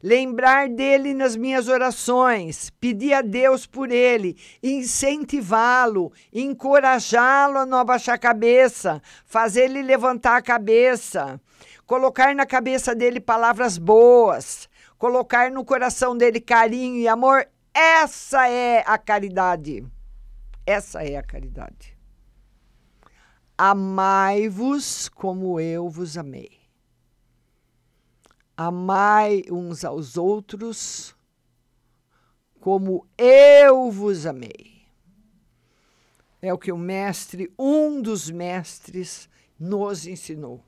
lembrar 0.02 0.68
dele 0.68 1.14
nas 1.14 1.34
minhas 1.36 1.68
orações, 1.68 2.68
pedir 2.78 3.14
a 3.14 3.22
Deus 3.22 3.64
por 3.64 3.90
ele, 3.90 4.36
incentivá-lo, 4.62 6.12
encorajá-lo 6.30 7.60
a 7.60 7.64
não 7.64 7.78
abaixar 7.78 8.16
a 8.16 8.18
cabeça, 8.18 9.00
fazer 9.24 9.70
ele 9.70 9.80
levantar 9.80 10.36
a 10.36 10.42
cabeça, 10.42 11.40
colocar 11.86 12.34
na 12.34 12.44
cabeça 12.44 12.94
dele 12.94 13.20
palavras 13.20 13.78
boas, 13.78 14.68
colocar 14.98 15.50
no 15.50 15.64
coração 15.64 16.14
dele 16.14 16.42
carinho 16.42 16.96
e 16.96 17.08
amor. 17.08 17.48
Essa 17.74 18.48
é 18.48 18.84
a 18.86 18.96
caridade. 18.96 19.84
Essa 20.64 21.02
é 21.02 21.16
a 21.16 21.22
caridade. 21.22 21.98
Amai-vos 23.58 25.08
como 25.08 25.58
eu 25.58 25.88
vos 25.88 26.16
amei. 26.16 26.52
Amai 28.56 29.42
uns 29.50 29.84
aos 29.84 30.16
outros 30.16 31.16
como 32.60 33.06
eu 33.18 33.90
vos 33.90 34.24
amei. 34.24 34.86
É 36.40 36.52
o 36.52 36.58
que 36.58 36.70
o 36.70 36.78
mestre, 36.78 37.52
um 37.58 38.00
dos 38.00 38.30
mestres, 38.30 39.28
nos 39.58 40.06
ensinou. 40.06 40.64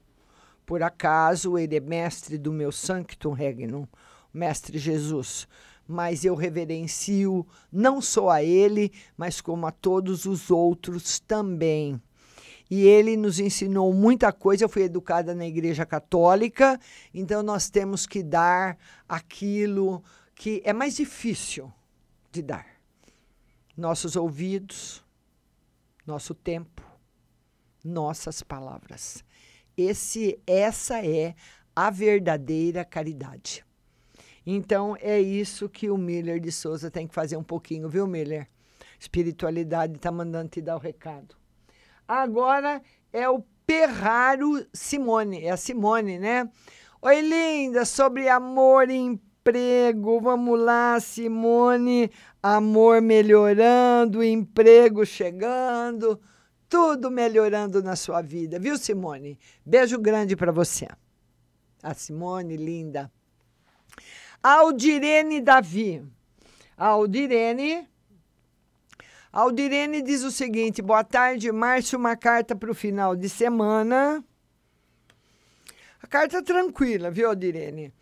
Por 0.66 0.82
acaso 0.82 1.56
ele 1.56 1.76
é 1.76 1.80
mestre 1.80 2.36
do 2.36 2.52
meu 2.52 2.72
Sanctum 2.72 3.32
Regnum, 3.32 3.86
mestre 4.34 4.78
Jesus, 4.78 5.46
mas 5.86 6.24
eu 6.24 6.34
reverencio 6.34 7.46
não 7.72 8.00
só 8.00 8.30
a 8.30 8.42
ele, 8.42 8.92
mas 9.16 9.40
como 9.40 9.66
a 9.66 9.70
todos 9.70 10.24
os 10.24 10.50
outros 10.50 11.20
também 11.20 12.00
e 12.70 12.82
ele 12.82 13.16
nos 13.16 13.38
ensinou 13.38 13.92
muita 13.92 14.32
coisa. 14.32 14.64
Eu 14.64 14.68
fui 14.68 14.82
educada 14.82 15.34
na 15.34 15.46
Igreja 15.46 15.86
Católica, 15.86 16.80
então 17.14 17.42
nós 17.42 17.70
temos 17.70 18.06
que 18.06 18.22
dar 18.22 18.78
aquilo 19.08 20.02
que 20.34 20.60
é 20.64 20.72
mais 20.72 20.96
difícil 20.96 21.72
de 22.30 22.42
dar: 22.42 22.66
nossos 23.76 24.16
ouvidos, 24.16 25.04
nosso 26.06 26.34
tempo, 26.34 26.82
nossas 27.84 28.42
palavras. 28.42 29.24
Esse, 29.76 30.40
essa 30.46 31.04
é 31.04 31.34
a 31.74 31.90
verdadeira 31.90 32.84
caridade. 32.84 33.65
Então 34.46 34.96
é 35.00 35.20
isso 35.20 35.68
que 35.68 35.90
o 35.90 35.98
Miller 35.98 36.38
de 36.38 36.52
Souza 36.52 36.88
tem 36.88 37.08
que 37.08 37.14
fazer 37.14 37.36
um 37.36 37.42
pouquinho, 37.42 37.88
viu, 37.88 38.06
Miller? 38.06 38.48
Espiritualidade 38.98 39.96
está 39.96 40.12
mandando 40.12 40.50
te 40.50 40.62
dar 40.62 40.76
o 40.76 40.78
recado. 40.78 41.34
Agora 42.06 42.80
é 43.12 43.28
o 43.28 43.42
Perraro 43.66 44.64
Simone, 44.72 45.44
é 45.44 45.50
a 45.50 45.56
Simone, 45.56 46.20
né? 46.20 46.48
Oi, 47.02 47.20
linda, 47.20 47.84
sobre 47.84 48.28
amor 48.28 48.88
e 48.88 48.94
emprego. 48.94 50.20
Vamos 50.20 50.60
lá, 50.60 51.00
Simone. 51.00 52.10
Amor 52.40 53.02
melhorando, 53.02 54.22
emprego 54.22 55.04
chegando, 55.04 56.20
tudo 56.68 57.10
melhorando 57.10 57.82
na 57.82 57.96
sua 57.96 58.22
vida, 58.22 58.60
viu, 58.60 58.78
Simone? 58.78 59.36
Beijo 59.64 59.98
grande 59.98 60.36
para 60.36 60.52
você. 60.52 60.86
A 61.82 61.92
Simone, 61.92 62.56
linda. 62.56 63.10
Aldirene 64.46 65.40
Davi. 65.40 66.00
Aldirene. 66.78 67.88
Aldirene 69.32 70.02
diz 70.02 70.22
o 70.22 70.30
seguinte: 70.30 70.80
boa 70.80 71.02
tarde, 71.02 71.50
Márcio. 71.50 71.98
Uma 71.98 72.14
carta 72.16 72.54
para 72.54 72.70
o 72.70 72.74
final 72.74 73.16
de 73.16 73.28
semana. 73.28 74.24
A 76.00 76.06
carta 76.06 76.44
tranquila, 76.44 77.10
viu, 77.10 77.28
Aldirene? 77.28 77.92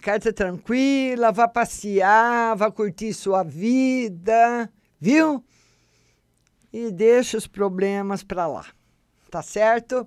Carta 0.00 0.32
tranquila, 0.32 1.32
vá 1.32 1.48
passear, 1.48 2.56
vá 2.56 2.70
curtir 2.70 3.12
sua 3.12 3.42
vida, 3.42 4.70
viu? 5.00 5.44
E 6.72 6.92
deixa 6.92 7.36
os 7.36 7.48
problemas 7.48 8.22
para 8.22 8.46
lá, 8.46 8.66
tá 9.28 9.42
certo? 9.42 10.06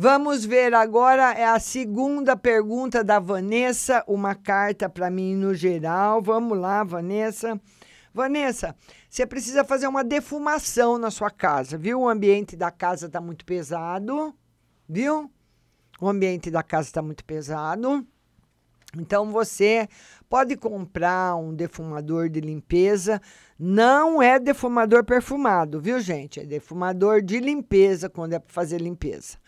Vamos 0.00 0.44
ver 0.44 0.74
agora 0.74 1.32
é 1.32 1.44
a 1.44 1.58
segunda 1.58 2.36
pergunta 2.36 3.02
da 3.02 3.18
Vanessa, 3.18 4.04
uma 4.06 4.32
carta 4.32 4.88
para 4.88 5.10
mim 5.10 5.34
no 5.34 5.52
geral. 5.52 6.22
Vamos 6.22 6.56
lá, 6.56 6.84
Vanessa. 6.84 7.60
Vanessa, 8.14 8.76
você 9.10 9.26
precisa 9.26 9.64
fazer 9.64 9.88
uma 9.88 10.04
defumação 10.04 10.98
na 10.98 11.10
sua 11.10 11.32
casa, 11.32 11.76
viu? 11.76 12.02
O 12.02 12.08
ambiente 12.08 12.54
da 12.54 12.70
casa 12.70 13.06
está 13.06 13.20
muito 13.20 13.44
pesado, 13.44 14.32
viu? 14.88 15.28
O 16.00 16.08
ambiente 16.08 16.48
da 16.48 16.62
casa 16.62 16.86
está 16.86 17.02
muito 17.02 17.24
pesado. 17.24 18.06
Então 18.96 19.32
você 19.32 19.88
pode 20.28 20.56
comprar 20.56 21.34
um 21.34 21.52
defumador 21.52 22.28
de 22.28 22.40
limpeza. 22.40 23.20
Não 23.58 24.22
é 24.22 24.38
defumador 24.38 25.02
perfumado, 25.02 25.80
viu, 25.80 25.98
gente? 25.98 26.38
É 26.38 26.46
defumador 26.46 27.20
de 27.20 27.40
limpeza 27.40 28.08
quando 28.08 28.34
é 28.34 28.38
para 28.38 28.54
fazer 28.54 28.80
limpeza. 28.80 29.38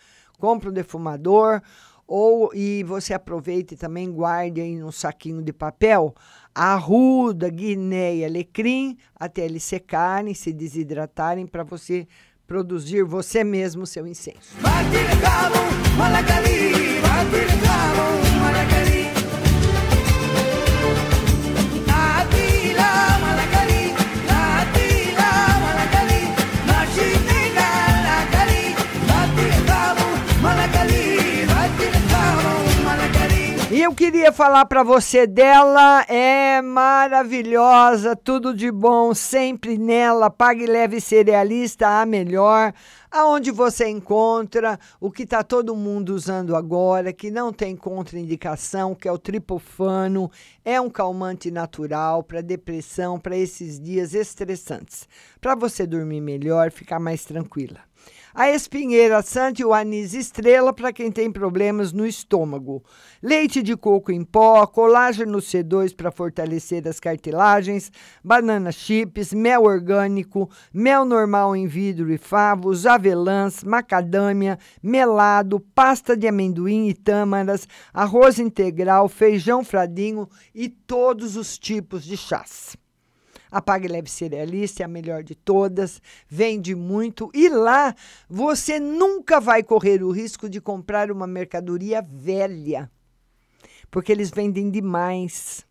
Compre 0.41 0.69
um 0.69 0.73
defumador 0.73 1.61
ou 2.07 2.51
e 2.55 2.83
você 2.83 3.13
aproveita 3.13 3.75
e 3.75 3.77
também 3.77 4.11
guarde 4.11 4.59
aí 4.59 4.75
num 4.75 4.91
saquinho 4.91 5.43
de 5.43 5.53
papel 5.53 6.15
arruda, 6.53 7.47
guiné 7.47 8.25
alecrim 8.25 8.97
até 9.15 9.45
eles 9.45 9.63
secarem, 9.63 10.33
se 10.33 10.51
desidratarem 10.51 11.45
para 11.45 11.63
você 11.63 12.07
produzir 12.47 13.03
você 13.03 13.43
mesmo 13.43 13.85
seu 13.85 14.07
incenso. 14.07 14.57
Eu 33.83 33.95
queria 33.95 34.31
falar 34.31 34.67
para 34.67 34.83
você 34.83 35.25
dela, 35.25 36.03
é 36.03 36.61
maravilhosa, 36.61 38.15
tudo 38.15 38.53
de 38.53 38.71
bom, 38.71 39.11
sempre 39.15 39.75
nela. 39.75 40.29
Pague 40.29 40.67
Leve 40.67 41.01
Cerealista, 41.01 41.87
a 41.99 42.05
melhor. 42.05 42.73
Aonde 43.09 43.49
você 43.49 43.89
encontra 43.89 44.79
o 44.99 45.09
que 45.09 45.23
está 45.23 45.43
todo 45.43 45.75
mundo 45.75 46.13
usando 46.13 46.55
agora, 46.55 47.11
que 47.11 47.31
não 47.31 47.51
tem 47.51 47.75
contraindicação, 47.75 48.93
que 48.93 49.07
é 49.07 49.11
o 49.11 49.17
tripofano, 49.17 50.29
é 50.63 50.79
um 50.79 50.87
calmante 50.89 51.49
natural 51.49 52.21
para 52.21 52.41
depressão, 52.41 53.19
para 53.19 53.35
esses 53.35 53.79
dias 53.79 54.13
estressantes, 54.13 55.09
para 55.41 55.55
você 55.55 55.87
dormir 55.87 56.21
melhor, 56.21 56.69
ficar 56.69 56.99
mais 56.99 57.25
tranquila 57.25 57.79
a 58.33 58.49
espinheira 58.49 59.21
santa 59.21 59.61
e 59.61 59.65
o 59.65 59.73
anis 59.73 60.13
estrela 60.13 60.73
para 60.73 60.93
quem 60.93 61.11
tem 61.11 61.31
problemas 61.31 61.91
no 61.91 62.05
estômago. 62.05 62.83
Leite 63.21 63.61
de 63.61 63.75
coco 63.75 64.11
em 64.11 64.23
pó, 64.23 64.65
colágeno 64.65 65.39
C2 65.39 65.95
para 65.95 66.11
fortalecer 66.11 66.87
as 66.87 66.99
cartilagens, 66.99 67.91
banana 68.23 68.71
chips, 68.71 69.33
mel 69.33 69.63
orgânico, 69.63 70.49
mel 70.73 71.05
normal 71.05 71.55
em 71.55 71.67
vidro 71.67 72.11
e 72.11 72.17
favos, 72.17 72.85
avelãs, 72.85 73.63
macadâmia, 73.63 74.57
melado, 74.81 75.59
pasta 75.59 76.15
de 76.15 76.27
amendoim 76.27 76.87
e 76.87 76.93
tâmaras, 76.93 77.67
arroz 77.93 78.39
integral, 78.39 79.09
feijão 79.09 79.63
fradinho 79.63 80.27
e 80.55 80.69
todos 80.69 81.35
os 81.35 81.57
tipos 81.57 82.03
de 82.03 82.17
chás. 82.17 82.80
A 83.51 83.61
Pague 83.61 83.89
Leve 83.89 84.09
Cerealista 84.09 84.81
é 84.81 84.85
a 84.85 84.87
melhor 84.87 85.23
de 85.23 85.35
todas, 85.35 86.01
vende 86.25 86.73
muito 86.73 87.29
e 87.33 87.49
lá 87.49 87.93
você 88.29 88.79
nunca 88.79 89.41
vai 89.41 89.61
correr 89.61 90.01
o 90.01 90.09
risco 90.09 90.49
de 90.49 90.61
comprar 90.61 91.11
uma 91.11 91.27
mercadoria 91.27 92.01
velha, 92.01 92.89
porque 93.91 94.09
eles 94.09 94.31
vendem 94.31 94.71
demais. 94.71 95.65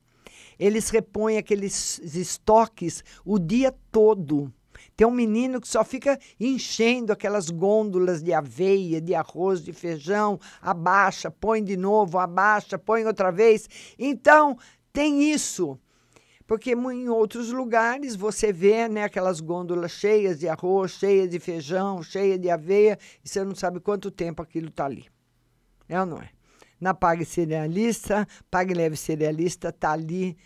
Eles 0.58 0.90
repõem 0.90 1.38
aqueles 1.38 1.98
estoques 2.14 3.02
o 3.24 3.38
dia 3.38 3.74
todo. 3.90 4.52
Tem 4.94 5.06
um 5.06 5.10
menino 5.10 5.58
que 5.58 5.66
só 5.66 5.82
fica 5.82 6.18
enchendo 6.38 7.14
aquelas 7.14 7.48
gôndolas 7.48 8.22
de 8.22 8.34
aveia, 8.34 9.00
de 9.00 9.14
arroz, 9.14 9.64
de 9.64 9.72
feijão, 9.72 10.38
abaixa, 10.60 11.30
põe 11.30 11.64
de 11.64 11.78
novo, 11.78 12.18
abaixa, 12.18 12.78
põe 12.78 13.06
outra 13.06 13.32
vez. 13.32 13.66
Então, 13.98 14.58
tem 14.92 15.32
isso 15.32 15.78
porque 16.50 16.72
em 16.72 17.08
outros 17.08 17.52
lugares 17.52 18.16
você 18.16 18.52
vê 18.52 18.88
né, 18.88 19.04
aquelas 19.04 19.38
gôndolas 19.38 19.92
cheias 19.92 20.40
de 20.40 20.48
arroz, 20.48 20.90
cheias 20.90 21.30
de 21.30 21.38
feijão, 21.38 22.02
cheias 22.02 22.40
de 22.40 22.50
aveia, 22.50 22.98
e 23.24 23.28
você 23.28 23.44
não 23.44 23.54
sabe 23.54 23.78
quanto 23.78 24.10
tempo 24.10 24.42
aquilo 24.42 24.66
está 24.66 24.86
ali. 24.86 25.06
É 25.88 26.00
ou 26.00 26.06
não 26.06 26.18
é? 26.18 26.28
Na 26.80 26.92
Pague 26.92 27.24
Cerealista, 27.24 28.26
Pague 28.50 28.74
Leve 28.74 28.96
Cerealista 28.96 29.68
está 29.68 29.92
ali 29.92 30.36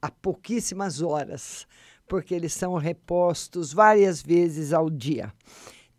há 0.00 0.10
pouquíssimas 0.10 1.00
horas, 1.00 1.64
porque 2.08 2.34
eles 2.34 2.52
são 2.52 2.74
repostos 2.74 3.72
várias 3.72 4.20
vezes 4.20 4.72
ao 4.72 4.90
dia. 4.90 5.32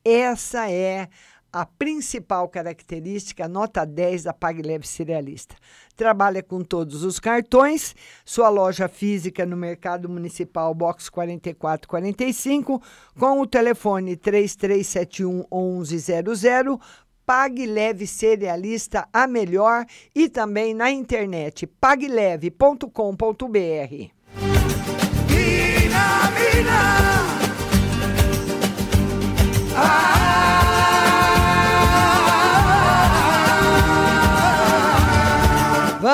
Essa 0.04 0.70
é 0.70 1.08
a 1.54 1.68
principal 1.68 2.50
característica, 2.50 3.48
nota 3.48 3.86
10 3.86 4.24
da 4.24 4.34
PagLeve 4.34 4.88
Cerealista. 4.88 5.56
Trabalha 5.96 6.42
com 6.42 6.64
todos 6.64 7.04
os 7.04 7.20
cartões, 7.20 7.96
sua 8.26 8.50
loja 8.50 8.88
física 8.88 9.46
no 9.46 9.56
Mercado 9.56 10.10
Municipal 10.10 10.74
Box 10.74 11.10
4445, 11.10 12.82
com 13.20 13.40
o 13.40 13.46
telefone 13.46 14.16
3371 14.16 15.46
1100. 15.80 16.80
Pague 17.26 17.66
Leve 17.66 18.06
Cerealista, 18.06 19.08
a 19.14 19.28
melhor, 19.28 19.86
e 20.14 20.28
também 20.28 20.74
na 20.74 20.92
internet 20.92 21.66
pagleve.com.br. 21.68 22.84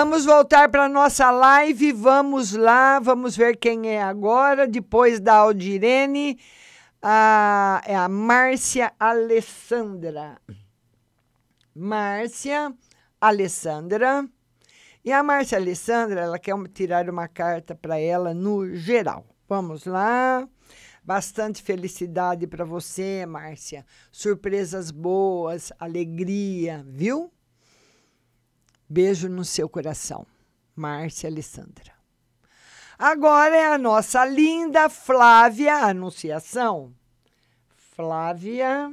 Vamos 0.01 0.23
voltar 0.23 0.69
para 0.69 0.87
nossa 0.87 1.29
live. 1.29 1.91
Vamos 1.91 2.53
lá, 2.53 2.99
vamos 2.99 3.35
ver 3.35 3.57
quem 3.57 3.89
é 3.89 4.01
agora. 4.01 4.65
Depois 4.65 5.19
da 5.19 5.33
Aldirene, 5.33 6.39
a, 7.01 7.81
é 7.85 7.97
a 7.97 8.07
Márcia 8.07 8.93
Alessandra. 8.97 10.39
Márcia 11.75 12.73
Alessandra. 13.19 14.25
E 15.03 15.11
a 15.11 15.21
Márcia 15.21 15.57
Alessandra, 15.57 16.21
ela 16.21 16.39
quer 16.39 16.55
tirar 16.73 17.09
uma 17.09 17.27
carta 17.27 17.75
para 17.75 17.99
ela 17.99 18.33
no 18.33 18.73
geral. 18.73 19.25
Vamos 19.49 19.83
lá. 19.83 20.47
Bastante 21.03 21.61
felicidade 21.61 22.47
para 22.47 22.63
você, 22.63 23.25
Márcia. 23.25 23.85
Surpresas 24.09 24.91
boas, 24.91 25.73
alegria, 25.77 26.85
viu? 26.87 27.29
Beijo 28.89 29.29
no 29.29 29.45
seu 29.45 29.69
coração. 29.69 30.25
Márcia 30.75 31.29
Alessandra. 31.29 31.93
Agora 32.97 33.55
é 33.55 33.67
a 33.67 33.77
nossa 33.77 34.25
linda 34.25 34.89
Flávia 34.89 35.75
Anunciação. 35.75 36.91
Flávia 37.95 38.91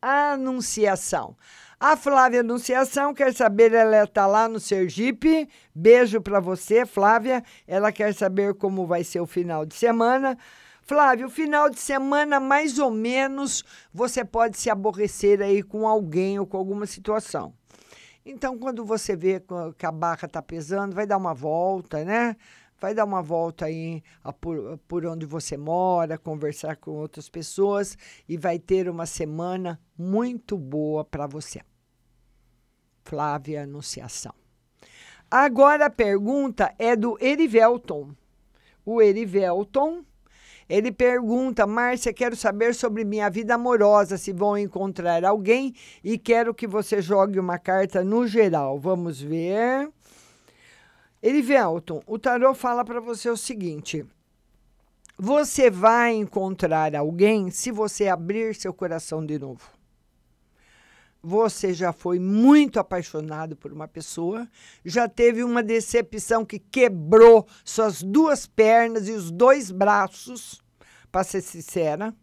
Anunciação. 0.00 1.36
A 1.78 1.96
Flávia 1.96 2.40
Anunciação 2.40 3.12
quer 3.12 3.34
saber, 3.34 3.74
ela 3.74 4.04
está 4.04 4.26
lá 4.26 4.48
no 4.48 4.58
Sergipe. 4.58 5.46
Beijo 5.74 6.22
para 6.22 6.40
você, 6.40 6.86
Flávia. 6.86 7.44
Ela 7.66 7.92
quer 7.92 8.14
saber 8.14 8.54
como 8.54 8.86
vai 8.86 9.04
ser 9.04 9.20
o 9.20 9.26
final 9.26 9.66
de 9.66 9.74
semana. 9.74 10.38
Flávio, 10.82 11.26
o 11.26 11.30
final 11.30 11.68
de 11.68 11.78
semana, 11.78 12.40
mais 12.40 12.78
ou 12.78 12.90
menos, 12.90 13.62
você 13.92 14.24
pode 14.24 14.56
se 14.58 14.70
aborrecer 14.70 15.42
aí 15.42 15.62
com 15.62 15.86
alguém 15.86 16.38
ou 16.38 16.46
com 16.46 16.56
alguma 16.56 16.86
situação. 16.86 17.59
Então, 18.24 18.58
quando 18.58 18.84
você 18.84 19.16
vê 19.16 19.42
que 19.78 19.86
a 19.86 19.92
barra 19.92 20.26
está 20.26 20.42
pesando, 20.42 20.94
vai 20.94 21.06
dar 21.06 21.16
uma 21.16 21.34
volta, 21.34 22.04
né? 22.04 22.36
vai 22.80 22.94
dar 22.94 23.04
uma 23.04 23.22
volta 23.22 23.66
aí 23.66 24.02
por, 24.40 24.78
por 24.88 25.04
onde 25.04 25.26
você 25.26 25.56
mora, 25.56 26.16
conversar 26.16 26.76
com 26.76 26.92
outras 26.92 27.28
pessoas 27.28 27.96
e 28.28 28.36
vai 28.38 28.58
ter 28.58 28.88
uma 28.88 29.04
semana 29.04 29.78
muito 29.96 30.56
boa 30.56 31.04
para 31.04 31.26
você. 31.26 31.60
Flávia 33.04 33.64
Anunciação. 33.64 34.34
Agora 35.30 35.86
a 35.86 35.90
pergunta 35.90 36.74
é 36.78 36.96
do 36.96 37.18
Erivelton. 37.20 38.14
O 38.84 39.02
Erivelton, 39.02 40.04
ele 40.70 40.92
pergunta: 40.92 41.66
Márcia, 41.66 42.12
quero 42.12 42.36
saber 42.36 42.76
sobre 42.76 43.04
minha 43.04 43.28
vida 43.28 43.56
amorosa, 43.56 44.16
se 44.16 44.32
vou 44.32 44.56
encontrar 44.56 45.24
alguém 45.24 45.74
e 46.04 46.16
quero 46.16 46.54
que 46.54 46.66
você 46.66 47.02
jogue 47.02 47.40
uma 47.40 47.58
carta 47.58 48.04
no 48.04 48.24
geral. 48.24 48.78
Vamos 48.78 49.20
ver. 49.20 49.90
Erivelton, 51.20 52.00
o 52.06 52.18
tarô 52.20 52.54
fala 52.54 52.84
para 52.84 53.00
você 53.00 53.28
o 53.28 53.36
seguinte: 53.36 54.06
você 55.18 55.68
vai 55.68 56.14
encontrar 56.14 56.94
alguém 56.94 57.50
se 57.50 57.72
você 57.72 58.06
abrir 58.06 58.54
seu 58.54 58.72
coração 58.72 59.26
de 59.26 59.40
novo. 59.40 59.79
Você 61.22 61.74
já 61.74 61.92
foi 61.92 62.18
muito 62.18 62.80
apaixonado 62.80 63.54
por 63.54 63.72
uma 63.72 63.86
pessoa, 63.86 64.48
já 64.84 65.06
teve 65.06 65.44
uma 65.44 65.62
decepção 65.62 66.46
que 66.46 66.58
quebrou 66.58 67.46
suas 67.62 68.02
duas 68.02 68.46
pernas 68.46 69.06
e 69.06 69.12
os 69.12 69.30
dois 69.30 69.70
braços, 69.70 70.62
para 71.12 71.24
ser 71.24 71.42
sincera. 71.42 72.14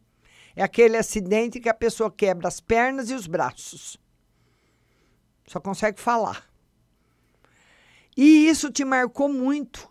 É 0.56 0.64
aquele 0.64 0.98
acidente 0.98 1.60
que 1.60 1.70
a 1.70 1.74
pessoa 1.74 2.10
quebra 2.10 2.48
as 2.48 2.60
pernas 2.60 3.12
e 3.12 3.14
os 3.14 3.28
braços. 3.28 3.98
Só 5.45 5.60
consegue 5.60 6.00
falar. 6.00 6.50
E 8.16 8.50
isso 8.50 8.72
te 8.72 8.84
marcou 8.84 9.30
muito. 9.30 9.88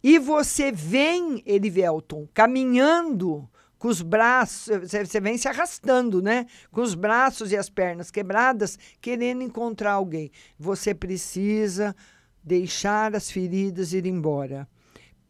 E 0.00 0.18
você 0.20 0.70
vem, 0.70 1.42
Erivelton, 1.44 2.28
caminhando 2.32 3.48
com 3.84 3.88
os 3.88 4.00
braços, 4.00 4.74
você 4.80 5.20
vem 5.20 5.36
se 5.36 5.46
arrastando, 5.46 6.22
né? 6.22 6.46
Com 6.72 6.80
os 6.80 6.94
braços 6.94 7.52
e 7.52 7.56
as 7.58 7.68
pernas 7.68 8.10
quebradas, 8.10 8.78
querendo 8.98 9.42
encontrar 9.42 9.92
alguém. 9.92 10.30
Você 10.58 10.94
precisa 10.94 11.94
deixar 12.42 13.14
as 13.14 13.30
feridas 13.30 13.92
ir 13.92 14.06
embora. 14.06 14.66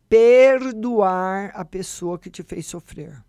Perdoar 0.09 1.51
a 1.53 1.65
pessoa 1.65 2.17
que 2.17 2.31
te 2.31 2.45
fez 2.45 2.67
sofrer. 2.67 3.25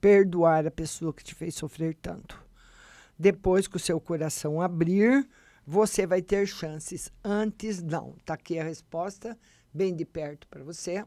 Perdoar 0.00 0.68
a 0.68 0.70
pessoa 0.70 1.12
que 1.12 1.24
te 1.24 1.34
fez 1.34 1.56
sofrer 1.56 1.96
tanto. 1.96 2.40
Depois 3.18 3.66
que 3.66 3.76
o 3.76 3.80
seu 3.80 4.00
coração 4.00 4.60
abrir, 4.60 5.28
você 5.66 6.06
vai 6.06 6.22
ter 6.22 6.46
chances. 6.46 7.10
Antes, 7.24 7.82
não. 7.82 8.14
Tá 8.24 8.34
aqui 8.34 8.56
a 8.56 8.62
resposta, 8.62 9.36
bem 9.74 9.96
de 9.96 10.04
perto 10.04 10.46
para 10.46 10.62
você. 10.62 11.04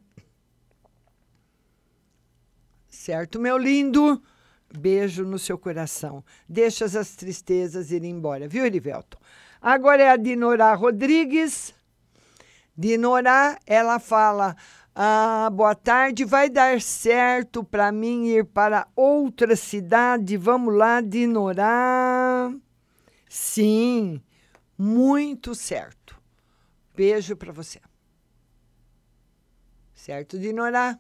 Certo, 2.89 3.39
meu 3.39 3.57
lindo? 3.57 4.21
Beijo 4.77 5.23
no 5.23 5.37
seu 5.39 5.57
coração. 5.57 6.23
Deixa 6.47 6.85
as 6.85 7.15
tristezas 7.15 7.91
ir 7.91 8.03
embora, 8.03 8.47
viu, 8.47 8.65
Erivelton? 8.65 9.17
Agora 9.61 10.03
é 10.03 10.09
a 10.09 10.15
Dinorá 10.17 10.73
Rodrigues. 10.73 11.73
Dinorá, 12.75 13.59
ela 13.65 13.99
fala: 13.99 14.55
ah, 14.95 15.49
boa 15.51 15.75
tarde, 15.75 16.25
vai 16.25 16.49
dar 16.49 16.81
certo 16.81 17.63
para 17.63 17.91
mim 17.91 18.27
ir 18.27 18.45
para 18.45 18.87
outra 18.95 19.55
cidade? 19.55 20.37
Vamos 20.37 20.73
lá, 20.75 21.01
Dinorá. 21.01 22.51
Sim, 23.27 24.21
muito 24.77 25.53
certo. 25.53 26.19
Beijo 26.95 27.35
para 27.35 27.51
você. 27.51 27.79
Certo, 29.93 30.39
Dinorá? 30.39 30.97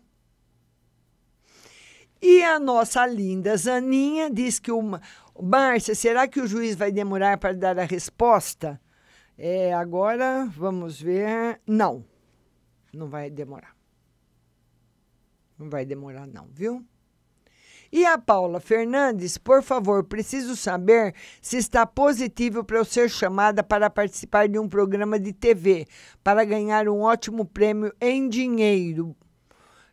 E 2.21 2.43
a 2.43 2.59
nossa 2.59 3.05
linda 3.05 3.55
Zaninha 3.55 4.29
diz 4.29 4.59
que 4.59 4.71
uma. 4.71 5.01
Márcia, 5.41 5.95
será 5.95 6.27
que 6.27 6.41
o 6.41 6.47
juiz 6.47 6.75
vai 6.75 6.91
demorar 6.91 7.37
para 7.37 7.53
dar 7.53 7.79
a 7.79 7.85
resposta? 7.85 8.79
É, 9.37 9.73
agora 9.73 10.45
vamos 10.57 11.01
ver. 11.01 11.61
Não, 11.65 12.05
não 12.93 13.07
vai 13.07 13.29
demorar. 13.29 13.73
Não 15.57 15.69
vai 15.69 15.85
demorar, 15.85 16.27
não, 16.27 16.47
viu? 16.51 16.85
E 17.91 18.05
a 18.05 18.17
Paula 18.17 18.59
Fernandes, 18.59 19.37
por 19.37 19.63
favor, 19.63 20.03
preciso 20.03 20.55
saber 20.55 21.15
se 21.41 21.57
está 21.57 21.87
positivo 21.87 22.63
para 22.63 22.77
eu 22.77 22.85
ser 22.85 23.09
chamada 23.09 23.63
para 23.63 23.89
participar 23.89 24.47
de 24.47 24.59
um 24.59 24.69
programa 24.69 25.19
de 25.19 25.33
TV, 25.33 25.87
para 26.23 26.43
ganhar 26.43 26.87
um 26.87 26.99
ótimo 26.99 27.45
prêmio 27.45 27.91
em 27.99 28.29
dinheiro 28.29 29.15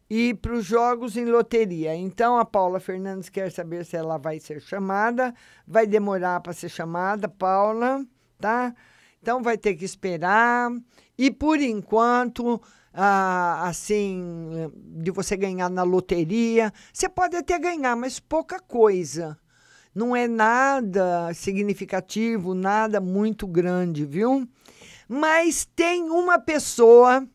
e 0.08 0.34
para 0.34 0.54
os 0.54 0.64
jogos 0.64 1.16
em 1.16 1.24
loteria. 1.24 1.94
Então 1.94 2.38
a 2.38 2.44
Paula 2.44 2.80
Fernandes 2.80 3.28
quer 3.28 3.50
saber 3.50 3.84
se 3.84 3.96
ela 3.96 4.18
vai 4.18 4.38
ser 4.38 4.60
chamada. 4.60 5.34
Vai 5.66 5.86
demorar 5.86 6.40
para 6.40 6.52
ser 6.52 6.68
chamada, 6.68 7.28
Paula, 7.28 8.04
tá? 8.38 8.74
Então 9.20 9.42
vai 9.42 9.58
ter 9.58 9.74
que 9.74 9.84
esperar. 9.84 10.70
E 11.18 11.30
por 11.30 11.60
enquanto, 11.60 12.60
ah, 12.92 13.66
assim, 13.66 14.70
de 14.74 15.10
você 15.10 15.36
ganhar 15.36 15.68
na 15.68 15.82
loteria, 15.82 16.72
você 16.92 17.08
pode 17.08 17.36
até 17.36 17.58
ganhar, 17.58 17.96
mas 17.96 18.20
pouca 18.20 18.60
coisa. 18.60 19.38
Não 19.94 20.14
é 20.14 20.28
nada 20.28 21.32
significativo, 21.32 22.54
nada 22.54 23.00
muito 23.00 23.46
grande, 23.46 24.04
viu? 24.04 24.46
Mas 25.08 25.64
tem 25.64 26.10
uma 26.10 26.38
pessoa 26.38 27.26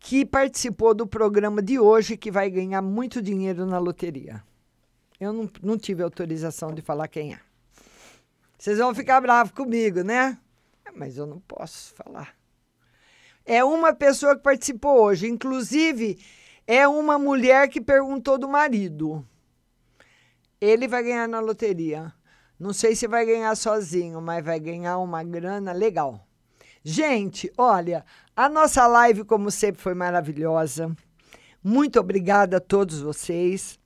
que 0.00 0.24
participou 0.24 0.94
do 0.94 1.06
programa 1.06 1.62
de 1.62 1.78
hoje 1.78 2.16
que 2.16 2.30
vai 2.30 2.50
ganhar 2.50 2.80
muito 2.80 3.20
dinheiro 3.20 3.66
na 3.66 3.78
loteria. 3.78 4.42
Eu 5.20 5.32
não, 5.32 5.48
não 5.62 5.78
tive 5.78 6.02
autorização 6.02 6.72
de 6.72 6.80
falar 6.80 7.06
quem 7.06 7.34
é. 7.34 7.40
Vocês 8.58 8.78
vão 8.78 8.94
ficar 8.94 9.20
bravos 9.20 9.52
comigo, 9.52 10.02
né? 10.02 10.38
Mas 10.96 11.18
eu 11.18 11.26
não 11.26 11.38
posso 11.40 11.92
falar. 11.94 12.34
É 13.44 13.62
uma 13.62 13.94
pessoa 13.94 14.34
que 14.34 14.42
participou 14.42 15.02
hoje. 15.02 15.28
Inclusive, 15.28 16.18
é 16.66 16.88
uma 16.88 17.18
mulher 17.18 17.68
que 17.68 17.80
perguntou 17.80 18.38
do 18.38 18.48
marido. 18.48 19.26
Ele 20.60 20.88
vai 20.88 21.02
ganhar 21.02 21.28
na 21.28 21.40
loteria. 21.40 22.12
Não 22.58 22.72
sei 22.72 22.96
se 22.96 23.06
vai 23.06 23.24
ganhar 23.24 23.54
sozinho, 23.54 24.20
mas 24.20 24.44
vai 24.44 24.58
ganhar 24.58 24.98
uma 24.98 25.22
grana 25.22 25.72
legal. 25.72 26.26
Gente, 26.82 27.52
olha, 27.58 28.04
a 28.44 28.48
nossa 28.48 28.86
live, 28.86 29.22
como 29.24 29.50
sempre, 29.50 29.82
foi 29.82 29.92
maravilhosa. 29.92 30.90
Muito 31.62 32.00
obrigada 32.00 32.56
a 32.56 32.60
todos 32.60 32.98
vocês. 32.98 33.78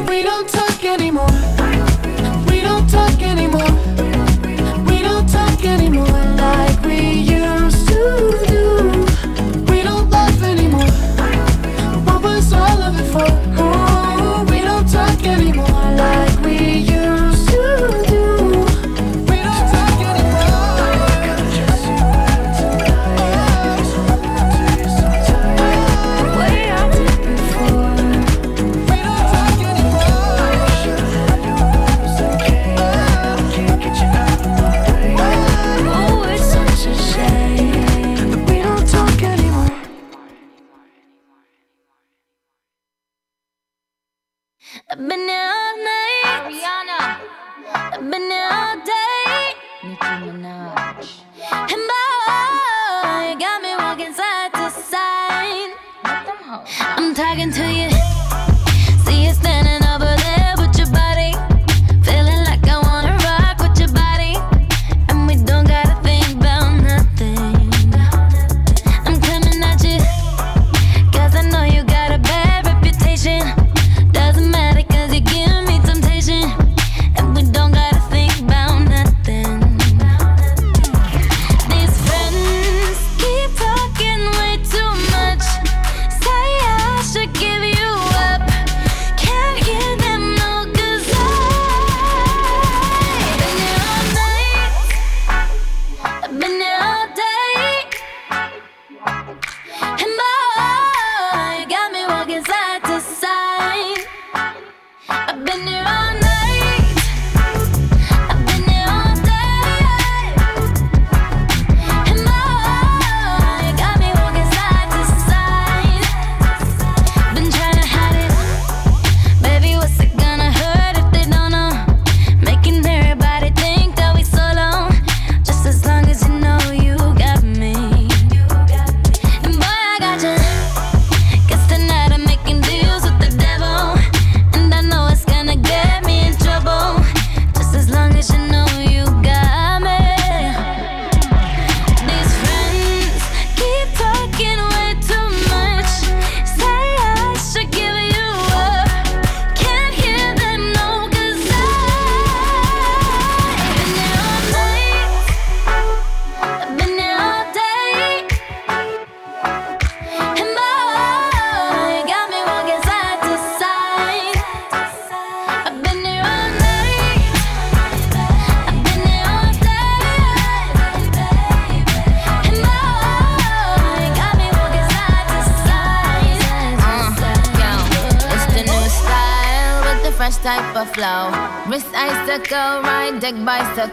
we 0.08 0.22
don't 0.22 0.48
talk 0.48 0.84
anymore. 0.84 1.26
We 2.48 2.60
don't 2.60 2.88
talk 2.88 3.20
anymore. 3.22 4.03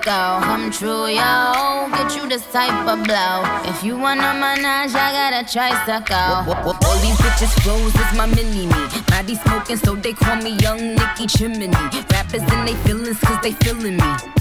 Bicycle. 0.01 0.41
Come 0.41 0.71
true, 0.71 1.07
yo. 1.07 1.89
Get 1.91 2.15
you 2.15 2.27
this 2.27 2.45
type 2.51 2.87
of 2.87 3.03
blow. 3.03 3.43
If 3.65 3.83
you 3.83 3.97
wanna 3.97 4.33
manage, 4.33 4.95
I 4.95 5.11
gotta 5.11 5.51
try 5.51 5.69
a 5.69 5.85
tricycle. 5.85 6.53
All 6.85 6.99
these 7.01 7.17
bitches 7.17 7.53
flows 7.61 7.93
is 7.95 8.17
my 8.17 8.25
mini 8.25 8.67
me. 8.67 8.87
Maddie 9.09 9.35
smoking, 9.35 9.77
so 9.77 9.95
they 9.95 10.13
call 10.13 10.37
me 10.37 10.57
Young 10.57 10.95
Nicky 10.95 11.27
Chimney. 11.27 11.69
Rappers 12.11 12.41
in 12.41 12.65
they 12.65 12.75
feelings, 12.83 13.19
cause 13.19 13.39
they 13.41 13.53
feeling 13.53 13.97
me. 13.97 14.40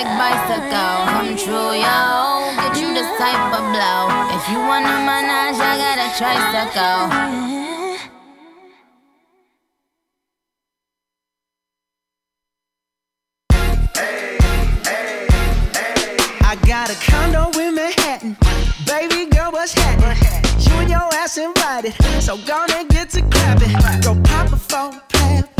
icicle, 0.00 0.18
bicycle. 0.18 0.96
Come 1.12 1.36
true, 1.36 1.72
yo. 1.76 1.96
Get 2.56 2.80
you 2.80 2.94
this 2.94 3.10
type 3.18 3.52
of 3.52 3.64
blow. 3.72 4.08
If 4.36 4.48
you 4.48 4.58
wanna 4.58 5.04
manage, 5.04 5.60
I 5.60 5.76
got 5.76 5.98
a 5.98 6.08
tricycle. 6.16 7.60
I 16.42 16.56
got 16.66 16.90
a 16.90 16.94
condo 17.10 17.58
in 17.60 17.74
Manhattan. 17.74 18.36
Baby 18.86 19.30
girl, 19.30 19.52
what's 19.52 19.72
happening? 19.72 20.16
You 20.60 20.72
and 20.80 20.90
your 20.90 21.08
ass 21.14 21.38
invited. 21.38 21.94
So 22.20 22.36
gonna 22.46 22.84
get 22.88 23.10
to 23.10 23.22
clapping. 23.22 23.72
Go 24.02 24.20
pop 24.22 24.52
a 24.52 24.56
plan. 24.56 25.00
Pop, 25.08 25.59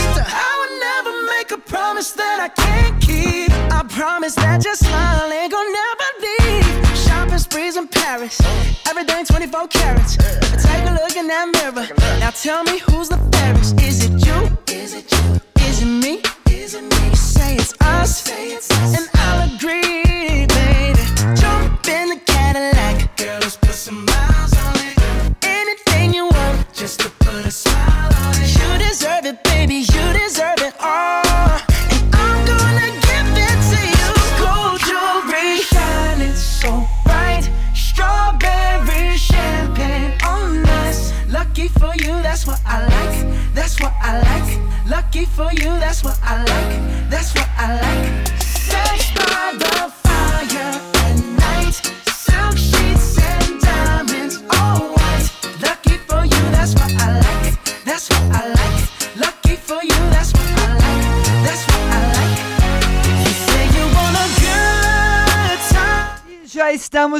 Promise 1.71 2.11
that 2.11 2.39
I 2.47 2.49
can't 2.49 3.01
keep. 3.01 3.49
I 3.71 3.81
promise 3.87 4.35
that 4.35 4.63
your 4.65 4.75
smile 4.75 5.31
ain't 5.31 5.51
gonna 5.53 5.77
never 5.81 6.09
leave. 6.25 6.97
Shopping 6.97 7.37
sprees 7.37 7.77
in 7.77 7.87
Paris. 7.87 8.35
Everything 8.89 9.23
24 9.23 9.67
carats. 9.69 10.17
Take 10.17 10.83
a 10.91 10.93
look 10.99 11.15
in 11.15 11.27
that 11.27 11.47
mirror. 11.55 11.87
Now 12.19 12.31
tell 12.31 12.63
me 12.65 12.79
who's 12.79 13.07
the 13.07 13.19
fairest. 13.31 13.79
Is 13.81 14.03
it 14.03 14.13
you? 14.27 14.39
Is 14.67 14.93
it 14.99 15.07
you? 15.13 15.39
Is 15.67 15.81
it 15.81 15.91
me? 16.03 16.21
Is 16.49 16.75
it 16.75 16.83
me? 16.83 17.15
Say 17.15 17.55
it's 17.55 17.73
us. 17.79 18.29
And 18.97 19.07
I'll 19.23 19.55
agree, 19.55 20.45
baby. 20.59 21.03
Jump 21.39 21.87
in 21.87 22.05
the 22.13 22.19
Cadillac. 22.25 23.15
Girl, 23.15 23.39
let's 23.39 23.55
put 23.55 23.77
some 23.87 24.03
miles 24.05 24.53
on 24.65 24.75
it. 24.87 24.95
Anything 25.43 26.13
you 26.13 26.25
want, 26.25 26.73
just 26.73 26.99
to 26.99 27.09
put 27.25 27.45
a 27.45 27.51
smile 27.51 28.11
on 28.25 28.35
it. 28.43 28.51
You 28.59 28.69
deserve 28.85 29.25
it, 29.25 29.41
baby. 29.45 29.85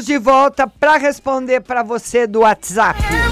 Estamos 0.02 0.06
de 0.06 0.18
volta 0.18 0.68
para 0.68 0.98
responder 0.98 1.62
para 1.62 1.84
você 1.84 2.26
do 2.28 2.42
WhatsApp. 2.42 3.31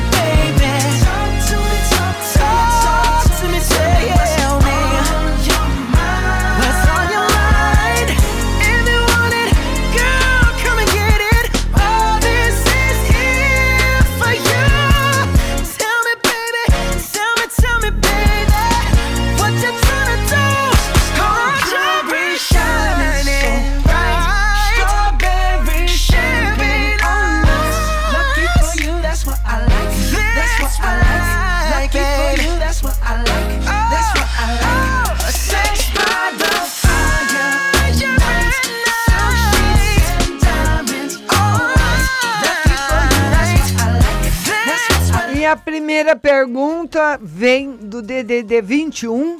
Primeira 46.10 46.15
pergunta 46.15 47.19
vem 47.22 47.76
do 47.76 48.02
DDD 48.02 48.61
21, 48.61 49.40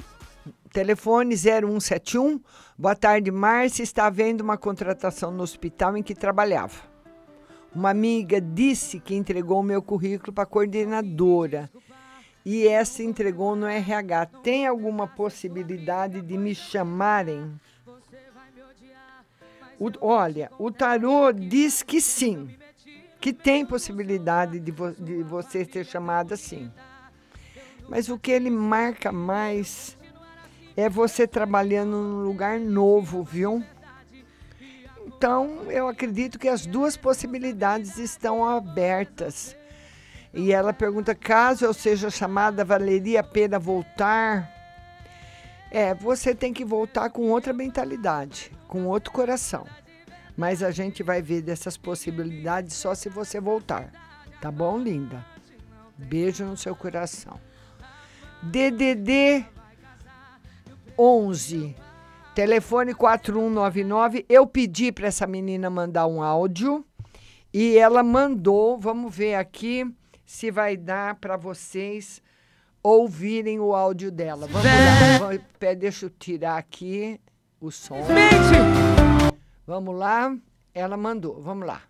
telefone 0.72 1.36
0171. 1.36 2.40
Boa 2.78 2.96
tarde, 2.96 3.32
Márcia. 3.32 3.82
Está 3.82 4.06
havendo 4.06 4.42
uma 4.42 4.58
contratação 4.58 5.32
no 5.32 5.42
hospital 5.42 5.98
em 5.98 6.04
que 6.04 6.14
trabalhava. 6.14 6.76
Uma 7.74 7.90
amiga 7.90 8.40
disse 8.40 9.00
que 9.00 9.16
entregou 9.16 9.62
o 9.62 9.64
meu 9.64 9.82
currículo 9.82 10.32
para 10.32 10.44
a 10.44 10.48
coordenadora 10.48 11.70
e 12.46 12.68
essa 12.68 13.02
entregou 13.02 13.56
no 13.56 13.66
RH. 13.66 14.28
Tem 14.44 14.68
alguma 14.68 15.08
possibilidade 15.08 16.22
de 16.22 16.38
me 16.38 16.54
chamarem? 16.54 17.60
O- 19.80 19.92
olha, 20.02 20.52
o 20.60 20.70
tarô 20.72 21.32
diz 21.32 21.82
que 21.82 22.02
sim, 22.02 22.50
que 23.20 23.34
tem 23.34 23.66
possibilidade 23.66 24.60
de, 24.60 24.72
vo- 24.72 24.96
de 24.98 25.24
você 25.24 25.66
ser 25.66 25.86
chamada 25.86 26.38
sim. 26.38 26.72
Mas 27.88 28.08
o 28.10 28.18
que 28.18 28.32
ele 28.32 28.50
marca 28.50 29.12
mais 29.12 29.98
é 30.78 30.88
você 30.90 31.28
trabalhando 31.28 31.92
num 31.92 32.24
lugar 32.24 32.60
novo, 32.60 33.24
viu? 33.24 33.64
Então, 35.06 35.64
eu 35.70 35.88
acredito 35.88 36.40
que 36.40 36.48
as 36.48 36.66
duas 36.66 36.96
possibilidades 36.96 37.98
estão 37.98 38.46
abertas. 38.46 39.56
E 40.34 40.54
ela 40.54 40.72
pergunta: 40.72 41.14
caso 41.16 41.66
eu 41.66 41.74
seja 41.74 42.10
chamada, 42.10 42.64
valeria 42.64 43.20
a 43.20 43.24
pena 43.24 43.60
voltar? 43.60 44.50
É, 45.72 45.94
você 45.94 46.34
tem 46.34 46.54
que 46.54 46.64
voltar 46.64 47.10
com 47.10 47.30
outra 47.30 47.52
mentalidade, 47.52 48.52
com 48.68 48.86
outro 48.86 49.12
coração. 49.12 49.66
Mas 50.40 50.64
a 50.64 50.72
gente 50.72 51.04
vai 51.04 51.22
ver 51.22 51.42
dessas 51.42 51.76
possibilidades 51.76 52.74
só 52.74 52.96
se 52.96 53.10
você 53.10 53.42
voltar. 53.42 53.92
Tá 54.40 54.50
bom, 54.50 54.80
linda? 54.80 55.26
Beijo 55.98 56.46
no 56.46 56.56
seu 56.56 56.74
coração. 56.74 57.38
DDD 58.42 59.46
11, 60.98 61.76
telefone 62.34 62.94
4199. 62.94 64.26
Eu 64.30 64.48
pedi 64.48 64.94
para 64.94 65.08
essa 65.08 65.28
menina 65.28 65.70
mandar 65.70 66.08
um 66.08 66.24
áudio 66.24 66.86
e 67.54 67.78
ela 67.78 68.02
mandou. 68.02 68.80
Vamos 68.80 69.14
ver 69.14 69.36
aqui 69.36 69.94
se 70.26 70.50
vai 70.50 70.78
dar 70.78 71.16
para 71.16 71.36
vocês 71.36 72.22
ouvirem 72.82 73.60
o 73.60 73.76
áudio 73.76 74.10
dela. 74.10 74.48
Vamos 74.48 74.64
lá. 74.66 75.74
Deixa 75.76 76.06
eu 76.06 76.10
tirar 76.10 76.58
aqui 76.58 77.20
o 77.60 77.70
som. 77.70 77.98
Vamos 79.70 79.96
lá. 79.96 80.36
Ela 80.74 80.98
mandou. 80.98 81.40
Vamos 81.44 81.68
lá. 81.68 81.84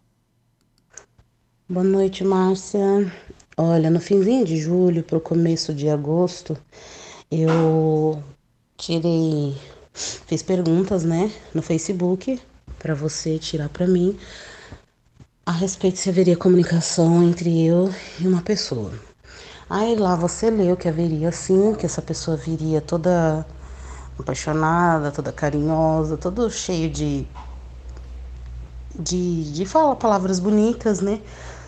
Boa 1.69 1.81
noite, 1.81 2.25
Márcia. 2.25 3.09
Olha, 3.55 3.89
no 3.89 4.01
finzinho 4.01 4.43
de 4.43 4.57
julho 4.57 5.01
para 5.01 5.17
o 5.17 5.21
começo 5.21 5.73
de 5.73 5.87
agosto, 5.87 6.57
eu 7.31 8.21
tirei, 8.75 9.55
fiz 9.93 10.43
perguntas, 10.43 11.05
né, 11.05 11.31
no 11.53 11.61
Facebook 11.61 12.37
para 12.77 12.93
você 12.93 13.39
tirar 13.39 13.69
para 13.69 13.87
mim 13.87 14.19
a 15.45 15.53
respeito 15.53 15.99
se 15.99 16.09
haveria 16.09 16.35
comunicação 16.35 17.23
entre 17.23 17.65
eu 17.65 17.89
e 18.19 18.27
uma 18.27 18.41
pessoa. 18.41 18.91
Aí 19.69 19.95
lá 19.95 20.17
você 20.17 20.49
leu 20.49 20.75
que 20.75 20.89
haveria 20.89 21.31
sim, 21.31 21.73
que 21.75 21.85
essa 21.85 22.01
pessoa 22.01 22.35
viria 22.35 22.81
toda 22.81 23.45
apaixonada, 24.19 25.13
toda 25.13 25.31
carinhosa, 25.31 26.17
todo 26.17 26.51
cheio 26.51 26.89
de 26.89 27.25
de, 28.99 29.51
de 29.53 29.65
falar 29.65 29.95
palavras 29.95 30.39
bonitas, 30.39 30.99
né? 30.99 31.21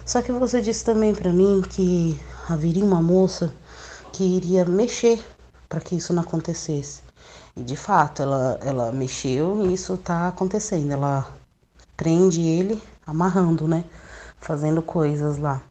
Só 0.06 0.22
que 0.22 0.32
você 0.32 0.62
disse 0.62 0.84
também 0.84 1.16
pra 1.16 1.32
mim 1.32 1.62
que 1.62 2.20
haveria 2.49 2.84
uma 2.84 3.02
moça 3.02 3.53
que 4.12 4.24
iria 4.24 4.66
mexer 4.66 5.24
para 5.70 5.80
que 5.80 5.95
isso 5.95 6.14
não 6.14 6.22
acontecesse. 6.22 7.02
E 7.56 7.64
de 7.64 7.78
fato, 7.78 8.22
ela, 8.22 8.60
ela 8.62 8.91
mexeu 8.91 9.66
e 9.66 9.74
isso 9.74 9.95
tá 9.98 10.28
acontecendo. 10.28 10.91
Ela 10.91 11.28
prende 11.95 12.41
ele 12.41 12.82
amarrando, 13.08 13.68
né? 13.68 13.86
Fazendo 14.40 14.82
coisas 14.82 15.38
lá. 15.38 15.62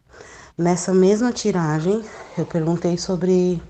Nessa 0.57 0.95
mesma 0.95 1.33
tiragem, 1.33 2.03
eu 2.37 2.47
perguntei 2.47 2.97
sobre 2.97 3.63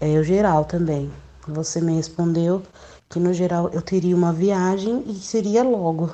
eh, 0.00 0.18
o 0.18 0.24
geral 0.24 0.64
também. 0.64 1.10
Você 1.48 1.80
me 1.80 1.94
respondeu 1.94 2.62
que 3.08 3.18
no 3.18 3.32
geral 3.32 3.70
eu 3.72 3.82
teria 3.82 4.16
uma 4.16 4.32
viagem 4.32 5.04
e 5.06 5.14
seria 5.14 5.62
logo. 5.62 6.10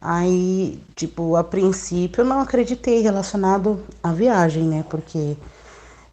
Aí, 0.00 0.82
tipo, 0.96 1.36
a 1.36 1.44
princípio 1.44 2.22
eu 2.22 2.24
não 2.24 2.40
acreditei 2.40 3.02
relacionado 3.02 3.84
à 4.02 4.12
viagem, 4.12 4.64
né? 4.64 4.84
Porque 4.88 5.36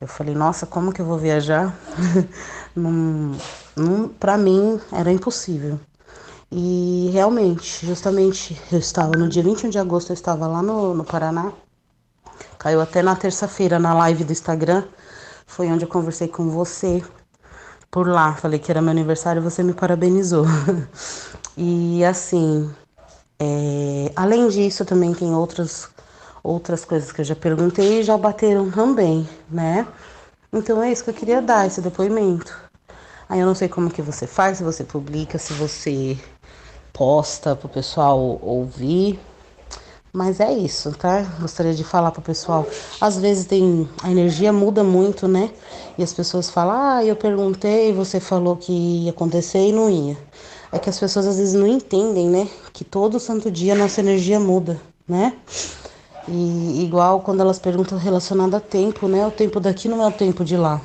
eu 0.01 0.07
falei, 0.07 0.35
nossa, 0.35 0.65
como 0.65 0.91
que 0.91 1.01
eu 1.01 1.05
vou 1.05 1.17
viajar? 1.17 1.73
não, 2.75 3.31
não, 3.75 4.09
pra 4.09 4.37
mim 4.37 4.79
era 4.91 5.11
impossível. 5.11 5.79
E 6.51 7.09
realmente, 7.13 7.85
justamente, 7.85 8.61
eu 8.71 8.79
estava 8.79 9.17
no 9.17 9.27
dia 9.27 9.43
21 9.43 9.69
de 9.69 9.79
agosto, 9.79 10.11
eu 10.11 10.13
estava 10.13 10.47
lá 10.47 10.61
no, 10.61 10.93
no 10.93 11.03
Paraná. 11.03 11.51
Caiu 12.57 12.81
até 12.81 13.01
na 13.01 13.15
terça-feira 13.15 13.79
na 13.79 13.93
live 13.93 14.23
do 14.23 14.31
Instagram. 14.31 14.83
Foi 15.45 15.67
onde 15.67 15.85
eu 15.85 15.89
conversei 15.89 16.27
com 16.27 16.49
você 16.49 17.01
por 17.89 18.07
lá. 18.07 18.35
Falei 18.35 18.59
que 18.59 18.69
era 18.71 18.81
meu 18.81 18.91
aniversário 18.91 19.39
e 19.41 19.43
você 19.43 19.63
me 19.63 19.73
parabenizou. 19.73 20.45
e 21.57 22.03
assim, 22.05 22.69
é, 23.39 24.11
além 24.15 24.47
disso, 24.49 24.83
também 24.85 25.13
tem 25.13 25.33
outras, 25.33 25.89
outras 26.43 26.83
coisas 26.83 27.11
que 27.11 27.21
eu 27.21 27.25
já 27.25 27.35
perguntei 27.35 27.99
e 27.99 28.03
já 28.03 28.17
bateram 28.17 28.71
também, 28.71 29.27
né? 29.49 29.87
Então 30.51 30.81
é 30.81 30.91
isso 30.91 31.03
que 31.03 31.09
eu 31.09 31.13
queria 31.13 31.41
dar, 31.41 31.67
esse 31.67 31.81
depoimento. 31.81 32.55
Aí 33.29 33.39
eu 33.39 33.45
não 33.45 33.55
sei 33.55 33.67
como 33.67 33.89
que 33.91 34.01
você 34.01 34.25
faz, 34.25 34.57
se 34.57 34.63
você 34.63 34.83
publica, 34.83 35.37
se 35.37 35.53
você 35.53 36.17
posta 36.93 37.55
pro 37.55 37.69
pessoal 37.69 38.39
ouvir. 38.41 39.19
Mas 40.13 40.39
é 40.39 40.51
isso, 40.51 40.91
tá? 40.93 41.21
Gostaria 41.39 41.73
de 41.73 41.83
falar 41.83 42.11
pro 42.11 42.21
pessoal. 42.21 42.65
Às 42.99 43.19
vezes 43.19 43.45
tem. 43.45 43.87
A 44.01 44.09
energia 44.09 44.51
muda 44.51 44.83
muito, 44.83 45.27
né? 45.27 45.51
E 45.97 46.03
as 46.03 46.13
pessoas 46.13 46.49
falam, 46.49 46.75
ah, 46.75 47.05
eu 47.05 47.15
perguntei, 47.15 47.93
você 47.93 48.19
falou 48.19 48.55
que 48.55 48.71
ia 48.71 49.11
acontecer 49.11 49.59
e 49.67 49.71
não 49.73 49.89
ia. 49.89 50.17
É 50.71 50.79
que 50.79 50.89
as 50.89 50.99
pessoas 50.99 51.25
às 51.27 51.37
vezes 51.37 51.53
não 51.53 51.67
entendem, 51.67 52.29
né? 52.29 52.47
Que 52.73 52.83
todo 52.83 53.19
santo 53.19 53.49
dia 53.49 53.73
a 53.73 53.77
nossa 53.77 54.01
energia 54.01 54.39
muda, 54.39 54.79
né? 55.07 55.33
E 56.27 56.83
igual 56.83 57.21
quando 57.21 57.39
elas 57.39 57.57
perguntam 57.57 57.97
relacionado 57.97 58.55
a 58.55 58.59
tempo, 58.59 59.07
né? 59.07 59.25
O 59.25 59.31
tempo 59.31 59.59
daqui 59.59 59.87
não 59.87 60.03
é 60.03 60.07
o 60.07 60.11
tempo 60.11 60.43
de 60.43 60.57
lá. 60.57 60.81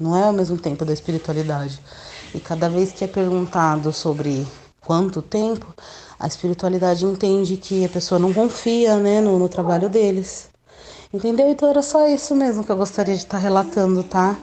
Não 0.00 0.16
é 0.16 0.28
o 0.28 0.32
mesmo 0.32 0.56
tempo 0.56 0.84
da 0.84 0.92
espiritualidade. 0.92 1.80
E 2.34 2.40
cada 2.40 2.68
vez 2.68 2.92
que 2.92 3.04
é 3.04 3.06
perguntado 3.06 3.92
sobre 3.92 4.46
quanto 4.80 5.20
tempo, 5.20 5.74
a 6.18 6.26
espiritualidade 6.26 7.04
entende 7.04 7.56
que 7.56 7.84
a 7.84 7.88
pessoa 7.88 8.18
não 8.18 8.32
confia, 8.32 8.96
né, 8.96 9.20
no, 9.20 9.38
no 9.38 9.48
trabalho 9.48 9.88
deles. 9.88 10.48
Entendeu? 11.12 11.48
Então 11.48 11.68
era 11.70 11.82
só 11.82 12.06
isso 12.08 12.34
mesmo 12.34 12.64
que 12.64 12.70
eu 12.70 12.76
gostaria 12.76 13.14
de 13.14 13.22
estar 13.22 13.38
relatando, 13.38 14.02
tá? 14.02 14.36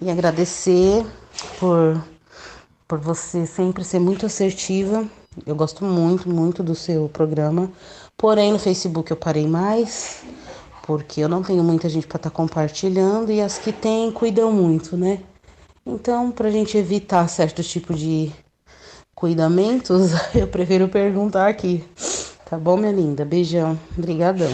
E 0.00 0.10
agradecer 0.10 1.06
por, 1.58 2.02
por 2.90 2.98
você 2.98 3.46
sempre 3.46 3.84
ser 3.84 4.00
muito 4.00 4.26
assertiva. 4.26 5.06
Eu 5.46 5.54
gosto 5.54 5.84
muito, 5.84 6.28
muito 6.28 6.60
do 6.60 6.74
seu 6.74 7.08
programa. 7.08 7.70
Porém, 8.18 8.52
no 8.52 8.58
Facebook 8.58 9.12
eu 9.12 9.16
parei 9.16 9.46
mais, 9.46 10.24
porque 10.84 11.20
eu 11.20 11.28
não 11.28 11.40
tenho 11.40 11.62
muita 11.62 11.88
gente 11.88 12.08
para 12.08 12.16
estar 12.16 12.30
compartilhando 12.30 13.30
e 13.30 13.40
as 13.40 13.58
que 13.58 13.70
tem 13.70 14.10
cuidam 14.10 14.50
muito, 14.50 14.96
né? 14.96 15.20
Então, 15.86 16.32
para 16.32 16.48
a 16.48 16.50
gente 16.50 16.76
evitar 16.76 17.28
certo 17.28 17.62
tipo 17.62 17.94
de 17.94 18.32
cuidamentos, 19.14 20.10
eu 20.34 20.48
prefiro 20.48 20.88
perguntar 20.88 21.46
aqui. 21.46 21.84
Tá 22.44 22.58
bom, 22.58 22.76
minha 22.76 22.90
linda? 22.90 23.24
Beijão. 23.24 23.78
Obrigadão. 23.96 24.52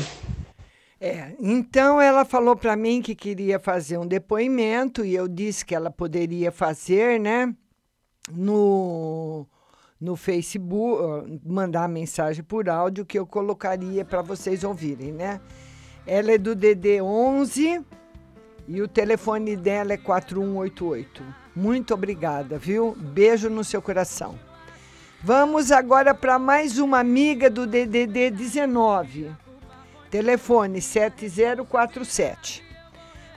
É, 1.01 1.33
então 1.41 1.99
ela 1.99 2.23
falou 2.27 2.55
para 2.55 2.77
mim 2.77 3.01
que 3.01 3.15
queria 3.15 3.59
fazer 3.59 3.97
um 3.97 4.07
depoimento 4.07 5.07
e 5.07 5.15
eu 5.15 5.27
disse 5.27 5.65
que 5.65 5.75
ela 5.75 5.91
poderia 5.91 6.53
fazer, 6.53 7.19
né, 7.19 7.55
no 8.33 9.47
no 10.01 10.15
Facebook, 10.15 11.41
mandar 11.45 11.89
mensagem 11.89 12.45
por 12.45 12.69
áudio 12.69 13.07
que 13.07 13.19
eu 13.19 13.27
colocaria 13.27 14.05
para 14.05 14.21
vocês 14.21 14.63
ouvirem, 14.63 15.11
né? 15.11 15.41
Ela 16.07 16.33
é 16.33 16.39
do 16.39 16.55
DD 16.55 17.01
11 17.01 17.83
e 18.69 18.83
o 18.83 18.89
telefone 18.89 19.57
dela 19.57 19.95
é 19.95 19.97
4188. 19.97 21.23
Muito 21.55 21.95
obrigada, 21.95 22.59
viu? 22.59 22.95
Beijo 22.95 23.49
no 23.49 23.65
seu 23.65 23.81
coração. 23.81 24.39
Vamos 25.23 25.73
agora 25.73 26.15
para 26.15 26.39
mais 26.39 26.79
uma 26.79 26.99
amiga 27.01 27.49
do 27.49 27.67
DDD 27.67 28.31
19. 28.31 29.31
Telefone 30.11 30.81
7047. 30.81 32.66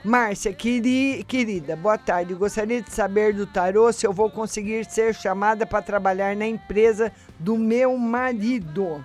Márcia, 0.02 0.52
queri- 0.52 1.22
querida, 1.28 1.76
boa 1.76 1.98
tarde. 1.98 2.32
Gostaria 2.34 2.80
de 2.80 2.90
saber 2.90 3.34
do 3.34 3.46
tarô 3.46 3.92
se 3.92 4.06
eu 4.06 4.12
vou 4.12 4.30
conseguir 4.30 4.84
ser 4.86 5.14
chamada 5.14 5.66
para 5.66 5.82
trabalhar 5.82 6.34
na 6.34 6.46
empresa 6.46 7.12
do 7.38 7.58
meu 7.58 7.96
marido. 7.98 9.04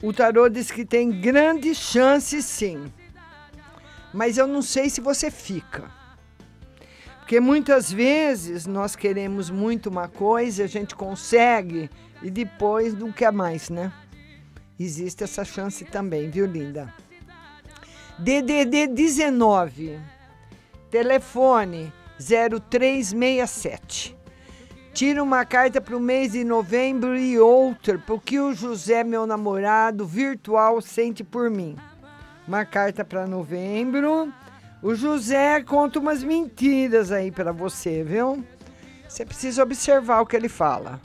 O 0.00 0.12
tarô 0.12 0.48
diz 0.48 0.70
que 0.70 0.84
tem 0.84 1.10
grande 1.10 1.74
chance, 1.74 2.40
sim. 2.40 2.90
Mas 4.14 4.38
eu 4.38 4.46
não 4.46 4.62
sei 4.62 4.88
se 4.88 5.00
você 5.00 5.30
fica. 5.30 5.90
Porque 7.18 7.40
muitas 7.40 7.92
vezes 7.92 8.64
nós 8.66 8.94
queremos 8.96 9.50
muito 9.50 9.88
uma 9.88 10.08
coisa, 10.08 10.64
a 10.64 10.66
gente 10.68 10.94
consegue 10.94 11.90
e 12.22 12.30
depois 12.30 12.94
não 12.94 13.10
quer 13.12 13.32
mais, 13.32 13.70
né? 13.70 13.92
Existe 14.78 15.24
essa 15.24 15.44
chance 15.44 15.84
também, 15.84 16.30
viu, 16.30 16.46
linda? 16.46 16.92
DDD 18.20 18.86
19, 18.88 19.98
telefone 20.90 21.90
0367. 22.18 24.14
Tira 24.92 25.22
uma 25.22 25.46
carta 25.46 25.80
para 25.80 25.96
o 25.96 26.00
mês 26.00 26.32
de 26.32 26.44
novembro 26.44 27.16
e 27.16 27.38
outra, 27.38 27.98
porque 28.06 28.38
o 28.38 28.52
José, 28.52 29.02
meu 29.02 29.26
namorado 29.26 30.06
virtual, 30.06 30.82
sente 30.82 31.24
por 31.24 31.48
mim. 31.48 31.76
Uma 32.46 32.66
carta 32.66 33.06
para 33.06 33.26
novembro. 33.26 34.30
O 34.82 34.94
José 34.94 35.62
conta 35.62 35.98
umas 35.98 36.22
mentiras 36.22 37.10
aí 37.10 37.30
para 37.30 37.52
você, 37.52 38.04
viu? 38.04 38.44
Você 39.08 39.24
precisa 39.24 39.62
observar 39.62 40.20
o 40.20 40.26
que 40.26 40.36
ele 40.36 40.50
fala. 40.50 41.00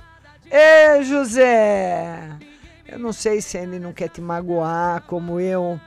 Ê, 0.51 1.01
José! 1.01 2.37
Eu 2.85 2.99
não 2.99 3.13
sei 3.13 3.41
se 3.41 3.57
ele 3.57 3.79
não 3.79 3.93
quer 3.93 4.09
te 4.09 4.19
magoar, 4.19 5.03
como 5.03 5.39
eu. 5.39 5.79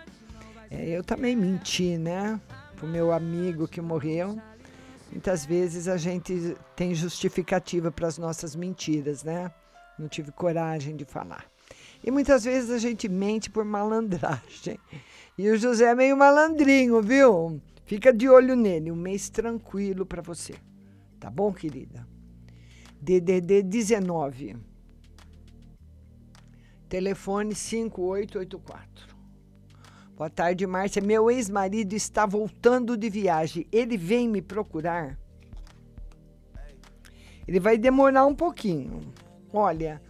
É, 0.71 0.89
eu 0.89 1.03
também 1.03 1.35
menti, 1.35 1.97
né? 1.97 2.41
Pro 2.77 2.87
meu 2.87 3.13
amigo 3.13 3.67
que 3.67 3.81
morreu. 3.81 4.39
Muitas 5.11 5.47
vezes 5.47 5.89
a 5.89 5.97
gente 5.97 6.57
tem 6.77 6.95
justificativa 6.95 7.91
para 7.91 8.07
as 8.07 8.19
nossas 8.19 8.55
mentiras, 8.55 9.25
né? 9.25 9.51
Não 9.99 10.09
tive 10.09 10.31
coragem 10.31 10.95
de 10.95 11.05
falar. 11.05 11.47
E 12.05 12.11
muitas 12.11 12.45
vezes 12.45 12.71
a 12.71 12.79
gente 12.79 13.09
mente 13.09 13.51
por 13.51 13.65
malandragem. 13.65 14.79
E 15.37 15.49
o 15.51 15.57
José 15.57 15.87
é 15.87 15.95
meio 15.95 16.17
malandrinho, 16.17 17.01
viu? 17.03 17.61
Fica 17.85 18.13
de 18.13 18.29
olho 18.29 18.55
nele. 18.55 18.93
Um 18.93 18.97
mês 18.97 19.31
tranquilo 19.31 20.05
para 20.05 20.21
você. 20.21 20.55
Tá 21.19 21.31
bom, 21.31 21.53
querida? 21.53 22.07
DDD 23.01 23.63
19. 23.63 24.57
Telefone 26.89 27.55
5884. 27.55 29.08
Boa 30.19 30.29
tarde, 30.29 30.67
Márcia. 30.67 31.01
Meu 31.01 31.31
ex-marido 31.31 31.93
está 31.93 32.27
voltando 32.27 32.97
de 32.97 33.09
viagem. 33.09 33.69
Ele 33.71 33.97
vem 33.97 34.29
me 34.29 34.43
procurar? 34.43 35.17
Ele 37.47 37.61
vai 37.61 37.79
demorar 37.79 38.27
um 38.27 38.35
pouquinho. 38.35 39.15
Olha, 39.53 40.03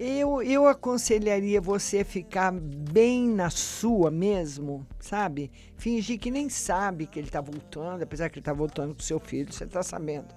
eu, 0.00 0.42
eu 0.42 0.66
aconselharia 0.66 1.60
você 1.60 2.02
ficar 2.02 2.50
bem 2.50 3.28
na 3.28 3.48
sua 3.48 4.10
mesmo, 4.10 4.84
sabe? 4.98 5.52
Fingir 5.76 6.18
que 6.18 6.28
nem 6.28 6.48
sabe 6.48 7.06
que 7.06 7.20
ele 7.20 7.28
está 7.28 7.40
voltando, 7.40 8.02
apesar 8.02 8.28
que 8.28 8.40
ele 8.40 8.40
está 8.40 8.52
voltando 8.52 8.92
com 8.92 9.00
seu 9.02 9.20
filho, 9.20 9.52
você 9.52 9.62
está 9.62 9.84
sabendo. 9.84 10.34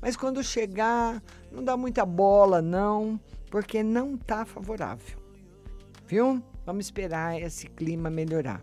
Mas 0.00 0.16
quando 0.16 0.42
chegar, 0.42 1.22
não 1.52 1.62
dá 1.62 1.76
muita 1.76 2.06
bola, 2.06 2.62
não, 2.62 3.20
porque 3.50 3.82
não 3.82 4.14
está 4.14 4.46
favorável. 4.46 5.18
Viu? 6.06 6.42
Vamos 6.64 6.86
esperar 6.86 7.40
esse 7.40 7.66
clima 7.66 8.08
melhorar. 8.08 8.62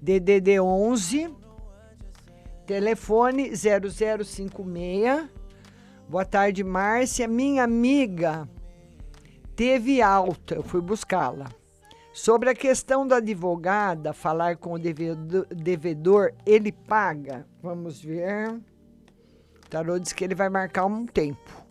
DDD 0.00 0.60
11, 0.60 1.30
telefone 2.66 3.50
0056. 3.56 5.28
Boa 6.08 6.24
tarde, 6.24 6.62
Márcia. 6.64 7.26
Minha 7.26 7.64
amiga 7.64 8.48
teve 9.56 10.02
alta, 10.02 10.56
eu 10.56 10.62
fui 10.62 10.80
buscá-la. 10.80 11.50
Sobre 12.12 12.50
a 12.50 12.54
questão 12.54 13.06
da 13.06 13.16
advogada 13.16 14.12
falar 14.12 14.56
com 14.56 14.72
o 14.72 14.78
devedor, 14.78 15.46
devedor, 15.46 16.32
ele 16.44 16.72
paga. 16.72 17.46
Vamos 17.62 18.02
ver. 18.02 18.50
O 18.52 19.68
tarô 19.70 19.98
diz 19.98 20.12
que 20.12 20.24
ele 20.24 20.34
vai 20.34 20.48
marcar 20.48 20.84
um 20.86 21.06
tempo. 21.06 21.64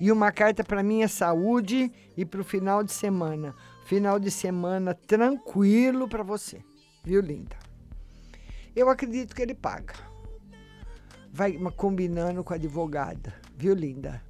E 0.00 0.10
uma 0.10 0.32
carta 0.32 0.64
para 0.64 0.82
minha 0.82 1.06
saúde 1.06 1.92
e 2.16 2.24
para 2.24 2.40
o 2.40 2.44
final 2.44 2.82
de 2.82 2.92
semana. 2.92 3.54
Final 3.90 4.20
de 4.20 4.30
semana 4.30 4.94
tranquilo 4.94 6.06
para 6.06 6.22
você, 6.22 6.62
viu, 7.02 7.20
linda? 7.20 7.56
Eu 8.76 8.88
acredito 8.88 9.34
que 9.34 9.42
ele 9.42 9.52
paga. 9.52 9.94
Vai 11.32 11.54
combinando 11.76 12.44
com 12.44 12.52
a 12.52 12.56
advogada, 12.56 13.34
viu, 13.56 13.74
linda? 13.74 14.22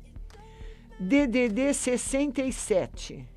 DDD 0.99 1.75
67, 1.75 3.29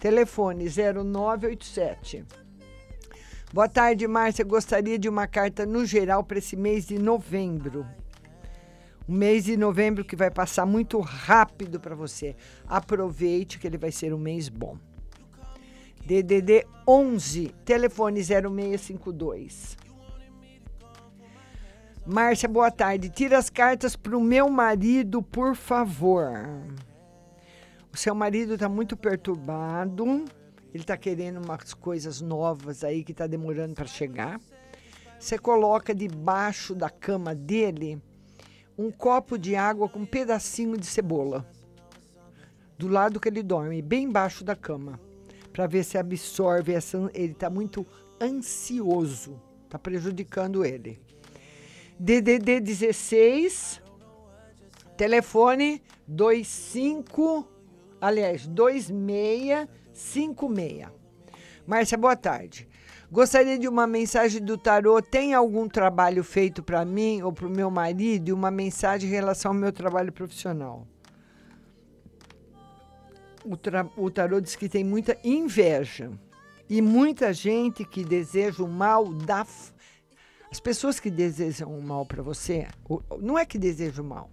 telefone 0.00 0.64
0987. 0.68 2.24
Boa 3.52 3.68
tarde, 3.68 4.08
Márcia. 4.08 4.44
Gostaria 4.44 4.98
de 4.98 5.08
uma 5.08 5.28
carta 5.28 5.64
no 5.64 5.86
geral 5.86 6.24
para 6.24 6.38
esse 6.38 6.56
mês 6.56 6.88
de 6.88 6.98
novembro. 6.98 7.86
Um 9.08 9.14
mês 9.14 9.44
de 9.44 9.56
novembro 9.56 10.04
que 10.04 10.16
vai 10.16 10.28
passar 10.32 10.66
muito 10.66 10.98
rápido 10.98 11.78
para 11.78 11.94
você. 11.94 12.34
Aproveite 12.66 13.60
que 13.60 13.66
ele 13.68 13.78
vai 13.78 13.92
ser 13.92 14.12
um 14.12 14.18
mês 14.18 14.48
bom. 14.48 14.76
DDD 16.08 16.64
11, 16.86 17.54
telefone 17.66 18.22
0652. 18.22 19.76
Márcia, 22.06 22.48
boa 22.48 22.70
tarde. 22.70 23.10
Tira 23.10 23.36
as 23.36 23.50
cartas 23.50 23.94
para 23.94 24.16
o 24.16 24.20
meu 24.22 24.48
marido, 24.48 25.22
por 25.22 25.54
favor. 25.54 26.32
O 27.92 27.96
seu 27.98 28.14
marido 28.14 28.54
está 28.54 28.70
muito 28.70 28.96
perturbado. 28.96 30.24
Ele 30.72 30.82
está 30.82 30.96
querendo 30.96 31.44
umas 31.44 31.74
coisas 31.74 32.22
novas 32.22 32.82
aí 32.82 33.04
que 33.04 33.12
está 33.12 33.26
demorando 33.26 33.74
para 33.74 33.86
chegar. 33.86 34.40
Você 35.20 35.36
coloca 35.36 35.94
debaixo 35.94 36.74
da 36.74 36.88
cama 36.88 37.34
dele 37.34 38.00
um 38.78 38.90
copo 38.90 39.36
de 39.36 39.54
água 39.54 39.90
com 39.90 39.98
um 39.98 40.06
pedacinho 40.06 40.78
de 40.78 40.86
cebola. 40.86 41.46
Do 42.78 42.88
lado 42.88 43.20
que 43.20 43.28
ele 43.28 43.42
dorme, 43.42 43.82
bem 43.82 44.04
embaixo 44.04 44.42
da 44.42 44.56
cama 44.56 44.98
para 45.58 45.66
ver 45.66 45.82
se 45.82 45.98
absorve 45.98 46.72
essa. 46.72 47.10
Ele 47.12 47.32
está 47.32 47.50
muito 47.50 47.84
ansioso, 48.22 49.42
está 49.64 49.76
prejudicando 49.76 50.64
ele. 50.64 51.02
DDD 51.98 52.60
16, 52.60 53.82
telefone 54.96 55.82
25, 56.06 57.44
aliás, 58.00 58.46
2656. 58.46 60.86
Márcia, 61.66 61.98
boa 61.98 62.14
tarde. 62.14 62.68
Gostaria 63.10 63.58
de 63.58 63.66
uma 63.66 63.84
mensagem 63.84 64.40
do 64.40 64.56
tarô. 64.56 65.02
Tem 65.02 65.34
algum 65.34 65.68
trabalho 65.68 66.22
feito 66.22 66.62
para 66.62 66.84
mim 66.84 67.20
ou 67.22 67.32
para 67.32 67.48
o 67.48 67.50
meu 67.50 67.68
marido? 67.68 68.30
Uma 68.30 68.52
mensagem 68.52 69.10
em 69.10 69.12
relação 69.12 69.50
ao 69.50 69.58
meu 69.58 69.72
trabalho 69.72 70.12
profissional 70.12 70.86
o, 73.44 74.04
o 74.04 74.10
tarô 74.10 74.40
diz 74.40 74.56
que 74.56 74.68
tem 74.68 74.84
muita 74.84 75.16
inveja 75.24 76.10
e 76.68 76.82
muita 76.82 77.32
gente 77.32 77.84
que 77.84 78.04
deseja 78.04 78.62
o 78.62 78.68
mal 78.68 79.12
da. 79.12 79.46
As 80.50 80.60
pessoas 80.60 80.98
que 80.98 81.10
desejam 81.10 81.76
o 81.76 81.82
mal 81.82 82.06
para 82.06 82.22
você, 82.22 82.66
não 83.20 83.38
é 83.38 83.44
que 83.44 83.58
desejam 83.58 84.04
o 84.04 84.08
mal. 84.08 84.30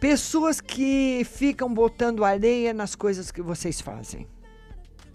Pessoas 0.00 0.60
que 0.60 1.24
ficam 1.24 1.72
botando 1.72 2.24
areia 2.24 2.74
nas 2.74 2.94
coisas 2.94 3.30
que 3.30 3.40
vocês 3.40 3.80
fazem. 3.80 4.26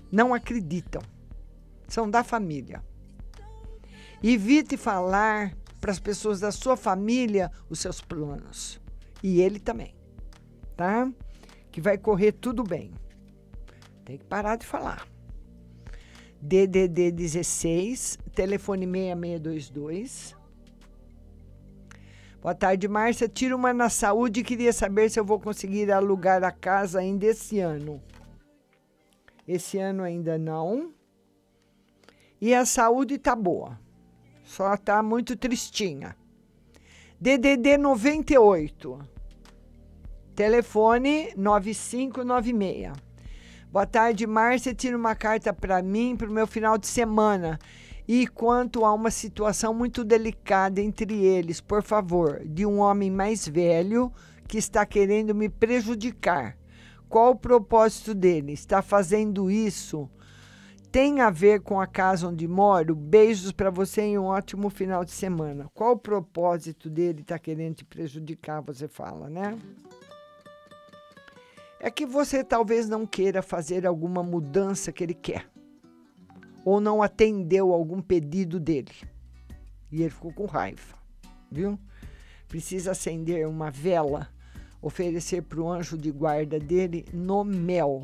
Não 0.09 0.33
acreditam. 0.33 1.01
São 1.87 2.09
da 2.09 2.23
família. 2.23 2.81
Evite 4.23 4.77
falar 4.77 5.53
para 5.79 5.91
as 5.91 5.99
pessoas 5.99 6.39
da 6.39 6.51
sua 6.51 6.77
família 6.77 7.51
os 7.69 7.79
seus 7.79 8.01
planos. 8.01 8.79
E 9.21 9.41
ele 9.41 9.59
também. 9.59 9.93
Tá? 10.75 11.11
Que 11.71 11.81
vai 11.81 11.97
correr 11.97 12.31
tudo 12.31 12.63
bem. 12.63 12.91
Tem 14.05 14.17
que 14.17 14.25
parar 14.25 14.55
de 14.55 14.65
falar. 14.65 15.07
DDD 16.41 17.11
16, 17.11 18.19
telefone 18.33 18.85
6622. 18.85 20.35
Boa 22.41 22.55
tarde, 22.55 22.87
Márcia. 22.87 23.27
Tira 23.27 23.55
uma 23.55 23.73
na 23.73 23.89
saúde 23.89 24.39
e 24.39 24.43
queria 24.43 24.71
saber 24.71 25.09
se 25.09 25.19
eu 25.19 25.25
vou 25.25 25.39
conseguir 25.39 25.91
alugar 25.91 26.43
a 26.43 26.51
casa 26.51 26.99
ainda 26.99 27.25
esse 27.25 27.59
ano. 27.59 28.01
Esse 29.47 29.77
ano 29.77 30.03
ainda 30.03 30.37
não. 30.37 30.93
E 32.39 32.53
a 32.53 32.65
saúde 32.65 33.17
tá 33.17 33.35
boa. 33.35 33.79
Só 34.43 34.77
tá 34.77 35.01
muito 35.01 35.35
tristinha. 35.35 36.15
DDD 37.19 37.77
98. 37.77 39.16
Telefone 40.37 41.33
9596. 41.35 42.91
Boa 43.71 43.87
tarde, 43.87 44.27
Márcia. 44.27 44.71
Tira 44.71 44.95
uma 44.95 45.15
carta 45.15 45.51
para 45.51 45.81
mim 45.81 46.15
para 46.15 46.29
o 46.29 46.31
meu 46.31 46.45
final 46.45 46.77
de 46.77 46.85
semana. 46.85 47.57
E 48.07 48.27
quanto 48.27 48.85
a 48.85 48.93
uma 48.93 49.09
situação 49.09 49.73
muito 49.73 50.03
delicada 50.03 50.79
entre 50.79 51.25
eles, 51.25 51.59
por 51.59 51.81
favor, 51.81 52.43
de 52.45 52.67
um 52.67 52.77
homem 52.77 53.09
mais 53.09 53.47
velho 53.47 54.13
que 54.47 54.59
está 54.59 54.85
querendo 54.85 55.33
me 55.33 55.49
prejudicar. 55.49 56.55
Qual 57.09 57.31
o 57.31 57.35
propósito 57.35 58.13
dele? 58.13 58.53
Está 58.53 58.83
fazendo 58.83 59.49
isso? 59.49 60.07
Tem 60.91 61.19
a 61.19 61.31
ver 61.31 61.61
com 61.61 61.81
a 61.81 61.87
casa 61.87 62.27
onde 62.27 62.47
moro? 62.47 62.95
Beijos 62.95 63.51
para 63.51 63.71
você 63.71 64.07
e 64.07 64.19
um 64.19 64.25
ótimo 64.25 64.69
final 64.69 65.03
de 65.03 65.11
semana. 65.11 65.67
Qual 65.73 65.93
o 65.93 65.97
propósito 65.97 66.91
dele? 66.91 67.21
Está 67.21 67.39
querendo 67.39 67.77
te 67.77 67.85
prejudicar? 67.85 68.61
Você 68.61 68.87
fala, 68.87 69.31
né? 69.31 69.57
É 71.79 71.91
que 71.91 72.05
você 72.05 72.43
talvez 72.43 72.87
não 72.89 73.05
queira 73.05 73.41
fazer 73.41 73.85
alguma 73.85 74.23
mudança 74.23 74.91
que 74.91 75.03
ele 75.03 75.13
quer. 75.13 75.49
Ou 76.65 76.81
não 76.81 77.01
atendeu 77.01 77.71
algum 77.71 78.01
pedido 78.01 78.59
dele. 78.59 78.91
E 79.91 80.01
ele 80.01 80.09
ficou 80.09 80.33
com 80.33 80.45
raiva, 80.45 80.95
viu? 81.51 81.79
Precisa 82.47 82.91
acender 82.91 83.47
uma 83.47 83.71
vela, 83.71 84.29
oferecer 84.81 85.43
para 85.43 85.61
o 85.61 85.69
anjo 85.69 85.97
de 85.97 86.11
guarda 86.11 86.59
dele 86.59 87.05
no 87.13 87.43
mel, 87.43 88.03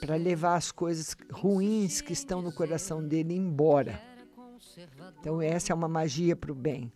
para 0.00 0.16
levar 0.16 0.56
as 0.56 0.72
coisas 0.72 1.16
ruins 1.30 2.00
que 2.00 2.12
estão 2.12 2.42
no 2.42 2.52
coração 2.52 3.06
dele 3.06 3.34
embora. 3.34 4.00
Então, 5.20 5.40
essa 5.40 5.72
é 5.72 5.74
uma 5.74 5.88
magia 5.88 6.34
para 6.34 6.52
o 6.52 6.54
bem. 6.54 6.92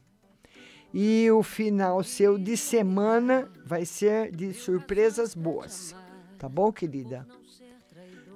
E 0.93 1.31
o 1.31 1.43
final 1.43 2.03
seu 2.03 2.37
de 2.37 2.57
semana 2.57 3.49
vai 3.65 3.85
ser 3.85 4.33
de 4.33 4.53
surpresas 4.53 5.35
boas. 5.35 5.95
Tá 6.39 6.49
bom, 6.49 6.73
querida? 6.73 7.27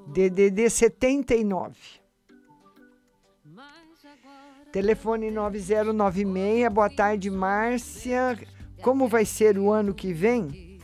DDD 0.07 0.71
79. 0.71 1.77
Telefone 4.71 5.31
9096. 5.31 6.69
Boa 6.73 6.91
tarde, 6.91 7.31
Márcia. 7.31 8.39
Como 8.83 9.09
vai 9.09 9.25
ser 9.25 9.59
o 9.59 9.73
ano 9.73 9.95
que 9.95 10.13
vem? 10.13 10.79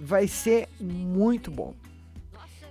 Vai 0.00 0.26
ser 0.26 0.68
muito 0.80 1.50
bom. 1.50 1.74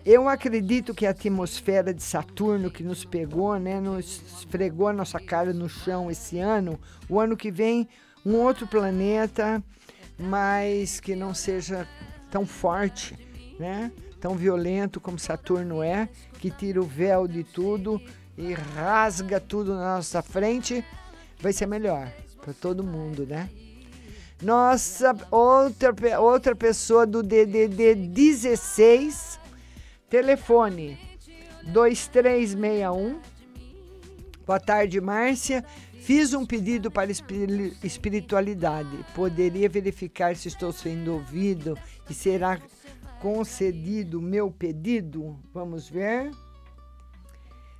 Eu 0.03 0.27
acredito 0.27 0.95
que 0.95 1.05
a 1.05 1.11
atmosfera 1.11 1.93
de 1.93 2.01
Saturno 2.01 2.71
que 2.71 2.83
nos 2.83 3.05
pegou, 3.05 3.57
né, 3.59 3.79
nos 3.79 4.21
esfregou 4.39 4.87
a 4.87 4.93
nossa 4.93 5.19
cara 5.19 5.53
no 5.53 5.69
chão 5.69 6.09
esse 6.09 6.39
ano, 6.39 6.79
o 7.07 7.19
ano 7.19 7.37
que 7.37 7.51
vem 7.51 7.87
um 8.25 8.35
outro 8.37 8.65
planeta, 8.65 9.63
mas 10.17 10.99
que 10.99 11.15
não 11.15 11.35
seja 11.35 11.87
tão 12.31 12.47
forte, 12.47 13.15
né? 13.59 13.91
Tão 14.19 14.35
violento 14.35 14.99
como 14.99 15.19
Saturno 15.19 15.83
é, 15.83 16.09
que 16.39 16.49
tira 16.49 16.81
o 16.81 16.85
véu 16.85 17.27
de 17.27 17.43
tudo 17.43 18.01
e 18.37 18.53
rasga 18.53 19.39
tudo 19.39 19.75
na 19.75 19.97
nossa 19.97 20.21
frente, 20.21 20.83
vai 21.39 21.53
ser 21.53 21.67
melhor 21.67 22.11
para 22.39 22.53
todo 22.53 22.83
mundo, 22.83 23.25
né? 23.25 23.49
Nossa, 24.41 25.15
outra, 25.29 25.93
outra 26.19 26.55
pessoa 26.55 27.05
do 27.05 27.21
DDD 27.21 27.93
16 27.93 29.30
Telefone 30.11 30.99
2361. 31.63 33.21
Boa 34.45 34.59
tarde, 34.59 34.99
Márcia. 34.99 35.63
Fiz 36.01 36.33
um 36.33 36.45
pedido 36.45 36.91
para 36.91 37.09
espiritualidade. 37.09 39.05
Poderia 39.15 39.69
verificar 39.69 40.35
se 40.35 40.49
estou 40.49 40.73
sendo 40.73 41.13
ouvido 41.13 41.77
e 42.09 42.13
será 42.13 42.59
concedido 43.21 44.19
o 44.19 44.21
meu 44.21 44.51
pedido? 44.51 45.39
Vamos 45.53 45.87
ver. 45.87 46.29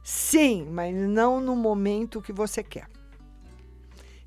Sim, 0.02 0.70
mas 0.72 0.96
não 0.96 1.42
no 1.42 1.54
momento 1.54 2.22
que 2.22 2.32
você 2.32 2.64
quer. 2.64 2.88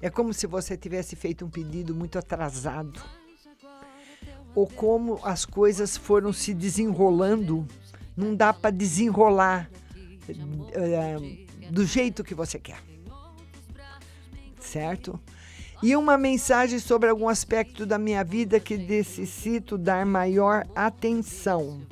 É 0.03 0.11
como 0.11 0.35
se 0.35 0.47
você 0.47 0.77
tivesse 0.77 1.17
feito 1.17 1.43
um 1.47 1.49
pedido 1.49 1.95
muito 1.95 2.19
atrasado. 2.19 3.01
Ou 4.55 4.67
como 4.67 5.19
as 5.25 5.47
coisas 5.47 5.97
foram 5.97 6.35
se 6.35 6.53
desenrolando 6.53 7.67
não 8.17 8.35
dá 8.35 8.53
para 8.53 8.71
desenrolar 8.71 9.71
uh, 10.29 11.71
do 11.71 11.85
jeito 11.85 12.25
que 12.25 12.35
você 12.35 12.59
quer. 12.59 12.79
Certo? 14.61 15.21
E 15.83 15.95
uma 15.97 16.17
mensagem 16.17 16.79
sobre 16.79 17.11
algum 17.11 17.29
aspecto 17.29 17.85
da 17.85 17.99
minha 17.99 18.25
vida 18.25 18.59
que 18.59 18.77
necessito 18.77 19.77
dar 19.77 20.07
maior 20.07 20.67
atenção. 20.75 21.83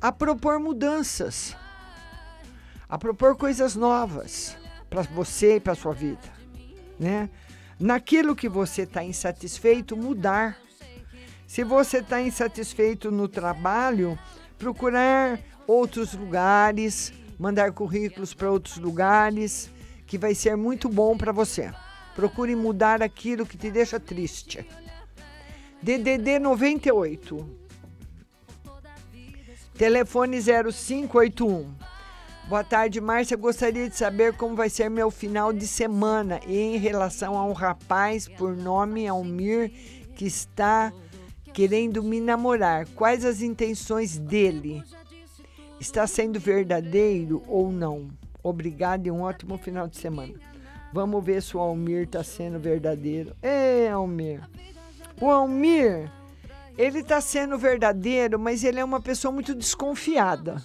A 0.00 0.10
propor 0.10 0.58
mudanças. 0.58 1.56
A 2.88 2.98
propor 2.98 3.36
coisas 3.36 3.76
novas 3.76 4.56
para 4.88 5.02
você 5.02 5.56
e 5.56 5.60
para 5.60 5.76
sua 5.76 5.94
vida, 5.94 6.28
né? 6.98 7.30
Naquilo 7.78 8.34
que 8.34 8.48
você 8.48 8.82
está 8.82 9.04
insatisfeito, 9.04 9.96
mudar. 9.96 10.58
Se 11.46 11.62
você 11.62 11.98
está 11.98 12.20
insatisfeito 12.20 13.10
no 13.12 13.28
trabalho, 13.28 14.18
procurar 14.60 15.40
outros 15.66 16.12
lugares, 16.12 17.14
mandar 17.38 17.72
currículos 17.72 18.34
para 18.34 18.50
outros 18.50 18.76
lugares, 18.76 19.70
que 20.06 20.18
vai 20.18 20.34
ser 20.34 20.54
muito 20.54 20.86
bom 20.86 21.16
para 21.16 21.32
você. 21.32 21.72
Procure 22.14 22.54
mudar 22.54 23.02
aquilo 23.02 23.46
que 23.46 23.56
te 23.56 23.70
deixa 23.70 23.98
triste. 23.98 24.66
DDD 25.82 26.38
98. 26.38 27.58
Telefone 29.78 30.38
0581. 30.42 31.74
Boa 32.46 32.62
tarde, 32.62 33.00
Márcia. 33.00 33.36
Gostaria 33.38 33.88
de 33.88 33.96
saber 33.96 34.36
como 34.36 34.54
vai 34.54 34.68
ser 34.68 34.90
meu 34.90 35.10
final 35.10 35.54
de 35.54 35.66
semana 35.66 36.38
em 36.46 36.76
relação 36.76 37.38
a 37.38 37.46
um 37.46 37.52
rapaz 37.52 38.28
por 38.28 38.54
nome 38.54 39.08
Almir 39.08 39.70
que 40.14 40.26
está 40.26 40.92
querendo 41.52 42.02
me 42.02 42.20
namorar. 42.20 42.86
Quais 42.94 43.24
as 43.24 43.42
intenções 43.42 44.18
dele? 44.18 44.82
Está 45.78 46.06
sendo 46.06 46.38
verdadeiro 46.38 47.42
ou 47.46 47.72
não? 47.72 48.08
Obrigado 48.42 49.06
e 49.06 49.10
um 49.10 49.22
ótimo 49.22 49.58
final 49.58 49.88
de 49.88 49.96
semana. 49.96 50.34
Vamos 50.92 51.24
ver 51.24 51.42
se 51.42 51.56
o 51.56 51.60
Almir 51.60 52.02
está 52.02 52.24
sendo 52.24 52.58
verdadeiro. 52.58 53.34
Ei, 53.42 53.88
Almir. 53.88 54.42
O 55.20 55.30
Almir, 55.30 56.10
ele 56.76 57.00
está 57.00 57.20
sendo 57.20 57.56
verdadeiro, 57.58 58.38
mas 58.38 58.64
ele 58.64 58.80
é 58.80 58.84
uma 58.84 59.00
pessoa 59.00 59.30
muito 59.30 59.54
desconfiada. 59.54 60.56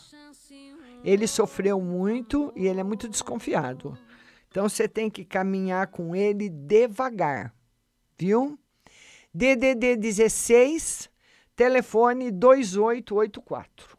Ele 1.04 1.28
sofreu 1.28 1.80
muito 1.80 2.52
e 2.56 2.66
ele 2.66 2.80
é 2.80 2.84
muito 2.84 3.08
desconfiado. 3.08 3.98
Então 4.50 4.68
você 4.68 4.88
tem 4.88 5.10
que 5.10 5.24
caminhar 5.24 5.88
com 5.88 6.16
ele 6.16 6.50
devagar, 6.50 7.54
viu? 8.18 8.58
DDD 9.38 9.98
16, 9.98 11.10
telefone 11.58 12.32
2884. 12.32 13.98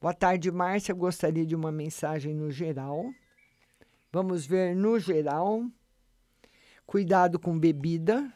Boa 0.00 0.14
tarde, 0.14 0.52
Márcia. 0.52 0.94
Gostaria 0.94 1.44
de 1.44 1.56
uma 1.56 1.72
mensagem 1.72 2.32
no 2.32 2.48
geral. 2.48 3.12
Vamos 4.12 4.46
ver 4.46 4.76
no 4.76 5.00
geral. 5.00 5.64
Cuidado 6.86 7.40
com 7.40 7.58
bebida. 7.58 8.32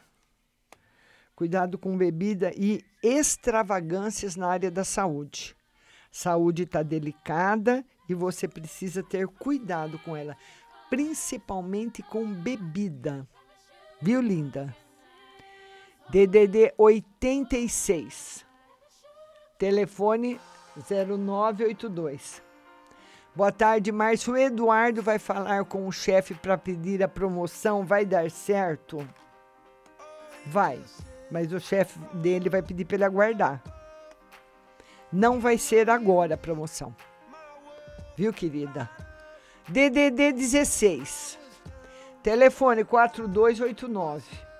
Cuidado 1.33 1.77
com 1.77 1.97
bebida 1.97 2.51
e 2.57 2.83
extravagâncias 3.01 4.35
na 4.35 4.49
área 4.49 4.69
da 4.69 4.83
saúde. 4.83 5.55
Saúde 6.11 6.63
está 6.63 6.83
delicada 6.83 7.85
e 8.09 8.13
você 8.13 8.49
precisa 8.49 9.01
ter 9.01 9.27
cuidado 9.27 9.97
com 9.99 10.13
ela, 10.13 10.35
principalmente 10.89 12.03
com 12.03 12.29
bebida. 12.33 13.25
Viu, 14.01 14.19
linda? 14.19 14.75
DDD 16.09 16.73
86. 16.77 18.45
Telefone 19.57 20.39
0982. 20.75 22.41
Boa 23.35 23.51
tarde, 23.51 23.91
Márcio. 23.91 24.33
O 24.33 24.37
Eduardo 24.37 25.01
vai 25.01 25.17
falar 25.17 25.65
com 25.65 25.87
o 25.87 25.91
chefe 25.91 26.33
para 26.35 26.57
pedir 26.57 27.01
a 27.01 27.07
promoção. 27.07 27.85
Vai 27.85 28.05
dar 28.05 28.29
certo? 28.29 29.07
Vai. 30.45 30.79
Mas 31.31 31.51
o 31.51 31.59
chefe 31.59 31.97
dele 32.15 32.49
vai 32.49 32.61
pedir 32.61 32.85
para 32.85 32.95
ele 32.95 33.05
aguardar. 33.05 33.63
Não 35.11 35.39
vai 35.39 35.57
ser 35.57 35.89
agora 35.89 36.35
a 36.35 36.37
promoção. 36.37 36.95
Viu, 38.15 38.31
querida? 38.31 38.89
DDD 39.67 40.33
16. 40.33 41.39
Telefone 42.21 42.83
4289. 42.83 44.52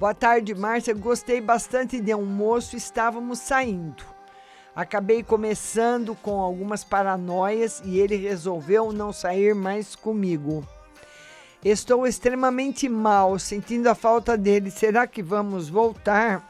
Boa 0.00 0.14
tarde, 0.14 0.54
Márcia. 0.54 0.94
Gostei 0.94 1.42
bastante 1.42 2.00
de 2.00 2.10
almoço. 2.10 2.74
Estávamos 2.74 3.38
saindo. 3.38 4.02
Acabei 4.74 5.22
começando 5.22 6.14
com 6.14 6.40
algumas 6.40 6.82
paranoias 6.82 7.82
e 7.84 7.98
ele 7.98 8.16
resolveu 8.16 8.92
não 8.92 9.12
sair 9.12 9.54
mais 9.54 9.94
comigo. 9.94 10.66
Estou 11.62 12.06
extremamente 12.06 12.88
mal, 12.88 13.38
sentindo 13.38 13.88
a 13.88 13.94
falta 13.94 14.38
dele. 14.38 14.70
Será 14.70 15.06
que 15.06 15.22
vamos 15.22 15.68
voltar? 15.68 16.48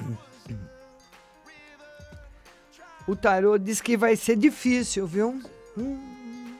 O 3.05 3.17
tarô 3.17 3.59
diz 3.59 3.81
que 3.81 3.97
vai 3.97 4.15
ser 4.15 4.37
difícil, 4.37 5.09
viu? 5.09 5.43
Hum, 5.77 6.57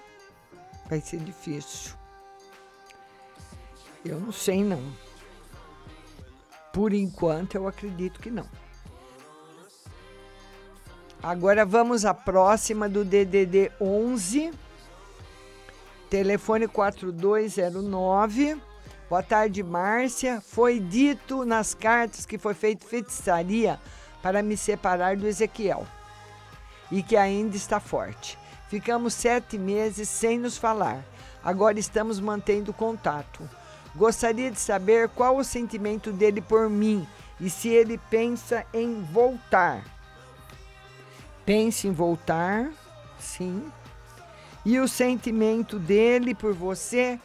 vai 0.89 1.01
ser 1.01 1.21
difícil. 1.21 1.93
Eu 4.05 4.19
não 4.19 4.33
sei 4.33 4.65
não. 4.65 5.10
Por 6.73 6.93
enquanto, 6.93 7.55
eu 7.57 7.67
acredito 7.67 8.21
que 8.21 8.31
não. 8.31 8.47
Agora 11.23 11.67
vamos 11.67 12.05
à 12.05 12.15
próxima 12.15 12.89
do 12.89 13.05
DDD 13.05 13.71
11, 13.81 14.53
telefone 16.09 16.67
4209. 16.67 18.57
Boa 19.09 19.23
tarde, 19.23 19.63
Márcia. 19.63 20.41
Foi 20.41 20.81
dito 20.81 21.45
nas 21.45 21.75
cartas 21.75 22.25
que 22.25 22.39
foi 22.39 22.55
feita 22.55 22.87
feitiçaria 22.87 23.79
para 24.23 24.43
me 24.43 24.57
separar 24.57 25.17
do 25.17 25.27
Ezequiel 25.27 25.87
e 26.91 27.03
que 27.03 27.17
ainda 27.17 27.57
está 27.57 27.81
forte. 27.81 28.39
Ficamos 28.69 29.15
sete 29.15 29.59
meses 29.59 30.09
sem 30.09 30.39
nos 30.39 30.57
falar. 30.57 31.05
Agora 31.43 31.79
estamos 31.79 32.21
mantendo 32.21 32.73
contato. 32.73 33.49
Gostaria 33.95 34.51
de 34.51 34.61
saber 34.61 35.09
qual 35.09 35.37
o 35.37 35.45
sentimento 35.45 36.13
dele 36.13 36.41
por 36.41 36.71
mim 36.71 37.07
e 37.41 37.51
se 37.51 37.69
ele 37.69 37.99
pensa 38.11 38.65
em 38.73 39.03
voltar. 39.03 39.85
Pense 41.45 41.89
em 41.89 41.93
voltar, 41.93 42.71
sim. 43.19 43.71
E 44.65 44.79
o 44.79 44.87
sentimento 44.87 45.79
dele 45.79 46.35
por 46.35 46.53
você. 46.53 47.19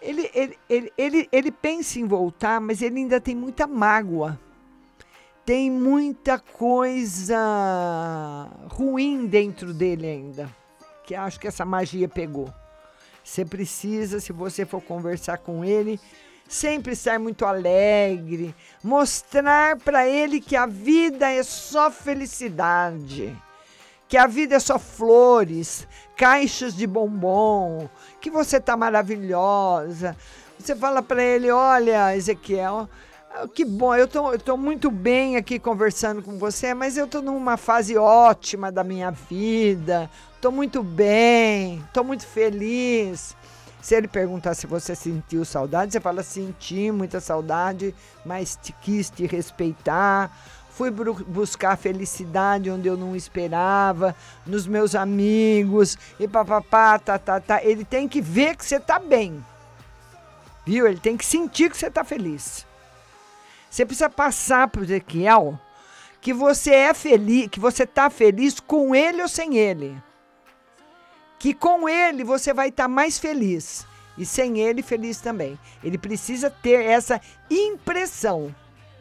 Ele, 0.00 0.30
ele, 0.34 0.58
ele, 0.68 0.92
ele, 0.96 1.28
ele 1.32 1.50
pensa 1.50 1.98
em 1.98 2.06
voltar, 2.06 2.60
mas 2.60 2.80
ele 2.80 2.98
ainda 2.98 3.20
tem 3.20 3.34
muita 3.34 3.66
mágoa. 3.66 4.38
Tem 5.44 5.70
muita 5.70 6.38
coisa 6.38 7.36
ruim 8.70 9.26
dentro 9.26 9.74
dele 9.74 10.06
ainda. 10.06 10.48
Que 11.04 11.14
acho 11.14 11.38
que 11.38 11.48
essa 11.48 11.64
magia 11.64 12.08
pegou. 12.08 12.50
Você 13.24 13.42
precisa, 13.42 14.20
se 14.20 14.32
você 14.32 14.66
for 14.66 14.82
conversar 14.82 15.38
com 15.38 15.64
ele, 15.64 15.98
sempre 16.46 16.92
estar 16.92 17.18
muito 17.18 17.46
alegre, 17.46 18.54
mostrar 18.82 19.78
para 19.78 20.06
ele 20.06 20.40
que 20.40 20.54
a 20.54 20.66
vida 20.66 21.30
é 21.30 21.42
só 21.42 21.90
felicidade, 21.90 23.34
que 24.06 24.18
a 24.18 24.26
vida 24.26 24.56
é 24.56 24.60
só 24.60 24.78
flores, 24.78 25.88
caixas 26.16 26.76
de 26.76 26.86
bombom, 26.86 27.88
que 28.20 28.30
você 28.30 28.60
tá 28.60 28.76
maravilhosa. 28.76 30.14
Você 30.58 30.76
fala 30.76 31.02
para 31.02 31.22
ele, 31.22 31.50
olha, 31.50 32.14
Ezequiel, 32.14 32.88
que 33.54 33.64
bom, 33.64 33.94
eu 33.94 34.06
tô, 34.06 34.32
eu 34.32 34.38
tô 34.38 34.56
muito 34.56 34.90
bem 34.90 35.36
aqui 35.36 35.58
conversando 35.58 36.22
com 36.22 36.38
você, 36.38 36.72
mas 36.72 36.96
eu 36.96 37.06
tô 37.06 37.20
numa 37.20 37.56
fase 37.56 37.96
ótima 37.96 38.70
da 38.70 38.84
minha 38.84 39.10
vida, 39.10 40.08
tô 40.44 40.50
muito 40.50 40.82
bem, 40.82 41.82
tô 41.90 42.04
muito 42.04 42.26
feliz. 42.26 43.34
Se 43.80 43.94
ele 43.94 44.06
perguntar 44.06 44.52
se 44.52 44.66
você 44.66 44.94
sentiu 44.94 45.42
saudade, 45.42 45.90
você 45.92 46.00
fala: 46.00 46.22
senti 46.22 46.90
muita 46.90 47.18
saudade, 47.18 47.94
mas 48.26 48.58
te 48.62 48.70
quis 48.82 49.08
te 49.08 49.24
respeitar. 49.24 50.30
Fui 50.68 50.90
buscar 50.90 51.78
felicidade 51.78 52.70
onde 52.70 52.86
eu 52.86 52.94
não 52.94 53.16
esperava, 53.16 54.14
nos 54.44 54.66
meus 54.66 54.94
amigos, 54.94 55.96
e 56.20 56.28
papapá, 56.28 56.98
tá, 56.98 57.18
tá, 57.18 57.40
tá. 57.40 57.64
Ele 57.64 57.82
tem 57.82 58.06
que 58.06 58.20
ver 58.20 58.54
que 58.54 58.66
você 58.66 58.78
tá 58.78 58.98
bem. 58.98 59.42
Viu? 60.66 60.86
Ele 60.86 61.00
tem 61.00 61.16
que 61.16 61.24
sentir 61.24 61.70
que 61.70 61.76
você 61.78 61.90
tá 61.90 62.04
feliz. 62.04 62.66
Você 63.70 63.86
precisa 63.86 64.10
passar 64.10 64.68
pro 64.68 64.84
Ezequiel 64.84 65.58
que 66.20 66.34
você 66.34 66.70
é 66.70 66.92
feliz, 66.92 67.48
que 67.48 67.60
você 67.60 67.86
tá 67.86 68.10
feliz 68.10 68.60
com 68.60 68.94
ele 68.94 69.22
ou 69.22 69.28
sem 69.28 69.56
ele 69.56 70.02
que 71.44 71.52
com 71.52 71.86
ele 71.86 72.24
você 72.24 72.54
vai 72.54 72.70
estar 72.70 72.84
tá 72.84 72.88
mais 72.88 73.18
feliz 73.18 73.86
e 74.16 74.24
sem 74.24 74.60
ele 74.60 74.82
feliz 74.82 75.20
também. 75.20 75.58
Ele 75.82 75.98
precisa 75.98 76.48
ter 76.48 76.82
essa 76.86 77.20
impressão, 77.50 78.54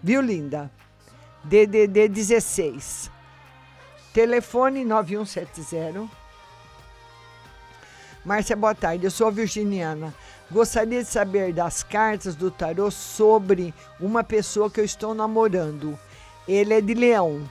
viu, 0.04 0.20
linda? 0.20 0.70
DDD 1.46 2.10
16. 2.10 3.10
Telefone 4.14 4.84
9170. 4.84 6.06
Márcia, 8.26 8.58
boa 8.58 8.76
tarde. 8.76 9.06
Eu 9.06 9.12
sou 9.12 9.32
virginiana. 9.32 10.14
Gostaria 10.52 11.02
de 11.02 11.10
saber 11.10 11.54
das 11.54 11.82
cartas 11.82 12.36
do 12.36 12.52
tarô 12.52 12.92
sobre 12.92 13.74
uma 14.02 14.22
pessoa 14.22 14.70
que 14.70 14.82
eu 14.82 14.86
estou 14.86 15.14
namorando. 15.14 15.98
Ele 16.46 16.74
é 16.74 16.82
de 16.82 16.94
Leão. 16.94 17.50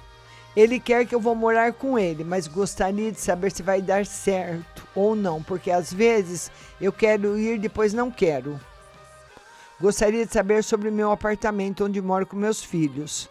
Ele 0.55 0.79
quer 0.79 1.07
que 1.07 1.15
eu 1.15 1.21
vou 1.21 1.35
morar 1.35 1.73
com 1.73 1.99
ele, 1.99 2.25
mas 2.25 2.47
gostaria 2.47 3.11
de 3.11 3.19
saber 3.19 3.51
se 3.51 3.63
vai 3.63 3.81
dar 3.81 4.05
certo 4.05 4.87
ou 4.95 5.17
não, 5.17 5.43
porque 5.43 5.71
às 5.71 5.91
vezes 5.91 6.51
eu 6.79 6.93
quero 6.93 7.39
ir, 7.39 7.59
depois 7.59 7.95
não 7.95 8.11
quero. 8.11 8.61
Gostaria 9.81 10.27
de 10.27 10.33
saber 10.33 10.63
sobre 10.63 10.91
meu 10.91 11.11
apartamento 11.11 11.87
onde 11.87 12.03
moro 12.03 12.27
com 12.27 12.37
meus 12.37 12.63
filhos. 12.63 13.31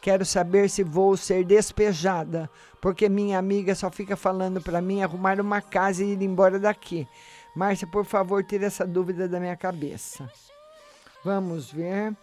Quero 0.00 0.24
saber 0.24 0.70
se 0.70 0.82
vou 0.82 1.18
ser 1.18 1.44
despejada, 1.44 2.50
porque 2.80 3.10
minha 3.10 3.38
amiga 3.38 3.74
só 3.74 3.90
fica 3.90 4.16
falando 4.16 4.60
para 4.60 4.80
mim 4.80 5.02
arrumar 5.02 5.38
uma 5.40 5.60
casa 5.60 6.02
e 6.02 6.12
ir 6.12 6.22
embora 6.22 6.58
daqui. 6.58 7.06
Márcia, 7.54 7.86
por 7.86 8.06
favor, 8.06 8.42
tire 8.42 8.64
essa 8.64 8.86
dúvida 8.86 9.28
da 9.28 9.38
minha 9.38 9.56
cabeça. 9.56 10.28
Vamos 11.22 11.70
ver. 11.70 12.16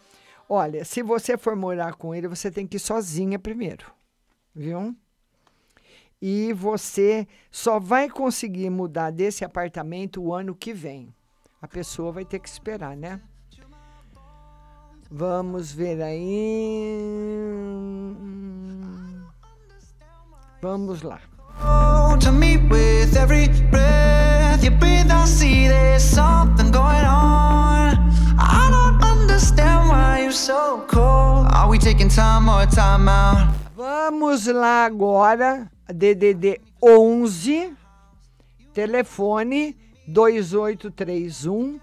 Olha, 0.49 0.83
se 0.83 1.03
você 1.03 1.37
for 1.37 1.55
morar 1.55 1.93
com 1.93 2.13
ele, 2.13 2.27
você 2.27 2.49
tem 2.49 2.65
que 2.65 2.77
ir 2.77 2.79
sozinha 2.79 3.39
primeiro 3.39 4.00
viu? 4.55 4.95
E 6.21 6.53
você 6.53 7.27
só 7.51 7.79
vai 7.79 8.09
conseguir 8.09 8.69
mudar 8.69 9.11
desse 9.11 9.43
apartamento 9.43 10.21
o 10.21 10.33
ano 10.33 10.53
que 10.53 10.73
vem. 10.73 11.13
A 11.61 11.67
pessoa 11.67 12.11
vai 12.11 12.25
ter 12.25 12.39
que 12.39 12.47
esperar, 12.47 12.95
né? 12.95 13.19
Vamos 15.09 15.71
ver 15.71 16.01
aí. 16.01 16.97
Vamos 20.61 21.01
lá. 21.01 21.19
To 22.19 22.31
me 22.31 22.57
with 22.57 23.15
every 23.17 23.47
breath 23.71 24.63
you 24.63 24.71
breathe, 24.71 25.11
I 25.11 25.25
see 25.25 25.67
there's 25.67 26.03
something 26.03 26.71
going 26.71 27.05
on. 27.05 27.97
I 28.37 28.69
don't 28.69 29.03
understand 29.03 29.89
why 29.89 30.21
you're 30.21 30.31
so 30.31 30.85
cold. 30.87 31.47
Are 31.51 31.67
we 31.67 31.77
taking 31.77 32.09
time 32.09 32.47
or 32.47 32.65
time 32.67 33.09
out? 33.09 33.50
Vamos 34.21 34.45
lá 34.45 34.85
agora, 34.85 35.67
DDD 35.87 36.61
11, 36.79 37.75
telefone 38.71 39.75
2831. 40.07 41.79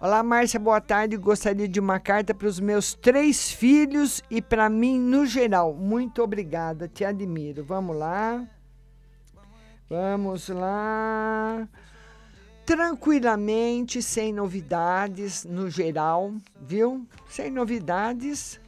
Olá, 0.00 0.24
Márcia, 0.24 0.58
boa 0.58 0.80
tarde. 0.80 1.16
Gostaria 1.16 1.68
de 1.68 1.78
uma 1.78 2.00
carta 2.00 2.34
para 2.34 2.48
os 2.48 2.58
meus 2.58 2.94
três 2.94 3.52
filhos 3.52 4.20
e 4.28 4.42
para 4.42 4.68
mim 4.68 4.98
no 4.98 5.24
geral. 5.24 5.72
Muito 5.72 6.20
obrigada, 6.20 6.88
te 6.88 7.04
admiro. 7.04 7.62
Vamos 7.62 7.96
lá. 7.96 8.44
Vamos 9.88 10.48
lá. 10.48 11.68
Tranquilamente, 12.66 14.02
sem 14.02 14.32
novidades 14.32 15.44
no 15.44 15.70
geral, 15.70 16.34
viu? 16.60 17.06
Sem 17.28 17.52
novidades. 17.52 18.60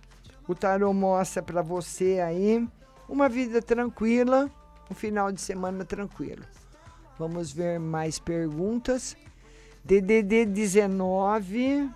O 0.47 0.55
tarô 0.55 0.93
mostra 0.93 1.43
para 1.43 1.61
você 1.61 2.21
aí 2.21 2.65
uma 3.09 3.29
vida 3.29 3.61
tranquila, 3.61 4.51
um 4.91 4.95
final 4.95 5.31
de 5.33 5.41
semana 5.41 5.85
tranquilo. 5.85 6.45
Vamos 7.19 7.53
ver 7.53 7.79
mais 7.79 8.19
perguntas. 8.19 9.17
DDD 9.85 10.47
19 10.47 11.91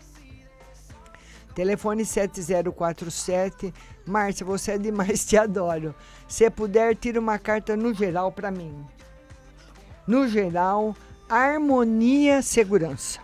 Telefone 1.59 2.05
7047. 2.05 3.75
Márcia, 4.07 4.47
você 4.47 4.73
é 4.73 4.79
demais, 4.79 5.25
te 5.27 5.37
adoro. 5.37 5.93
Se 6.29 6.49
puder, 6.49 6.95
tira 6.95 7.19
uma 7.19 7.37
carta 7.37 7.77
no 7.77 7.93
geral 7.93 8.31
para 8.31 8.49
mim. 8.49 8.87
No 10.07 10.29
geral, 10.29 10.95
harmonia, 11.29 12.43
segurança. 12.43 13.19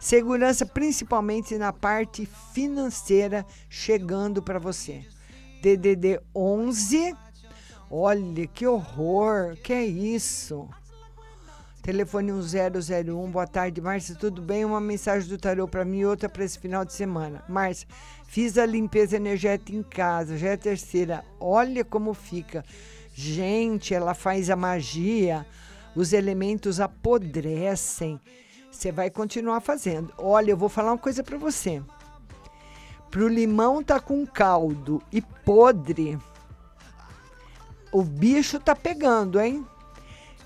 Segurança 0.00 0.66
principalmente 0.66 1.56
na 1.56 1.72
parte 1.72 2.26
financeira 2.52 3.46
chegando 3.70 4.42
para 4.42 4.58
você. 4.58 5.06
DDD 5.62 6.20
11. 6.34 7.14
Olha 7.90 8.46
que 8.46 8.66
horror, 8.66 9.56
que 9.62 9.72
é 9.72 9.84
isso? 9.84 10.68
Telefone 11.82 12.32
1001. 12.32 13.30
Boa 13.30 13.46
tarde, 13.46 13.80
Márcia. 13.80 14.14
Tudo 14.14 14.42
bem? 14.42 14.64
Uma 14.64 14.80
mensagem 14.80 15.28
do 15.28 15.38
tarô 15.38 15.66
para 15.66 15.84
mim 15.84 16.00
e 16.00 16.06
outra 16.06 16.28
para 16.28 16.44
esse 16.44 16.58
final 16.58 16.84
de 16.84 16.92
semana. 16.92 17.42
Márcia, 17.48 17.88
fiz 18.26 18.58
a 18.58 18.66
limpeza 18.66 19.16
energética 19.16 19.76
em 19.76 19.82
casa, 19.82 20.36
já 20.36 20.50
é 20.50 20.56
terceira. 20.56 21.24
Olha 21.40 21.84
como 21.84 22.12
fica. 22.12 22.64
Gente, 23.14 23.94
ela 23.94 24.14
faz 24.14 24.50
a 24.50 24.56
magia, 24.56 25.46
os 25.96 26.12
elementos 26.12 26.78
apodrecem 26.78 28.20
você 28.78 28.92
vai 28.92 29.10
continuar 29.10 29.60
fazendo. 29.60 30.12
Olha, 30.16 30.52
eu 30.52 30.56
vou 30.56 30.68
falar 30.68 30.92
uma 30.92 30.98
coisa 30.98 31.24
para 31.24 31.36
você. 31.36 31.82
Pro 33.10 33.28
limão 33.28 33.82
tá 33.82 33.98
com 33.98 34.26
caldo 34.26 35.02
e 35.10 35.20
podre, 35.20 36.18
o 37.90 38.02
bicho 38.02 38.60
tá 38.60 38.76
pegando, 38.76 39.40
hein? 39.40 39.66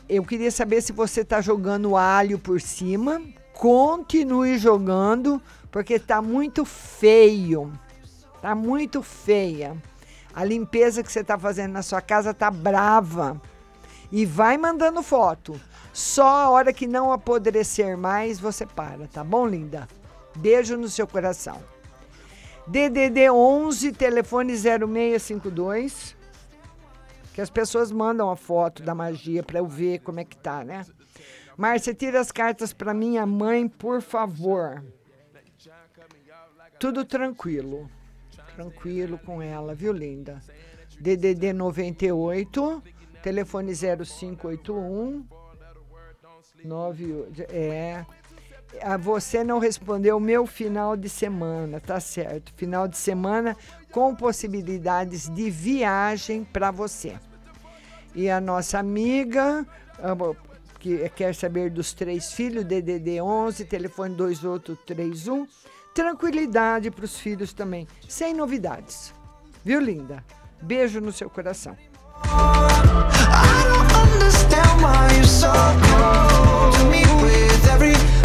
Eu 0.09 0.25
queria 0.25 0.51
saber 0.51 0.81
se 0.81 0.93
você 0.93 1.25
tá 1.25 1.41
jogando 1.41 1.97
alho 1.97 2.39
por 2.39 2.61
cima. 2.61 3.21
Continue 3.53 4.59
jogando, 4.59 5.43
porque 5.71 5.99
tá 5.99 6.23
muito 6.23 6.65
feio. 6.65 7.73
Tá 8.41 8.55
muito 8.55 9.03
feia. 9.03 9.77
A 10.35 10.45
limpeza 10.45 11.03
que 11.03 11.11
você 11.11 11.25
tá 11.25 11.39
fazendo 11.39 11.73
na 11.73 11.83
sua 11.83 12.01
casa 12.01 12.33
tá 12.33 12.51
brava. 12.51 13.41
E 14.11 14.25
vai 14.25 14.57
mandando 14.57 15.03
foto. 15.03 15.61
Só 15.93 16.29
a 16.29 16.51
hora 16.51 16.73
que 16.73 16.87
não 16.87 17.13
apodrecer 17.13 17.97
mais, 17.99 18.39
você 18.39 18.65
para, 18.65 19.07
tá 19.09 19.25
bom, 19.25 19.47
linda? 19.47 19.89
Beijo 20.37 20.77
no 20.77 20.89
seu 20.89 21.07
coração. 21.07 21.72
DDD 22.67 23.31
11, 23.31 23.93
telefone 23.93 24.57
0652. 24.57 26.17
Que 27.35 27.41
as 27.41 27.51
pessoas 27.51 27.91
mandam 27.91 28.31
a 28.31 28.37
foto 28.37 28.83
da 28.83 28.95
magia 28.95 29.43
para 29.43 29.59
eu 29.59 29.67
ver 29.67 30.01
como 30.01 30.21
é 30.21 30.25
que 30.25 30.37
tá, 30.37 30.63
né? 30.63 30.85
Márcia, 31.57 31.95
tira 31.95 32.21
as 32.21 32.31
cartas 32.31 32.73
para 32.73 32.93
minha 32.93 33.25
mãe, 33.25 33.69
por 33.69 34.03
favor. 34.03 34.85
Tudo 36.79 37.05
tranquilo. 37.05 37.89
Tranquilo 38.55 39.19
com 39.19 39.41
ela, 39.41 39.75
viu, 39.75 39.93
linda? 39.93 40.43
DDD 41.01 41.53
98, 41.53 42.83
telefone 43.23 43.73
0581. 43.75 45.27
9, 46.65 47.27
é. 47.49 48.05
Você 49.01 49.45
não 49.45 49.59
respondeu 49.59 50.19
meu 50.19 50.47
final 50.47 50.97
de 50.97 51.09
semana, 51.09 51.81
tá 51.81 52.01
certo? 52.01 52.53
Final 52.57 52.89
de 52.89 52.97
semana 52.97 53.57
com 53.91 54.15
possibilidades 54.15 55.29
de 55.29 55.51
viagem 55.51 56.45
para 56.45 56.71
você. 56.71 57.17
E 58.15 58.29
a 58.29 58.41
nossa 58.41 58.79
amiga, 58.79 59.67
que 60.79 61.09
quer 61.11 61.35
saber 61.35 61.71
dos 61.71 61.93
três 61.93 62.33
filhos, 62.33 62.65
DDD 62.65 63.21
11, 63.21 63.65
telefone 63.67 64.15
2831. 64.17 65.47
Tranquilidade 65.95 66.91
para 66.91 67.05
os 67.05 67.19
filhos 67.19 67.53
também, 67.53 67.87
sem 68.09 68.35
novidades. 68.35 69.15
Viu, 69.65 69.81
linda? 69.81 70.25
Beijo 70.61 71.01
no 71.01 71.13
seu 71.13 71.29
coração. 71.31 71.77